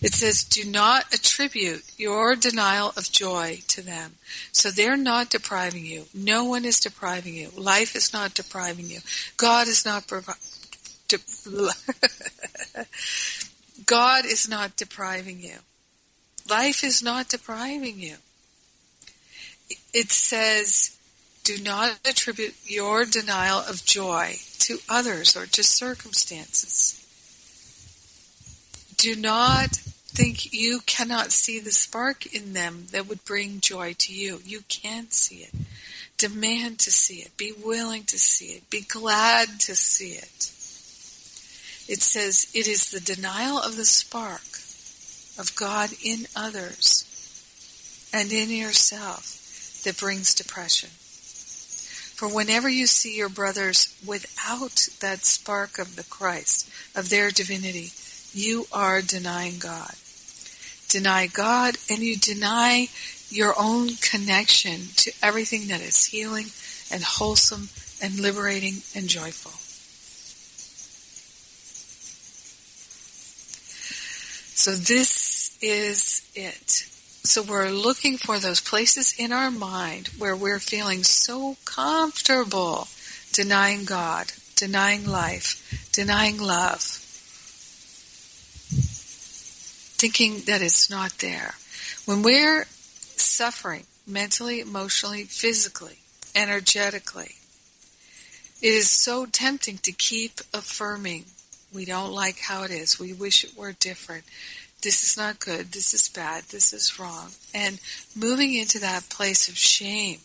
It 0.02 0.14
says, 0.14 0.44
do 0.44 0.64
not 0.64 1.14
attribute 1.14 1.84
your 1.98 2.36
denial 2.36 2.94
of 2.96 3.12
joy 3.12 3.60
to 3.68 3.82
them. 3.82 4.16
So 4.54 4.72
they're 4.72 4.96
not 4.96 5.30
depriving 5.30 5.86
you. 5.86 6.06
No 6.14 6.46
one 6.46 6.64
is 6.64 6.80
depriving 6.80 7.36
you. 7.36 7.50
Life 7.56 7.96
is 7.96 8.14
not 8.14 8.34
depriving 8.34 8.86
you. 8.90 9.00
God 9.36 9.68
is 9.68 9.86
not 9.86 10.08
provi- 10.08 10.32
de- 11.10 11.18
God 13.86 14.26
is 14.26 14.48
not 14.48 14.78
depriving 14.78 15.42
you. 15.42 15.58
Life 16.50 16.84
is 16.84 17.04
not 17.04 17.28
depriving 17.28 18.00
you. 18.00 18.16
It 19.94 20.12
says, 20.12 20.98
do 21.44 21.62
not 21.62 22.00
attribute 22.08 22.56
your 22.64 23.04
denial 23.06 23.60
of 23.60 23.84
joy 23.84 24.36
to 24.60 24.78
others 24.88 25.36
or 25.36 25.46
to 25.48 25.64
circumstances. 25.64 26.96
Do 28.98 29.16
not 29.16 29.80
think 30.10 30.54
you 30.54 30.82
cannot 30.86 31.32
see 31.32 31.60
the 31.60 31.72
spark 31.72 32.26
in 32.34 32.54
them 32.54 32.88
that 32.92 33.08
would 33.08 33.24
bring 33.26 33.60
joy 33.60 33.94
to 34.00 34.14
you. 34.14 34.42
You 34.44 34.62
can 34.68 35.12
see 35.12 35.38
it. 35.38 35.54
Demand 36.18 36.80
to 36.80 36.92
see 36.92 37.22
it. 37.22 37.38
Be 37.38 37.54
willing 37.54 38.04
to 38.06 38.20
see 38.20 38.54
it. 38.54 38.70
Be 38.70 38.82
glad 38.82 39.60
to 39.62 39.76
see 39.76 40.12
it. 40.12 40.52
It 41.88 42.02
says 42.02 42.52
it 42.54 42.68
is 42.68 42.92
the 42.92 43.00
denial 43.00 43.58
of 43.58 43.78
the 43.78 43.86
spark 43.86 44.42
of 45.40 45.56
God 45.56 45.92
in 46.04 46.28
others 46.36 47.06
and 48.14 48.32
in 48.32 48.50
yourself 48.50 49.82
that 49.86 49.98
brings 49.98 50.36
depression. 50.36 50.90
For 52.20 52.28
whenever 52.28 52.68
you 52.68 52.86
see 52.86 53.16
your 53.16 53.30
brothers 53.30 53.96
without 54.06 54.90
that 55.00 55.24
spark 55.24 55.80
of 55.80 55.96
the 55.96 56.04
Christ, 56.04 56.70
of 56.94 57.10
their 57.10 57.32
divinity, 57.32 57.92
you 58.34 58.66
are 58.72 59.02
denying 59.02 59.60
God. 59.60 59.94
Deny 60.88 61.28
God 61.28 61.78
and 61.90 62.00
you 62.00 62.18
deny 62.18 62.88
your 63.30 63.54
own 63.60 63.96
connection 64.02 64.88
to 64.96 65.12
everything 65.22 65.68
that 65.68 65.82
is 65.82 66.06
healing 66.06 66.48
and 66.92 67.04
wholesome 67.04 67.70
and 68.02 68.20
liberating 68.20 68.82
and 68.96 69.08
joyful. 69.08 69.52
So 74.56 74.72
this 74.72 75.58
is 75.62 76.30
it. 76.36 76.86
So 77.24 77.44
we're 77.44 77.70
looking 77.70 78.18
for 78.18 78.40
those 78.40 78.62
places 78.62 79.14
in 79.18 79.32
our 79.32 79.52
mind 79.52 80.10
where 80.18 80.36
we're 80.36 80.60
feeling 80.60 81.04
so 81.04 81.58
comfortable 81.66 82.88
denying 83.32 83.86
God, 83.86 84.34
denying 84.56 85.06
life, 85.06 85.90
denying 85.92 86.40
love, 86.40 86.82
thinking 90.00 90.42
that 90.46 90.62
it's 90.62 90.90
not 90.90 91.20
there. 91.20 91.56
When 92.06 92.24
we're 92.24 92.66
suffering 92.66 93.84
mentally, 94.08 94.60
emotionally, 94.60 95.24
physically, 95.24 96.00
energetically, 96.36 97.36
it 98.62 98.74
is 98.74 98.90
so 98.90 99.26
tempting 99.26 99.78
to 99.80 99.92
keep 99.92 100.40
affirming 100.54 101.26
we 101.74 101.86
don't 101.86 102.12
like 102.12 102.40
how 102.40 102.64
it 102.64 102.72
is. 102.72 103.00
We 103.00 103.14
wish 103.14 103.44
it 103.44 103.56
were 103.56 103.74
different 103.74 104.24
this 104.82 105.04
is 105.04 105.18
not 105.18 105.40
good, 105.40 105.74
this 105.74 105.94
is 105.94 106.08
bad, 106.08 106.44
this 106.46 106.72
is 106.72 106.98
wrong, 106.98 107.32
and 107.54 107.82
moving 108.16 108.54
into 108.56 108.80
that 108.80 109.10
place 109.10 109.50
of 109.50 109.58
shame. 109.58 110.20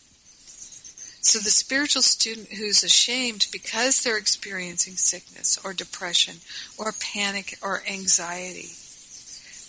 So 1.21 1.39
the 1.39 1.49
spiritual 1.49 2.03
student 2.03 2.53
who's 2.53 2.83
ashamed 2.83 3.47
because 3.51 4.01
they're 4.01 4.17
experiencing 4.17 4.93
sickness 4.93 5.59
or 5.65 5.73
depression 5.73 6.35
or 6.77 6.93
panic 6.93 7.57
or 7.61 7.83
anxiety, 7.89 8.69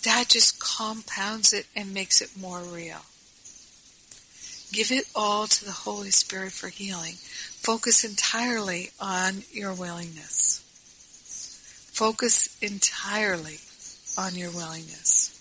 that 0.07 0.29
just 0.29 0.57
compounds 0.57 1.51
it 1.51 1.65
and 1.75 1.93
makes 1.93 2.21
it 2.21 2.29
more 2.39 2.61
real. 2.61 3.01
Give 4.71 4.89
it 4.89 5.05
all 5.13 5.47
to 5.47 5.65
the 5.65 5.71
Holy 5.71 6.11
Spirit 6.11 6.53
for 6.53 6.69
healing. 6.69 7.15
Focus 7.15 8.05
entirely 8.05 8.91
on 9.01 9.43
your 9.51 9.73
willingness. 9.73 10.63
Focus 11.91 12.57
entirely 12.61 13.57
on 14.17 14.35
your 14.35 14.49
willingness. 14.51 15.33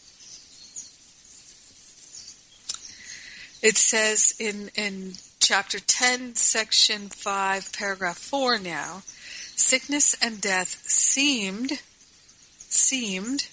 It 3.63 3.77
says 3.77 4.35
in, 4.41 4.71
in 4.75 5.13
chapter 5.39 5.79
10, 5.79 6.35
section 6.35 7.09
5, 7.09 7.73
paragraph 7.73 8.19
4 8.19 8.59
now, 8.59 9.03
sickness 9.55 10.17
and 10.21 10.41
death 10.41 10.83
seemed, 10.89 11.81
seemed 12.59 13.47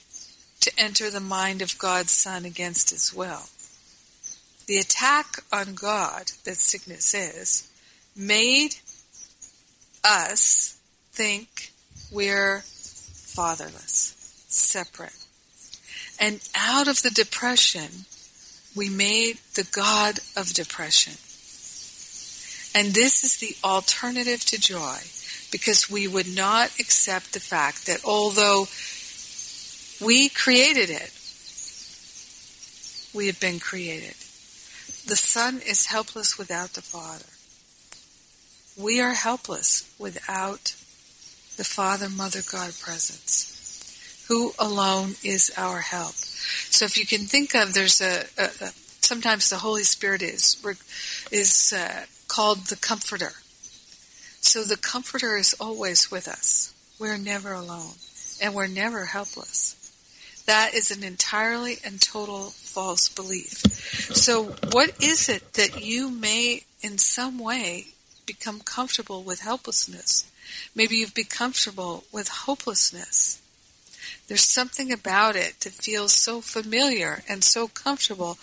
to 0.64 0.72
enter 0.78 1.10
the 1.10 1.20
mind 1.20 1.62
of 1.62 1.78
God's 1.78 2.12
Son 2.12 2.46
against 2.46 2.90
his 2.90 3.14
will. 3.14 3.44
The 4.66 4.78
attack 4.78 5.44
on 5.52 5.76
God 5.76 6.32
that 6.46 6.56
sickness 6.56 7.14
is 7.14 7.70
made 8.16 8.76
us 10.04 10.78
think 11.12 11.72
we're 12.12 12.60
fatherless 12.62 14.14
separate. 14.48 15.18
And 16.20 16.40
out 16.56 16.88
of 16.88 17.02
the 17.02 17.10
depression, 17.10 18.06
we 18.76 18.90
made 18.90 19.40
the 19.56 19.68
God 19.72 20.20
of 20.38 20.54
depression. 20.54 21.14
And 22.76 22.94
this 22.94 23.24
is 23.24 23.38
the 23.38 23.56
alternative 23.68 24.46
to 24.46 24.60
joy 24.60 24.98
because 25.52 25.90
we 25.90 26.08
would 26.08 26.34
not 26.34 26.80
accept 26.80 27.34
the 27.34 27.40
fact 27.40 27.86
that 27.86 28.04
although 28.04 28.68
we 30.04 30.30
created 30.30 30.90
it, 30.90 31.12
we 33.14 33.28
have 33.28 33.40
been 33.40 33.60
created. 33.60 34.16
The 35.06 35.16
Son 35.16 35.62
is 35.66 35.88
helpless 35.88 36.38
without 36.38 36.74
the 36.74 36.82
Father. 36.82 37.26
We 38.82 39.00
are 39.02 39.14
helpless 39.14 39.94
without 40.00 40.76
the 41.58 41.64
Father, 41.64 42.10
Mother, 42.10 42.40
God 42.50 42.74
presence 42.80 43.54
who 44.28 44.54
alone 44.58 45.16
is 45.24 45.52
our 45.58 45.82
help. 45.82 46.14
So 46.14 46.86
if 46.86 46.98
you 46.98 47.06
can 47.06 47.26
think 47.26 47.56
of, 47.56 47.74
there's 47.74 48.02
a, 48.02 48.26
a, 48.38 48.46
a 48.46 48.72
sometimes 49.02 49.50
the 49.50 49.58
Holy 49.58 49.84
Spirit 49.84 50.22
is 50.22 50.58
is 51.32 51.74
uh, 51.74 52.06
called 52.28 52.66
the 52.66 52.76
Comforter. 52.76 53.32
So 54.42 54.64
the 54.64 54.78
Comforter 54.78 55.38
is 55.38 55.54
always 55.60 56.10
with 56.10 56.28
us. 56.28 56.74
We're 57.00 57.18
never 57.18 57.54
alone, 57.54 57.96
and 58.42 58.54
we're 58.54 58.68
never 58.68 59.06
helpless. 59.06 59.83
That 60.46 60.74
is 60.74 60.92
an 60.92 61.04
entirely 61.04 61.78
and 61.86 62.02
total 62.02 62.50
false 62.50 63.08
belief. 63.08 63.60
So 64.14 64.56
what 64.72 65.02
is 65.02 65.30
it 65.30 65.54
that 65.54 65.84
you 65.84 66.10
may 66.10 66.64
in 66.82 66.98
some 66.98 67.40
way 67.40 67.88
become 68.26 68.60
comfortable 68.60 69.24
with 69.24 69.42
helplessness? 69.42 70.30
Maybe 70.76 70.98
you've 70.98 71.14
become 71.14 71.52
comfortable 71.52 72.04
with 72.12 72.28
hopelessness. 72.28 73.42
There's 74.28 74.44
something 74.44 74.92
about 74.92 75.36
it 75.36 75.62
that 75.62 75.74
feels 75.74 76.14
so 76.14 76.42
familiar 76.42 77.24
and 77.28 77.44
so 77.44 77.68
comfortable 77.68 78.38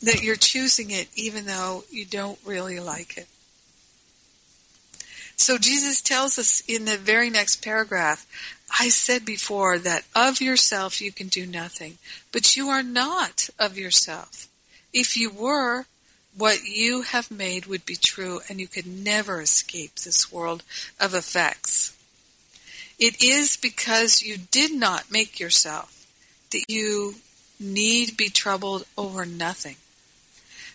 that 0.00 0.22
you're 0.22 0.36
choosing 0.36 0.90
it 0.90 1.08
even 1.14 1.46
though 1.46 1.84
you 1.90 2.04
don't 2.04 2.38
really 2.44 2.78
like 2.78 3.16
it. 3.16 3.26
So 5.36 5.58
Jesus 5.58 6.00
tells 6.00 6.38
us 6.38 6.62
in 6.68 6.84
the 6.84 6.96
very 6.96 7.28
next 7.28 7.62
paragraph, 7.62 8.26
I 8.78 8.88
said 8.88 9.24
before 9.24 9.78
that 9.78 10.04
of 10.14 10.40
yourself 10.40 11.00
you 11.00 11.12
can 11.12 11.28
do 11.28 11.46
nothing, 11.46 11.98
but 12.32 12.56
you 12.56 12.68
are 12.68 12.82
not 12.82 13.48
of 13.58 13.78
yourself. 13.78 14.48
If 14.92 15.16
you 15.16 15.30
were, 15.30 15.86
what 16.36 16.64
you 16.64 17.02
have 17.02 17.30
made 17.30 17.66
would 17.66 17.86
be 17.86 17.96
true 17.96 18.40
and 18.48 18.60
you 18.60 18.66
could 18.66 18.86
never 18.86 19.40
escape 19.40 19.94
this 19.96 20.32
world 20.32 20.64
of 20.98 21.14
effects. 21.14 21.96
It 22.98 23.22
is 23.22 23.56
because 23.56 24.22
you 24.22 24.38
did 24.38 24.72
not 24.72 25.10
make 25.10 25.38
yourself 25.38 26.06
that 26.50 26.64
you 26.68 27.16
need 27.60 28.16
be 28.16 28.28
troubled 28.28 28.84
over 28.98 29.24
nothing. 29.24 29.76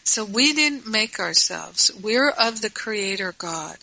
So 0.03 0.23
we 0.23 0.53
didn't 0.53 0.87
make 0.87 1.19
ourselves. 1.19 1.91
We're 2.01 2.29
of 2.29 2.61
the 2.61 2.69
Creator 2.69 3.35
God. 3.37 3.77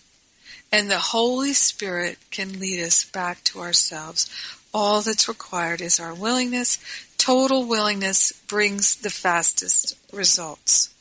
And 0.76 0.90
the 0.90 0.98
Holy 0.98 1.54
Spirit 1.54 2.18
can 2.30 2.60
lead 2.60 2.84
us 2.84 3.02
back 3.02 3.42
to 3.44 3.60
ourselves. 3.60 4.28
All 4.74 5.00
that's 5.00 5.26
required 5.26 5.80
is 5.80 5.98
our 5.98 6.12
willingness. 6.12 6.78
Total 7.16 7.64
willingness 7.64 8.32
brings 8.46 8.96
the 8.96 9.08
fastest 9.08 9.96
results. 10.12 10.92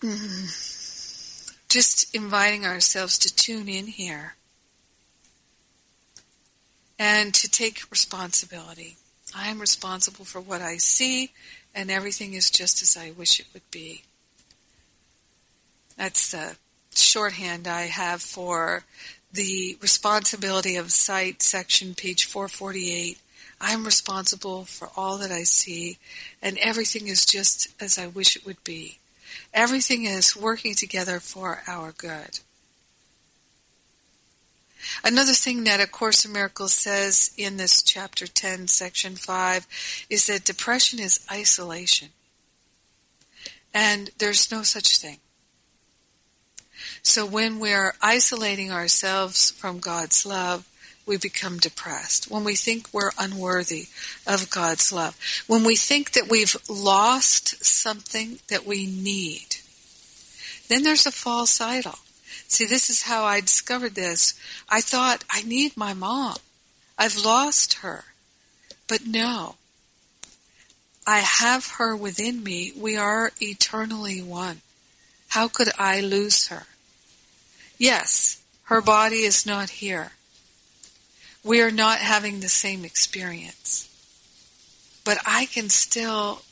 Mm 0.00 0.72
just 1.72 2.14
inviting 2.14 2.66
ourselves 2.66 3.18
to 3.18 3.34
tune 3.34 3.66
in 3.66 3.86
here 3.86 4.34
and 6.98 7.32
to 7.32 7.50
take 7.50 7.90
responsibility. 7.90 8.98
I 9.34 9.48
am 9.48 9.58
responsible 9.58 10.26
for 10.26 10.38
what 10.38 10.60
I 10.60 10.76
see, 10.76 11.30
and 11.74 11.90
everything 11.90 12.34
is 12.34 12.50
just 12.50 12.82
as 12.82 12.96
I 12.96 13.10
wish 13.10 13.40
it 13.40 13.46
would 13.52 13.68
be. 13.70 14.02
That's 15.96 16.30
the 16.30 16.56
shorthand 16.94 17.66
I 17.66 17.82
have 17.82 18.22
for 18.22 18.84
the 19.32 19.76
responsibility 19.80 20.76
of 20.76 20.92
sight 20.92 21.42
section, 21.42 21.94
page 21.94 22.24
448. 22.26 23.18
I'm 23.60 23.84
responsible 23.84 24.64
for 24.64 24.90
all 24.96 25.18
that 25.18 25.30
I 25.30 25.44
see, 25.44 25.98
and 26.42 26.58
everything 26.58 27.06
is 27.06 27.24
just 27.24 27.68
as 27.80 27.98
I 27.98 28.08
wish 28.08 28.36
it 28.36 28.44
would 28.44 28.62
be. 28.64 28.98
Everything 29.54 30.04
is 30.04 30.36
working 30.36 30.74
together 30.74 31.20
for 31.20 31.62
our 31.66 31.92
good. 31.92 32.40
Another 35.04 35.32
thing 35.32 35.64
that 35.64 35.80
A 35.80 35.86
Course 35.86 36.24
in 36.24 36.32
Miracles 36.32 36.72
says 36.72 37.32
in 37.36 37.56
this 37.56 37.82
chapter 37.82 38.26
10, 38.26 38.68
section 38.68 39.16
5, 39.16 40.06
is 40.10 40.26
that 40.26 40.44
depression 40.44 40.98
is 40.98 41.24
isolation. 41.30 42.08
And 43.74 44.10
there's 44.18 44.50
no 44.50 44.62
such 44.62 44.98
thing. 44.98 45.18
So 47.02 47.24
when 47.24 47.58
we're 47.58 47.94
isolating 48.00 48.70
ourselves 48.70 49.50
from 49.50 49.78
God's 49.78 50.26
love, 50.26 50.68
we 51.06 51.16
become 51.16 51.58
depressed. 51.58 52.30
When 52.30 52.44
we 52.44 52.54
think 52.54 52.88
we're 52.92 53.10
unworthy 53.18 53.86
of 54.26 54.50
God's 54.50 54.92
love. 54.92 55.18
When 55.46 55.64
we 55.64 55.74
think 55.76 56.12
that 56.12 56.28
we've 56.30 56.56
lost 56.68 57.64
something 57.64 58.38
that 58.48 58.66
we 58.66 58.86
need. 58.86 59.56
Then 60.68 60.84
there's 60.84 61.06
a 61.06 61.12
false 61.12 61.60
idol. 61.60 61.98
See, 62.52 62.66
this 62.66 62.90
is 62.90 63.04
how 63.04 63.24
I 63.24 63.40
discovered 63.40 63.94
this. 63.94 64.34
I 64.68 64.82
thought, 64.82 65.24
I 65.30 65.40
need 65.40 65.74
my 65.74 65.94
mom. 65.94 66.36
I've 66.98 67.16
lost 67.16 67.78
her. 67.78 68.04
But 68.86 69.06
no. 69.06 69.54
I 71.06 71.20
have 71.20 71.78
her 71.78 71.96
within 71.96 72.44
me. 72.44 72.70
We 72.76 72.94
are 72.94 73.32
eternally 73.40 74.20
one. 74.20 74.60
How 75.28 75.48
could 75.48 75.70
I 75.78 76.00
lose 76.00 76.48
her? 76.48 76.64
Yes, 77.78 78.42
her 78.64 78.82
body 78.82 79.22
is 79.22 79.46
not 79.46 79.70
here. 79.70 80.12
We 81.42 81.62
are 81.62 81.70
not 81.70 82.00
having 82.00 82.40
the 82.40 82.50
same 82.50 82.84
experience. 82.84 83.88
But 85.06 85.16
I 85.24 85.46
can 85.46 85.70
still 85.70 86.42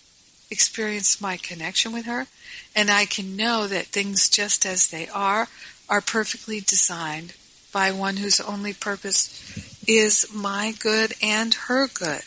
experience 0.51 1.21
my 1.21 1.37
connection 1.37 1.93
with 1.93 2.07
her, 2.07 2.27
and 2.75 2.91
I 2.91 3.05
can 3.05 3.37
know 3.37 3.67
that 3.67 3.87
things 3.87 4.31
just 4.31 4.65
as 4.65 4.89
they 4.89 5.07
are 5.09 5.49
are 5.91 6.01
perfectly 6.01 6.61
designed 6.61 7.35
by 7.73 7.91
one 7.91 8.17
whose 8.17 8.41
only 8.41 8.73
purpose 8.73 9.85
is 9.87 10.27
my 10.33 10.73
good 10.79 11.13
and 11.23 11.53
her 11.55 11.89
good. 11.89 12.23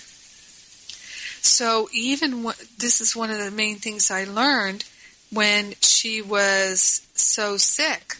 So 1.41 1.89
even 1.91 2.43
w- 2.43 2.67
this 2.77 3.01
is 3.01 3.15
one 3.15 3.31
of 3.31 3.39
the 3.39 3.51
main 3.51 3.77
things 3.77 4.11
I 4.11 4.25
learned 4.25 4.85
when 5.31 5.73
she 5.81 6.21
was 6.21 7.07
so 7.15 7.57
sick 7.57 8.17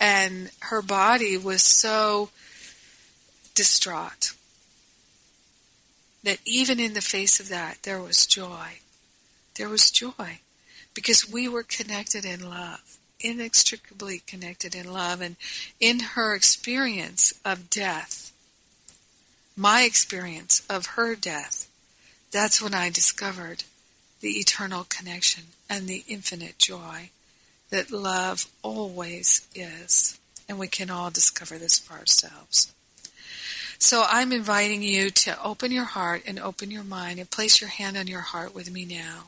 and 0.00 0.50
her 0.60 0.82
body 0.82 1.36
was 1.36 1.62
so 1.62 2.30
distraught 3.54 4.32
that 6.22 6.38
even 6.44 6.78
in 6.80 6.94
the 6.94 7.00
face 7.00 7.40
of 7.40 7.48
that 7.48 7.78
there 7.82 8.00
was 8.00 8.26
joy. 8.26 8.78
There 9.56 9.68
was 9.68 9.90
joy 9.90 10.40
because 10.94 11.30
we 11.30 11.48
were 11.48 11.62
connected 11.62 12.24
in 12.24 12.48
love, 12.48 12.97
inextricably 13.20 14.22
connected 14.26 14.74
in 14.74 14.92
love. 14.92 15.20
And 15.20 15.36
in 15.80 16.00
her 16.00 16.34
experience 16.34 17.34
of 17.44 17.70
death, 17.70 18.32
my 19.56 19.82
experience 19.82 20.62
of 20.70 20.86
her 20.96 21.14
death, 21.14 21.68
that's 22.30 22.62
when 22.62 22.74
I 22.74 22.90
discovered 22.90 23.64
the 24.20 24.30
eternal 24.30 24.84
connection 24.88 25.44
and 25.68 25.86
the 25.86 26.04
infinite 26.08 26.58
joy 26.58 27.10
that 27.70 27.90
love 27.90 28.46
always 28.62 29.46
is. 29.54 30.18
And 30.48 30.58
we 30.58 30.68
can 30.68 30.90
all 30.90 31.10
discover 31.10 31.58
this 31.58 31.78
for 31.78 31.94
ourselves. 31.94 32.72
So 33.78 34.04
I'm 34.08 34.32
inviting 34.32 34.82
you 34.82 35.10
to 35.10 35.40
open 35.42 35.70
your 35.70 35.84
heart 35.84 36.22
and 36.26 36.38
open 36.38 36.70
your 36.70 36.84
mind 36.84 37.18
and 37.18 37.30
place 37.30 37.60
your 37.60 37.70
hand 37.70 37.96
on 37.96 38.06
your 38.06 38.22
heart 38.22 38.54
with 38.54 38.72
me 38.72 38.84
now. 38.84 39.24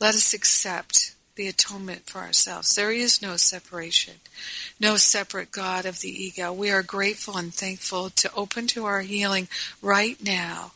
Let 0.00 0.14
us 0.14 0.34
accept 0.34 1.14
the 1.36 1.48
atonement 1.48 2.06
for 2.06 2.18
ourselves. 2.18 2.74
There 2.74 2.90
is 2.90 3.22
no 3.22 3.36
separation, 3.36 4.14
no 4.80 4.96
separate 4.96 5.52
God 5.52 5.86
of 5.86 6.00
the 6.00 6.10
ego. 6.10 6.52
We 6.52 6.70
are 6.70 6.82
grateful 6.82 7.36
and 7.36 7.54
thankful 7.54 8.10
to 8.10 8.34
open 8.34 8.66
to 8.68 8.84
our 8.84 9.02
healing 9.02 9.48
right 9.80 10.22
now 10.22 10.72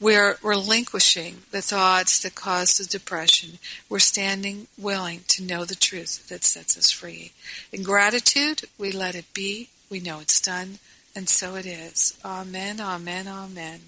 we're 0.00 0.38
relinquishing 0.42 1.42
the 1.50 1.60
thoughts 1.60 2.20
that 2.20 2.36
cause 2.36 2.78
the 2.78 2.84
depression. 2.84 3.58
We're 3.88 3.98
standing 3.98 4.68
willing 4.78 5.22
to 5.28 5.42
know 5.42 5.64
the 5.64 5.74
truth 5.74 6.28
that 6.28 6.44
sets 6.44 6.78
us 6.78 6.92
free. 6.92 7.32
In 7.72 7.82
gratitude, 7.82 8.62
we 8.78 8.92
let 8.92 9.16
it 9.16 9.34
be. 9.34 9.70
We 9.90 9.98
know 9.98 10.20
it's 10.20 10.40
done. 10.40 10.78
And 11.16 11.28
so 11.28 11.56
it 11.56 11.66
is. 11.66 12.16
Amen, 12.24 12.80
amen, 12.80 13.26
amen. 13.26 13.80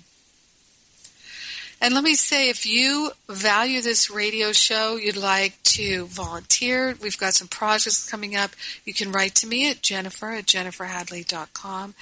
And 1.82 1.94
let 1.94 2.04
me 2.04 2.14
say, 2.14 2.50
if 2.50 2.66
you 2.66 3.12
value 3.26 3.80
this 3.80 4.10
radio 4.10 4.52
show, 4.52 4.96
you'd 4.96 5.16
like 5.16 5.62
to 5.62 6.04
volunteer, 6.06 6.94
we've 7.00 7.16
got 7.16 7.32
some 7.32 7.48
projects 7.48 8.06
coming 8.08 8.36
up. 8.36 8.50
You 8.84 8.92
can 8.92 9.10
write 9.10 9.34
to 9.36 9.46
me 9.46 9.70
at 9.70 9.80
jennifer 9.80 10.32
at 10.32 10.44
jenniferhadley.com. 10.44 11.94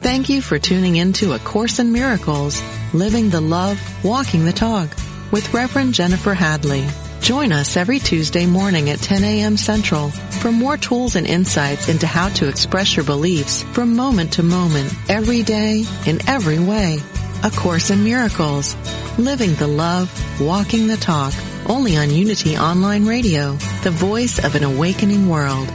Thank 0.00 0.28
you 0.28 0.42
for 0.42 0.58
tuning 0.58 0.96
in 0.96 1.12
to 1.14 1.34
A 1.34 1.38
Course 1.38 1.78
in 1.78 1.92
Miracles, 1.92 2.60
Living 2.92 3.30
the 3.30 3.40
Love, 3.40 3.80
Walking 4.04 4.44
the 4.44 4.52
Talk 4.52 4.88
with 5.30 5.54
Reverend 5.54 5.94
Jennifer 5.94 6.34
Hadley. 6.34 6.84
Join 7.20 7.52
us 7.52 7.76
every 7.76 8.00
Tuesday 8.00 8.44
morning 8.44 8.90
at 8.90 8.98
10 8.98 9.22
a.m. 9.22 9.56
Central 9.56 10.08
for 10.10 10.50
more 10.50 10.76
tools 10.76 11.14
and 11.14 11.28
insights 11.28 11.88
into 11.88 12.08
how 12.08 12.28
to 12.30 12.48
express 12.48 12.96
your 12.96 13.04
beliefs 13.04 13.62
from 13.62 13.94
moment 13.94 14.32
to 14.32 14.42
moment, 14.42 14.92
every 15.08 15.44
day, 15.44 15.84
in 16.06 16.28
every 16.28 16.58
way. 16.58 16.98
A 17.42 17.50
Course 17.50 17.90
in 17.90 18.04
Miracles. 18.04 18.76
Living 19.18 19.54
the 19.54 19.66
Love, 19.66 20.40
Walking 20.40 20.88
the 20.88 20.96
Talk. 20.96 21.34
Only 21.66 21.96
on 21.96 22.10
Unity 22.10 22.56
Online 22.56 23.06
Radio, 23.06 23.52
the 23.82 23.90
voice 23.90 24.42
of 24.44 24.54
an 24.54 24.64
awakening 24.64 25.28
world. 25.28 25.68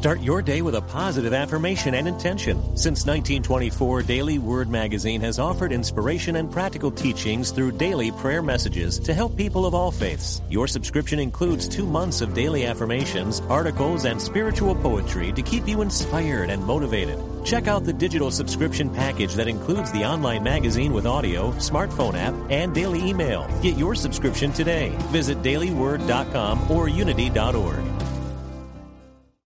Start 0.00 0.22
your 0.22 0.40
day 0.40 0.62
with 0.62 0.76
a 0.76 0.80
positive 0.80 1.34
affirmation 1.34 1.94
and 1.94 2.08
intention. 2.08 2.56
Since 2.74 3.04
1924, 3.04 4.00
Daily 4.04 4.38
Word 4.38 4.70
Magazine 4.70 5.20
has 5.20 5.38
offered 5.38 5.72
inspiration 5.72 6.36
and 6.36 6.50
practical 6.50 6.90
teachings 6.90 7.50
through 7.50 7.72
daily 7.72 8.10
prayer 8.10 8.40
messages 8.40 8.98
to 9.00 9.12
help 9.12 9.36
people 9.36 9.66
of 9.66 9.74
all 9.74 9.90
faiths. 9.90 10.40
Your 10.48 10.66
subscription 10.66 11.18
includes 11.18 11.68
two 11.68 11.84
months 11.84 12.22
of 12.22 12.32
daily 12.32 12.64
affirmations, 12.64 13.40
articles, 13.50 14.06
and 14.06 14.18
spiritual 14.22 14.74
poetry 14.74 15.32
to 15.32 15.42
keep 15.42 15.68
you 15.68 15.82
inspired 15.82 16.48
and 16.48 16.64
motivated. 16.64 17.18
Check 17.44 17.68
out 17.68 17.84
the 17.84 17.92
digital 17.92 18.30
subscription 18.30 18.88
package 18.88 19.34
that 19.34 19.48
includes 19.48 19.92
the 19.92 20.06
online 20.06 20.42
magazine 20.42 20.94
with 20.94 21.04
audio, 21.04 21.50
smartphone 21.58 22.14
app, 22.14 22.32
and 22.50 22.74
daily 22.74 23.06
email. 23.06 23.46
Get 23.60 23.76
your 23.76 23.94
subscription 23.94 24.50
today. 24.50 24.96
Visit 25.12 25.42
dailyword.com 25.42 26.70
or 26.70 26.88
unity.org. 26.88 27.89